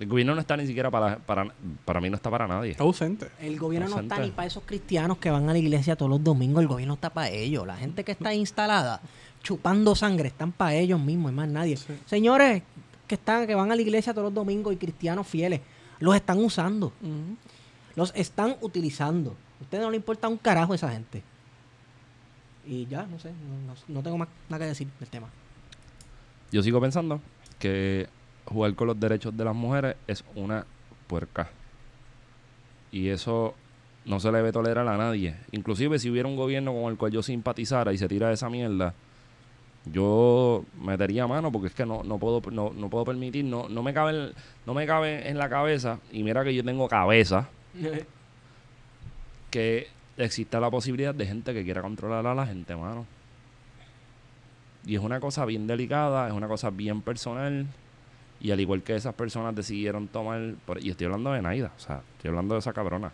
El 0.00 0.06
gobierno 0.06 0.34
no 0.34 0.40
está 0.40 0.56
ni 0.56 0.66
siquiera 0.66 0.90
para, 0.90 1.18
para, 1.18 1.52
para 1.84 2.00
mí 2.00 2.08
no 2.08 2.16
está 2.16 2.30
para 2.30 2.46
nadie. 2.46 2.70
Está 2.70 2.84
ausente. 2.84 3.28
El 3.40 3.58
gobierno 3.58 3.88
no 3.88 4.00
está 4.00 4.16
ni 4.20 4.30
para 4.30 4.46
esos 4.46 4.62
cristianos 4.64 5.18
que 5.18 5.30
van 5.30 5.48
a 5.48 5.52
la 5.52 5.58
iglesia 5.58 5.96
todos 5.96 6.08
los 6.10 6.22
domingos. 6.22 6.62
El 6.62 6.68
gobierno 6.68 6.94
está 6.94 7.10
para 7.10 7.28
ellos. 7.30 7.66
La 7.66 7.76
gente 7.76 8.04
que 8.04 8.12
está 8.12 8.32
instalada 8.32 9.00
chupando 9.42 9.94
sangre 9.96 10.28
están 10.28 10.52
para 10.52 10.74
ellos 10.74 11.00
mismos 11.00 11.32
y 11.32 11.34
más 11.34 11.48
nadie. 11.48 11.76
Sí. 11.76 11.94
Señores 12.06 12.62
que 13.08 13.14
están 13.16 13.46
que 13.46 13.54
van 13.56 13.72
a 13.72 13.74
la 13.76 13.82
iglesia 13.82 14.12
todos 14.12 14.26
los 14.26 14.34
domingos 14.34 14.72
y 14.72 14.76
cristianos 14.76 15.26
fieles, 15.26 15.60
los 15.98 16.14
están 16.14 16.38
usando. 16.44 16.92
Los 17.96 18.12
están 18.14 18.56
utilizando. 18.60 19.34
A 19.58 19.62
ustedes 19.64 19.82
no 19.82 19.90
le 19.90 19.96
importa 19.96 20.28
un 20.28 20.36
carajo 20.36 20.74
esa 20.74 20.90
gente. 20.90 21.22
Y 22.64 22.86
ya, 22.86 23.04
no 23.06 23.18
sé, 23.18 23.30
no- 23.32 23.74
no 23.94 24.02
tengo 24.02 24.18
más 24.18 24.28
nada 24.48 24.62
que 24.64 24.68
decir 24.68 24.86
del 25.00 25.08
tema. 25.08 25.28
Yo 26.52 26.62
sigo 26.62 26.80
pensando 26.80 27.20
que 27.58 28.08
jugar 28.48 28.74
con 28.74 28.86
los 28.88 28.98
derechos 28.98 29.36
de 29.36 29.44
las 29.44 29.54
mujeres 29.54 29.96
es 30.06 30.24
una 30.34 30.64
puerca. 31.06 31.48
Y 32.90 33.08
eso 33.08 33.54
no 34.04 34.18
se 34.20 34.30
le 34.32 34.38
debe 34.38 34.52
tolerar 34.52 34.88
a 34.88 34.96
nadie. 34.96 35.34
Inclusive 35.52 35.98
si 35.98 36.10
hubiera 36.10 36.28
un 36.28 36.36
gobierno 36.36 36.72
con 36.72 36.90
el 36.90 36.96
cual 36.98 37.12
yo 37.12 37.22
simpatizara 37.22 37.92
y 37.92 37.98
se 37.98 38.08
tira 38.08 38.28
de 38.28 38.34
esa 38.34 38.48
mierda, 38.48 38.94
yo 39.84 40.64
metería 40.80 41.26
mano 41.26 41.50
porque 41.52 41.68
es 41.68 41.74
que 41.74 41.86
no, 41.86 42.02
no 42.02 42.18
puedo 42.18 42.42
no, 42.50 42.72
no 42.74 42.88
puedo 42.90 43.04
permitir, 43.04 43.44
no, 43.44 43.68
no 43.68 43.82
me 43.82 43.92
cabe 43.94 44.12
en- 44.28 44.32
no 44.66 44.74
me 44.74 44.86
cabe 44.86 45.28
en 45.28 45.38
la 45.38 45.48
cabeza, 45.48 45.98
y 46.12 46.22
mira 46.22 46.44
que 46.44 46.54
yo 46.54 46.62
tengo 46.64 46.88
cabeza, 46.88 47.48
que 49.50 49.88
exista 50.16 50.60
la 50.60 50.70
posibilidad 50.70 51.14
de 51.14 51.26
gente 51.26 51.54
que 51.54 51.64
quiera 51.64 51.80
controlar 51.82 52.26
a 52.26 52.34
la 52.34 52.46
gente, 52.46 52.76
mano. 52.76 53.06
Y 54.84 54.94
es 54.94 55.00
una 55.00 55.20
cosa 55.20 55.44
bien 55.44 55.66
delicada, 55.66 56.28
es 56.28 56.32
una 56.34 56.48
cosa 56.48 56.70
bien 56.70 57.02
personal. 57.02 57.66
Y 58.40 58.50
al 58.50 58.60
igual 58.60 58.82
que 58.82 58.94
esas 58.94 59.14
personas 59.14 59.54
decidieron 59.54 60.08
tomar. 60.08 60.54
y 60.80 60.90
estoy 60.90 61.06
hablando 61.06 61.32
de 61.32 61.42
Naida, 61.42 61.72
o 61.76 61.80
sea, 61.80 62.02
estoy 62.16 62.28
hablando 62.28 62.54
de 62.54 62.60
esa 62.60 62.72
cabrona. 62.72 63.12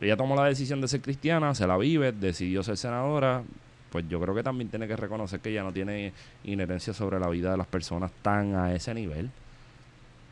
Ella 0.00 0.16
tomó 0.16 0.34
la 0.36 0.44
decisión 0.44 0.80
de 0.80 0.88
ser 0.88 1.00
cristiana, 1.00 1.54
se 1.54 1.66
la 1.66 1.76
vive, 1.76 2.12
decidió 2.12 2.62
ser 2.62 2.76
senadora. 2.76 3.42
Pues 3.90 4.08
yo 4.08 4.20
creo 4.20 4.34
que 4.34 4.42
también 4.42 4.68
tiene 4.68 4.88
que 4.88 4.96
reconocer 4.96 5.40
que 5.40 5.50
ella 5.50 5.62
no 5.62 5.72
tiene 5.72 6.12
inherencia 6.42 6.92
sobre 6.92 7.20
la 7.20 7.28
vida 7.28 7.52
de 7.52 7.56
las 7.56 7.66
personas 7.66 8.10
tan 8.22 8.54
a 8.56 8.74
ese 8.74 8.92
nivel. 8.92 9.30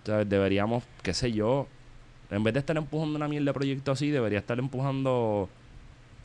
O 0.09 0.25
deberíamos, 0.25 0.83
qué 1.03 1.15
sé 1.15 1.33
yo, 1.33 1.69
en 2.33 2.43
vez 2.43 2.55
de 2.55 2.61
estar 2.61 2.77
empujando 2.77 3.17
una 3.17 3.29
mierda 3.29 3.51
de 3.51 3.53
proyecto 3.53 3.93
así, 3.93 4.11
debería 4.11 4.39
estar 4.39 4.59
empujando, 4.59 5.49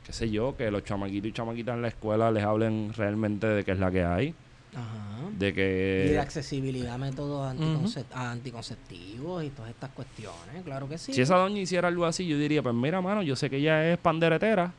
qué 0.06 0.14
sé 0.14 0.30
yo, 0.32 0.56
que 0.58 0.72
los 0.72 0.84
chamaquitos 0.84 1.30
y 1.30 1.34
chamaquitas 1.34 1.76
en 1.76 1.82
la 1.82 1.90
escuela 1.90 2.32
les 2.32 2.44
hablen 2.44 2.94
realmente 2.96 3.46
de 3.46 3.64
qué 3.64 3.72
es 3.72 3.80
la 3.80 3.92
que 3.92 4.04
hay. 4.04 4.34
Ajá. 4.78 5.30
De 5.38 5.48
Y 5.50 5.52
de 5.52 5.54
que 5.54 6.20
accesibilidad 6.20 6.94
a 6.94 6.98
métodos 6.98 7.52
anticonce- 7.54 8.06
a 8.14 8.32
anticonceptivos 8.32 9.44
y 9.44 9.50
todas 9.50 9.72
estas 9.72 9.90
cuestiones, 9.92 10.64
claro 10.64 10.88
que 10.88 10.98
sí. 10.98 11.14
si 11.14 11.22
esa 11.22 11.36
doña 11.38 11.60
hiciera 11.60 11.88
algo 11.88 12.06
así, 12.06 12.28
yo 12.28 12.38
diría, 12.38 12.62
pues 12.64 12.76
mira, 12.76 13.02
mano, 13.02 13.22
yo 13.24 13.36
sé 13.36 13.50
que 13.50 13.58
ella 13.58 13.92
es 13.92 13.98
panderetera, 13.98 14.72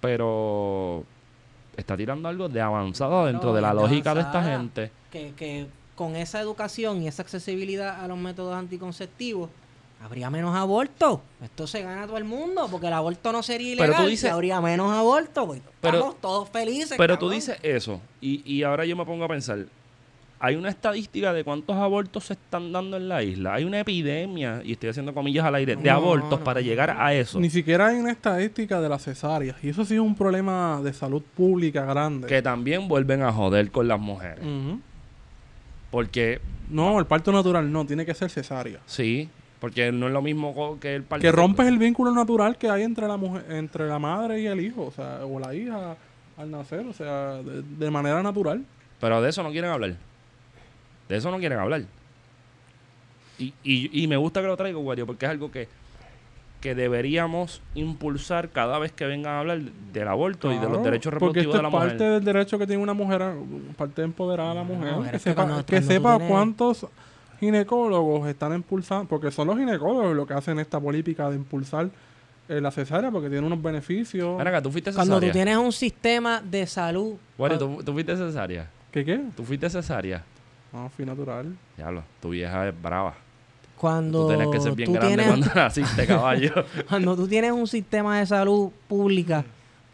pero 0.00 1.04
está 1.76 1.96
tirando 1.96 2.28
algo 2.28 2.48
de 2.48 2.60
avanzado 2.60 3.26
dentro 3.26 3.50
No, 3.50 3.54
de 3.56 3.60
la 3.62 3.72
lógica 3.72 4.14
de 4.14 4.20
esta 4.20 4.42
gente. 4.42 4.90
que, 5.10 5.32
que 5.36 5.66
con 5.94 6.16
esa 6.16 6.40
educación 6.40 7.02
y 7.02 7.08
esa 7.08 7.22
accesibilidad 7.22 8.02
a 8.02 8.08
los 8.08 8.18
métodos 8.18 8.54
anticonceptivos 8.56 9.48
habría 10.02 10.30
menos 10.30 10.54
abortos. 10.56 11.20
Esto 11.42 11.66
se 11.66 11.82
gana 11.82 12.02
a 12.02 12.06
todo 12.06 12.18
el 12.18 12.24
mundo 12.24 12.66
porque 12.70 12.88
el 12.88 12.92
aborto 12.92 13.32
no 13.32 13.42
sería 13.42 13.74
Pero 13.76 13.84
ilegal 13.92 14.04
tú 14.04 14.10
dices- 14.10 14.28
y 14.30 14.32
habría 14.32 14.60
menos 14.60 14.92
abortos. 14.92 15.46
pues, 15.46 15.62
Pero- 15.80 15.96
estamos 15.98 16.20
todos 16.20 16.48
felices. 16.50 16.94
Pero 16.96 17.18
tú 17.18 17.30
dices 17.30 17.56
eso, 17.62 18.00
y, 18.20 18.42
y 18.50 18.62
ahora 18.64 18.84
yo 18.84 18.96
me 18.96 19.04
pongo 19.04 19.24
a 19.24 19.28
pensar, 19.28 19.66
hay 20.44 20.56
una 20.56 20.70
estadística 20.70 21.32
de 21.32 21.44
cuántos 21.44 21.76
abortos 21.76 22.24
se 22.24 22.32
están 22.32 22.72
dando 22.72 22.96
en 22.96 23.08
la 23.08 23.22
isla. 23.22 23.54
Hay 23.54 23.62
una 23.62 23.78
epidemia, 23.78 24.60
y 24.64 24.72
estoy 24.72 24.88
haciendo 24.88 25.14
comillas 25.14 25.44
al 25.44 25.54
aire, 25.54 25.76
de 25.76 25.82
No, 25.88 25.94
abortos 25.96 26.40
no, 26.40 26.44
para 26.44 26.60
no. 26.60 26.66
llegar 26.66 26.90
a 26.98 27.14
eso. 27.14 27.38
Ni 27.38 27.48
siquiera 27.48 27.86
hay 27.86 27.96
una 27.98 28.10
estadística 28.10 28.80
de 28.80 28.88
las 28.88 29.04
cesáreas. 29.04 29.54
Y 29.62 29.68
eso 29.68 29.84
sí 29.84 29.94
es 29.94 30.00
un 30.00 30.16
problema 30.16 30.80
de 30.82 30.92
salud 30.92 31.22
pública 31.36 31.84
grande. 31.84 32.26
Que 32.26 32.42
también 32.42 32.88
vuelven 32.88 33.22
a 33.22 33.32
joder 33.32 33.70
con 33.70 33.86
las 33.86 34.00
mujeres. 34.00 34.44
Porque, 35.90 36.40
No, 36.70 36.98
el 36.98 37.06
parto 37.06 37.30
natural 37.32 37.70
no, 37.70 37.84
tiene 37.86 38.04
que 38.06 38.14
ser 38.14 38.30
cesárea. 38.30 38.80
sí, 38.86 39.28
porque 39.62 39.92
no 39.92 40.08
es 40.08 40.12
lo 40.12 40.22
mismo 40.22 40.76
que 40.80 40.96
el 40.96 41.04
parto. 41.04 41.22
Que 41.22 41.30
rompes 41.30 41.68
el 41.68 41.78
vínculo 41.78 42.10
natural 42.10 42.58
que 42.58 42.68
hay 42.68 42.82
entre 42.82 43.06
la 43.06 43.16
mujer, 43.16 43.44
entre 43.48 43.86
la 43.86 44.00
madre 44.00 44.40
y 44.40 44.46
el 44.46 44.58
hijo, 44.60 44.86
o 44.86 44.90
sea, 44.90 45.20
o 45.24 45.38
la 45.38 45.54
hija 45.54 45.96
al 46.36 46.50
nacer, 46.50 46.84
o 46.84 46.92
sea, 46.92 47.34
de, 47.34 47.62
de 47.62 47.90
manera 47.92 48.24
natural. 48.24 48.64
Pero 48.98 49.22
de 49.22 49.30
eso 49.30 49.40
no 49.44 49.52
quieren 49.52 49.70
hablar. 49.70 49.94
De 51.08 51.16
eso 51.16 51.30
no 51.30 51.38
quieren 51.38 51.60
hablar. 51.60 51.82
Y, 53.38 53.54
y, 53.62 54.02
y 54.02 54.08
me 54.08 54.16
gusta 54.16 54.40
que 54.40 54.48
lo 54.48 54.56
traigo, 54.56 54.80
Wario, 54.80 55.06
porque 55.06 55.26
es 55.26 55.30
algo 55.30 55.52
que 55.52 55.68
que 56.60 56.74
deberíamos 56.76 57.60
impulsar 57.74 58.48
cada 58.50 58.78
vez 58.80 58.90
que 58.92 59.04
vengan 59.04 59.32
a 59.34 59.38
hablar 59.40 59.60
del 59.60 60.08
aborto 60.08 60.52
y 60.52 60.58
de 60.58 60.68
los 60.68 60.82
derechos 60.82 61.12
Porque 61.18 61.40
reproductivos 61.40 61.56
de 61.56 61.62
la 61.62 61.68
es 61.68 61.74
parte 61.74 61.94
mujer. 61.94 62.10
del 62.12 62.24
derecho 62.24 62.58
que 62.58 62.66
tiene 62.68 62.82
una 62.82 62.94
mujer, 62.94 63.20
parte 63.76 64.00
de 64.00 64.04
empoderar 64.06 64.46
a 64.46 64.54
la 64.54 64.62
mujer. 64.64 65.10
que 65.66 65.82
sepa, 65.82 66.18
que 66.18 66.26
cuántos 66.28 66.86
ginecólogos 67.42 68.28
están 68.28 68.54
impulsando, 68.54 69.06
porque 69.08 69.32
son 69.32 69.48
los 69.48 69.58
ginecólogos 69.58 70.14
los 70.14 70.26
que 70.28 70.34
hacen 70.34 70.60
esta 70.60 70.78
política 70.78 71.28
de 71.28 71.34
impulsar 71.36 71.90
eh, 72.48 72.60
la 72.60 72.70
cesárea, 72.70 73.10
porque 73.10 73.28
tiene 73.28 73.44
unos 73.44 73.60
beneficios. 73.60 74.38
Ven 74.38 74.46
acá, 74.46 74.62
tú 74.62 74.70
fuiste 74.70 74.92
Cuando 74.92 75.16
tú 75.16 75.20
cesárea. 75.26 75.32
tienes 75.32 75.56
un 75.56 75.72
sistema 75.72 76.40
de 76.40 76.66
salud. 76.68 77.14
Bueno, 77.36 77.56
ah, 77.56 77.58
¿tú, 77.58 77.82
tú 77.84 77.92
fuiste 77.92 78.16
cesárea. 78.16 78.70
¿Qué 78.92 79.04
qué? 79.04 79.20
Tú 79.36 79.42
fuiste 79.44 79.68
cesárea. 79.68 80.24
No, 80.72 80.88
fui 80.88 81.04
natural. 81.04 81.52
Diablo, 81.76 82.04
tu 82.20 82.30
vieja 82.30 82.68
es 82.68 82.80
brava. 82.82 83.14
Cuando 83.76 84.22
Tú 84.22 84.28
tienes 84.28 84.48
que 84.48 84.60
ser 84.60 84.72
bien 84.76 84.92
grande 84.92 85.08
tienes- 85.08 85.26
cuando 85.26 85.46
naciste, 85.56 86.06
caballo. 86.06 86.52
Cuando 86.88 87.16
tú 87.16 87.26
tienes 87.26 87.50
un 87.50 87.66
sistema 87.66 88.20
de 88.20 88.26
salud 88.26 88.70
pública 88.86 89.44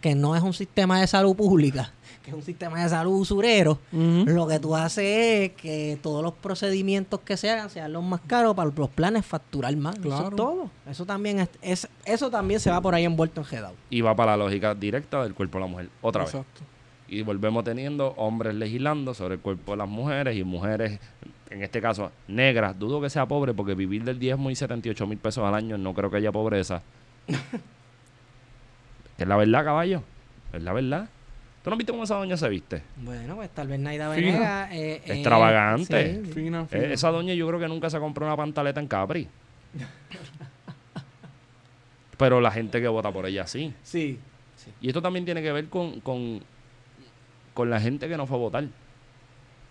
que 0.01 0.15
no 0.15 0.37
es 0.37 0.43
un 0.43 0.53
sistema 0.53 1.01
de 1.01 1.07
salud 1.07 1.35
pública, 1.35 1.93
que 2.23 2.31
es 2.31 2.37
un 2.37 2.43
sistema 2.43 2.83
de 2.83 2.89
salud 2.89 3.13
usurero, 3.19 3.79
lo 3.93 4.47
que 4.47 4.59
tú 4.61 4.77
haces 4.77 5.05
es 5.51 5.53
que 5.53 5.99
todos 6.03 6.23
los 6.23 6.35
procedimientos 6.35 7.21
que 7.21 7.37
se 7.37 7.51
hagan 7.51 7.69
sean 7.71 7.93
los 7.93 8.05
más 8.05 8.21
caros 8.27 8.55
para 8.55 8.71
los 8.75 8.89
planes 8.91 9.25
facturar 9.27 9.75
más. 9.77 9.95
Eso 9.97 10.03
Claro. 10.09 10.29
es 10.29 10.37
todo. 10.37 10.71
Eso 10.89 11.05
también 11.07 11.41
es, 11.41 11.49
es- 11.63 11.89
eso 12.05 12.31
también 12.31 12.61
se 12.61 12.71
va 12.71 12.81
por 12.81 12.95
ahí 12.95 13.05
envuelto 13.05 13.41
en 13.41 13.47
Gedao. 13.47 13.75
y 13.91 14.01
va 14.01 14.15
para 14.15 14.37
la 14.37 14.45
lógica 14.45 14.75
directa 14.75 15.23
del 15.23 15.35
cuerpo 15.35 15.59
de 15.59 15.65
la 15.65 15.71
mujer. 15.71 15.89
Otra 16.03 16.23
vez. 16.25 16.35
Exacto. 16.35 16.61
Y 17.11 17.23
volvemos 17.23 17.65
teniendo 17.65 18.09
hombres 18.19 18.55
legislando 18.55 19.15
sobre 19.15 19.37
el 19.37 19.41
cuerpo 19.41 19.73
de 19.73 19.79
las 19.79 19.89
mujeres 19.89 20.37
y 20.37 20.45
mujeres, 20.45 21.01
en 21.49 21.63
este 21.63 21.81
caso, 21.81 22.13
negras. 22.29 22.79
Dudo 22.79 23.01
que 23.01 23.09
sea 23.09 23.27
pobre 23.27 23.55
porque 23.55 23.75
vivir 23.75 24.05
del 24.05 24.19
diezmo 24.19 24.51
y 24.51 24.55
78 24.55 25.07
mil 25.07 25.17
pesos 25.19 25.43
al 25.45 25.55
año 25.55 25.79
no 25.79 25.95
creo 25.95 26.11
que 26.11 26.19
haya 26.19 26.31
pobreza. 26.31 26.83
es 29.19 29.27
la 29.27 29.37
verdad, 29.37 29.65
caballo. 29.65 30.03
Es 30.53 30.63
la 30.63 30.73
verdad. 30.73 31.09
¿Tú 31.63 31.71
no 31.71 31.77
viste 31.77 31.93
cómo 31.93 32.05
esa 32.05 32.15
doña 32.15 32.37
se 32.37 32.49
viste? 32.49 32.83
Bueno, 32.97 33.35
pues 33.37 33.51
tal 33.51 33.69
vez 33.69 33.79
Naida 33.81 34.13
Fina. 34.15 34.27
Venega. 34.33 34.75
eh, 34.75 35.03
eh, 35.05 35.13
Extravagante. 35.15 36.25
sí. 36.25 36.33
Fina, 36.33 36.63
Eh, 36.63 36.67
fina. 36.69 36.85
esa 36.95 37.11
doña 37.11 37.35
yo 37.35 37.47
creo 37.49 37.61
que 37.61 37.69
nunca 37.69 37.91
se 37.91 37.99
compró 37.99 38.25
una 38.27 38.37
pantaleta 38.37 38.81
en 38.81 38.87
Capri. 38.89 39.29
Pero 42.17 42.41
la 42.41 42.51
gente 42.51 42.81
que 42.81 42.89
vota 42.89 43.13
por 43.13 43.27
ella 43.27 43.47
sí. 43.47 43.73
Sí. 43.83 44.19
Y 44.81 44.89
esto 44.89 45.01
también 45.03 45.25
tiene 45.25 45.43
que 45.43 45.53
ver 45.53 45.69
con, 45.69 46.01
con, 46.01 46.41
con 47.55 47.71
la 47.71 47.81
gente 47.81 48.09
que 48.09 48.17
no 48.17 48.27
fue 48.27 48.37
a 48.37 48.41
votar. 48.41 48.65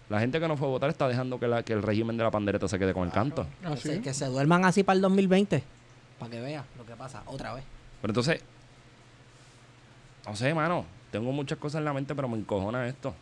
La 0.09 0.19
gente 0.21 0.39
que 0.39 0.47
no 0.47 0.55
fue 0.55 0.67
a 0.67 0.71
votar 0.71 0.89
está 0.89 1.07
dejando 1.07 1.39
que, 1.39 1.47
la, 1.47 1.63
que 1.63 1.73
el 1.73 1.83
régimen 1.83 2.15
de 2.15 2.23
la 2.23 2.31
pandereta 2.31 2.67
se 2.67 2.79
quede 2.79 2.93
con 2.93 3.05
el 3.05 3.11
canto. 3.11 3.45
Ah, 3.65 3.71
Que, 3.71 3.77
sí. 3.77 3.89
se, 3.89 4.01
que 4.01 4.13
se 4.13 4.25
duerman 4.27 4.63
así 4.63 4.83
para 4.83 4.95
el 4.95 5.01
2020. 5.01 5.61
Para 6.19 6.31
que 6.31 6.39
veas 6.39 6.63
lo 6.77 6.85
que 6.85 6.95
pasa 6.95 7.23
otra 7.25 7.53
vez. 7.53 7.63
Pero 8.01 8.11
entonces, 8.11 8.41
no 10.27 10.35
sé, 10.35 10.53
mano, 10.53 10.85
tengo 11.11 11.31
muchas 11.31 11.57
cosas 11.57 11.79
en 11.79 11.85
la 11.85 11.93
mente, 11.93 12.13
pero 12.13 12.27
me 12.27 12.37
encojona 12.37 12.87
esto. 12.87 13.13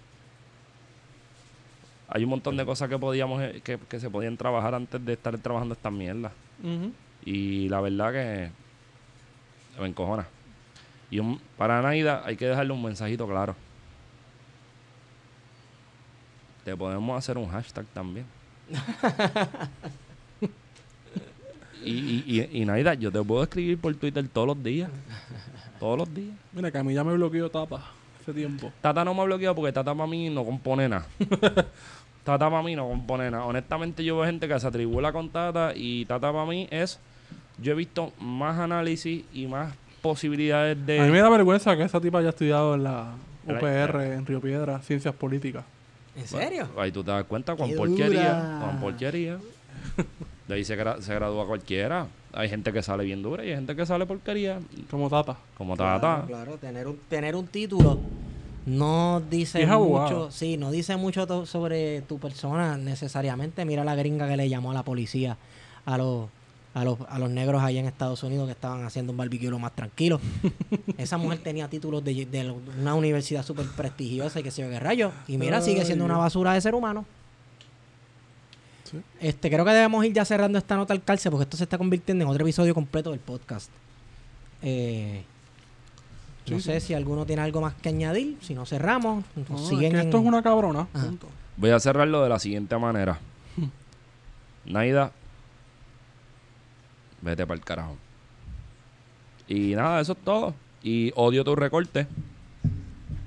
Hay 2.08 2.24
un 2.24 2.30
montón 2.30 2.56
de 2.58 2.66
cosas 2.66 2.88
que 2.90 2.98
podíamos 3.00 3.42
eh, 3.42 3.62
que, 3.64 3.78
que 3.80 4.00
se 4.00 4.10
podían 4.10 4.38
trabajar 4.38 4.76
antes 4.76 5.04
de 5.04 5.14
estar 5.14 5.38
trabajando 5.40 5.74
esta 5.74 5.90
mierda. 5.92 6.32
Ujú. 6.64 6.92
Y 7.26 7.68
la 7.70 7.82
verdad 7.82 8.12
que 8.12 8.52
me 9.82 9.88
encojona. 9.88 10.28
Y 11.10 11.20
un- 11.20 11.40
para 11.58 11.82
Naida 11.82 12.22
hay 12.26 12.36
que 12.38 12.46
dejarle 12.48 12.74
un 12.74 12.84
mensajito 12.84 13.28
claro. 13.28 13.56
Te 16.64 16.76
podemos 16.76 17.18
hacer 17.18 17.38
un 17.38 17.48
hashtag 17.50 17.86
también. 17.88 18.26
y, 21.84 21.92
y, 21.92 22.24
y, 22.52 22.62
y 22.62 22.66
Naida, 22.66 22.94
yo 22.96 23.12
te 23.12 23.22
puedo 23.24 23.44
escribir 23.44 23.80
por 23.80 23.94
Twitter 23.96 24.28
todos 24.28 24.48
los 24.48 24.64
días. 24.64 24.90
Todos 25.80 25.98
los 25.98 26.14
días. 26.14 26.36
Mira, 26.54 26.72
que 26.72 26.78
a 26.78 26.84
mí 26.84 26.94
ya 26.94 27.04
me 27.04 27.14
bloqueó 27.14 27.50
Tata 27.50 27.82
hace 28.22 28.34
tiempo. 28.34 28.72
Tata 28.82 29.06
no 29.06 29.14
me 29.14 29.22
ha 29.22 29.26
bloqueado 29.26 29.56
porque 29.56 29.72
Tata 29.72 29.94
para 29.94 30.08
mí 30.08 30.30
no 30.30 30.44
compone 30.44 30.90
nada. 30.90 31.06
Tata 32.24 32.50
para 32.50 32.64
mí 32.64 32.76
no 32.76 32.88
compone 32.88 33.30
nada. 33.30 33.46
Honestamente 33.46 34.04
yo 34.04 34.18
veo 34.18 34.26
gente 34.26 34.48
que 34.48 34.60
se 34.60 34.68
atribula 34.68 35.12
con 35.12 35.30
Tata 35.30 35.74
y 35.76 36.06
Tata 36.06 36.32
para 36.32 36.46
mí 36.46 36.68
es... 36.72 37.00
Yo 37.58 37.72
he 37.72 37.76
visto 37.76 38.12
más 38.20 38.60
análisis 38.60 39.24
y 39.34 39.48
más 39.48 39.74
posibilidades 40.02 40.86
de... 40.86 41.00
A 41.00 41.06
mí 41.06 41.12
me 41.12 41.20
da 41.20 41.30
vergüenza 41.30 41.76
que 41.78 41.84
esa 41.84 42.02
tipa 42.02 42.20
haya 42.20 42.30
estudiado 42.30 42.76
en 42.76 42.84
la 42.84 43.14
UPR, 43.46 44.02
en 44.02 44.26
Río 44.26 44.42
Piedra, 44.42 44.82
Ciencias 44.82 45.16
Políticas. 45.16 45.64
¿En 46.16 46.28
serio? 46.28 46.68
Ahí 46.78 46.92
tú 46.92 47.04
te 47.04 47.12
das 47.12 47.24
cuenta 47.26 47.56
con 47.56 47.70
¡Qué 47.70 47.76
porquería. 47.76 48.60
Con 48.62 48.80
porquería. 48.80 49.38
De 50.48 50.56
ahí 50.56 50.64
se, 50.64 50.78
gra- 50.78 51.00
se 51.02 51.14
gradúa 51.16 51.46
cualquiera. 51.48 52.08
Hay 52.34 52.50
gente 52.50 52.72
que 52.74 52.82
sale 52.84 53.04
bien 53.04 53.24
dura 53.24 53.44
y 53.44 53.50
hay 53.50 53.56
gente 53.56 53.76
que 53.76 53.86
sale 53.86 54.06
porquería. 54.06 54.60
Como 54.92 55.10
Tata. 55.10 55.38
Como 55.58 55.76
Tata. 55.76 56.00
Claro, 56.00 56.28
claro, 56.28 56.58
tener 56.58 56.88
un, 56.88 56.98
tener 57.10 57.36
un 57.36 57.48
título 57.48 57.98
no 58.66 59.22
dice 59.30 59.64
abogado. 59.66 60.10
mucho, 60.10 60.32
sí, 60.32 60.58
no 60.58 60.72
dice 60.72 60.96
mucho 60.98 61.46
sobre 61.46 62.02
tu 62.02 62.20
persona 62.20 62.78
necesariamente. 62.78 63.64
Mira 63.66 63.84
la 63.84 63.96
gringa 63.96 64.28
que 64.28 64.38
le 64.38 64.50
llamó 64.50 64.72
a 64.72 64.74
la 64.74 64.84
policía 64.84 65.38
a 65.86 65.98
los 65.98 66.28
a 66.74 66.84
los, 66.84 66.98
a 67.08 67.20
los 67.20 67.30
negros 67.30 67.64
allá 67.64 67.80
en 67.80 67.86
Estados 67.86 68.22
Unidos 68.24 68.48
que 68.48 68.52
estaban 68.52 68.84
haciendo 68.84 69.14
un 69.14 69.18
barbecue 69.18 69.50
lo 69.50 69.60
más 69.60 69.74
tranquilo. 69.74 70.20
Esa 70.98 71.18
mujer 71.18 71.40
tenía 71.40 71.70
títulos 71.70 72.04
de, 72.04 72.26
de 72.26 72.52
una 72.82 72.96
universidad 72.96 73.46
súper 73.46 73.66
prestigiosa 73.78 74.42
y 74.42 74.44
que 74.44 74.52
se 74.52 74.62
yo 74.62 74.70
qué 74.70 74.80
rayos. 74.82 75.14
Y 75.30 75.38
mira, 75.38 75.62
sigue 75.62 75.86
siendo 75.86 76.04
una 76.04 76.18
basura 76.18 76.54
de 76.54 76.60
ser 76.60 76.76
humano. 76.76 77.06
Sí. 78.96 79.04
Este, 79.28 79.50
creo 79.50 79.66
que 79.66 79.72
debemos 79.72 80.06
ir 80.06 80.14
ya 80.14 80.26
cerrando 80.26 80.58
esta 80.58 80.76
nota 80.76 80.94
al 80.94 81.04
cárcel 81.04 81.32
porque 81.32 81.44
esto 81.44 81.58
se 81.58 81.64
está 81.64 81.78
convirtiendo 81.78 82.24
en 82.24 82.30
otro 82.30 82.44
episodio 82.44 82.74
completo 82.74 83.12
del 83.12 83.20
podcast. 83.20 83.70
Eh, 84.62 85.24
no 86.50 86.58
Sí, 86.58 86.64
sé 86.64 86.80
si 86.80 86.94
alguno 86.94 87.26
tiene 87.26 87.42
algo 87.42 87.62
más 87.62 87.74
que 87.76 87.90
añadir. 87.90 88.38
Si 88.42 88.54
no 88.54 88.66
cerramos, 88.66 89.24
es 89.36 89.46
que 89.70 89.88
esto 89.88 89.98
en- 90.18 90.24
es 90.24 90.28
una 90.28 90.42
cabrona. 90.44 90.86
Punto. 90.86 91.28
Voy 91.58 91.72
a 91.72 91.80
cerrarlo 91.80 92.22
de 92.24 92.30
la 92.30 92.40
siguiente 92.40 92.78
manera. 92.78 93.18
Naida, 94.66 95.12
vete 97.22 97.46
para 97.46 97.58
el 97.58 97.64
carajo. 97.66 97.96
Y 99.48 99.76
nada, 99.76 100.02
eso 100.02 100.14
es 100.14 100.20
todo. 100.24 100.54
Y 100.84 101.12
odio 101.16 101.44
tu 101.44 101.56
recorte. 101.56 102.08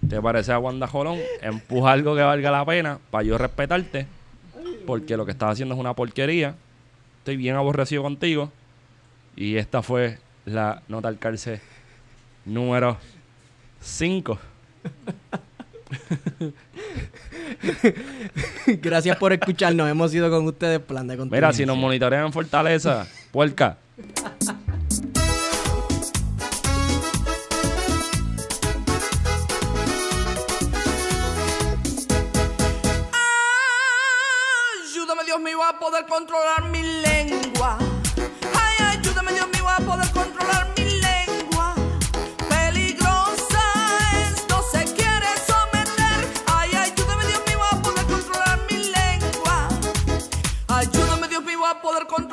¿Te 0.08 0.20
parece 0.22 0.52
a 0.52 0.58
Wanda 0.58 0.86
Jolón? 0.86 1.18
Empuja 1.42 1.92
algo 1.92 2.14
que 2.14 2.22
valga 2.22 2.50
la 2.50 2.64
pena 2.64 2.98
para 3.10 3.24
yo 3.24 3.36
respetarte. 3.36 4.06
Porque 4.88 5.18
lo 5.18 5.26
que 5.26 5.32
estás 5.32 5.50
haciendo 5.50 5.74
es 5.74 5.80
una 5.80 5.92
porquería. 5.92 6.54
Estoy 7.18 7.36
bien 7.36 7.56
aborrecido 7.56 8.02
contigo. 8.02 8.50
Y 9.36 9.56
esta 9.56 9.82
fue 9.82 10.18
la 10.46 10.80
nota 10.88 11.08
al 11.08 11.18
cárcel 11.18 11.60
número 12.46 12.96
5. 13.82 14.38
Gracias 18.80 19.18
por 19.18 19.34
escucharnos. 19.34 19.90
Hemos 19.90 20.14
ido 20.14 20.30
con 20.30 20.46
ustedes 20.46 20.80
plan 20.80 21.06
de 21.06 21.18
Mira, 21.18 21.52
si 21.52 21.66
nos 21.66 21.76
monitorean 21.76 22.24
en 22.24 22.32
Fortaleza, 22.32 23.06
puerca. 23.30 23.76
Poder 51.80 52.06
controlar 52.06 52.27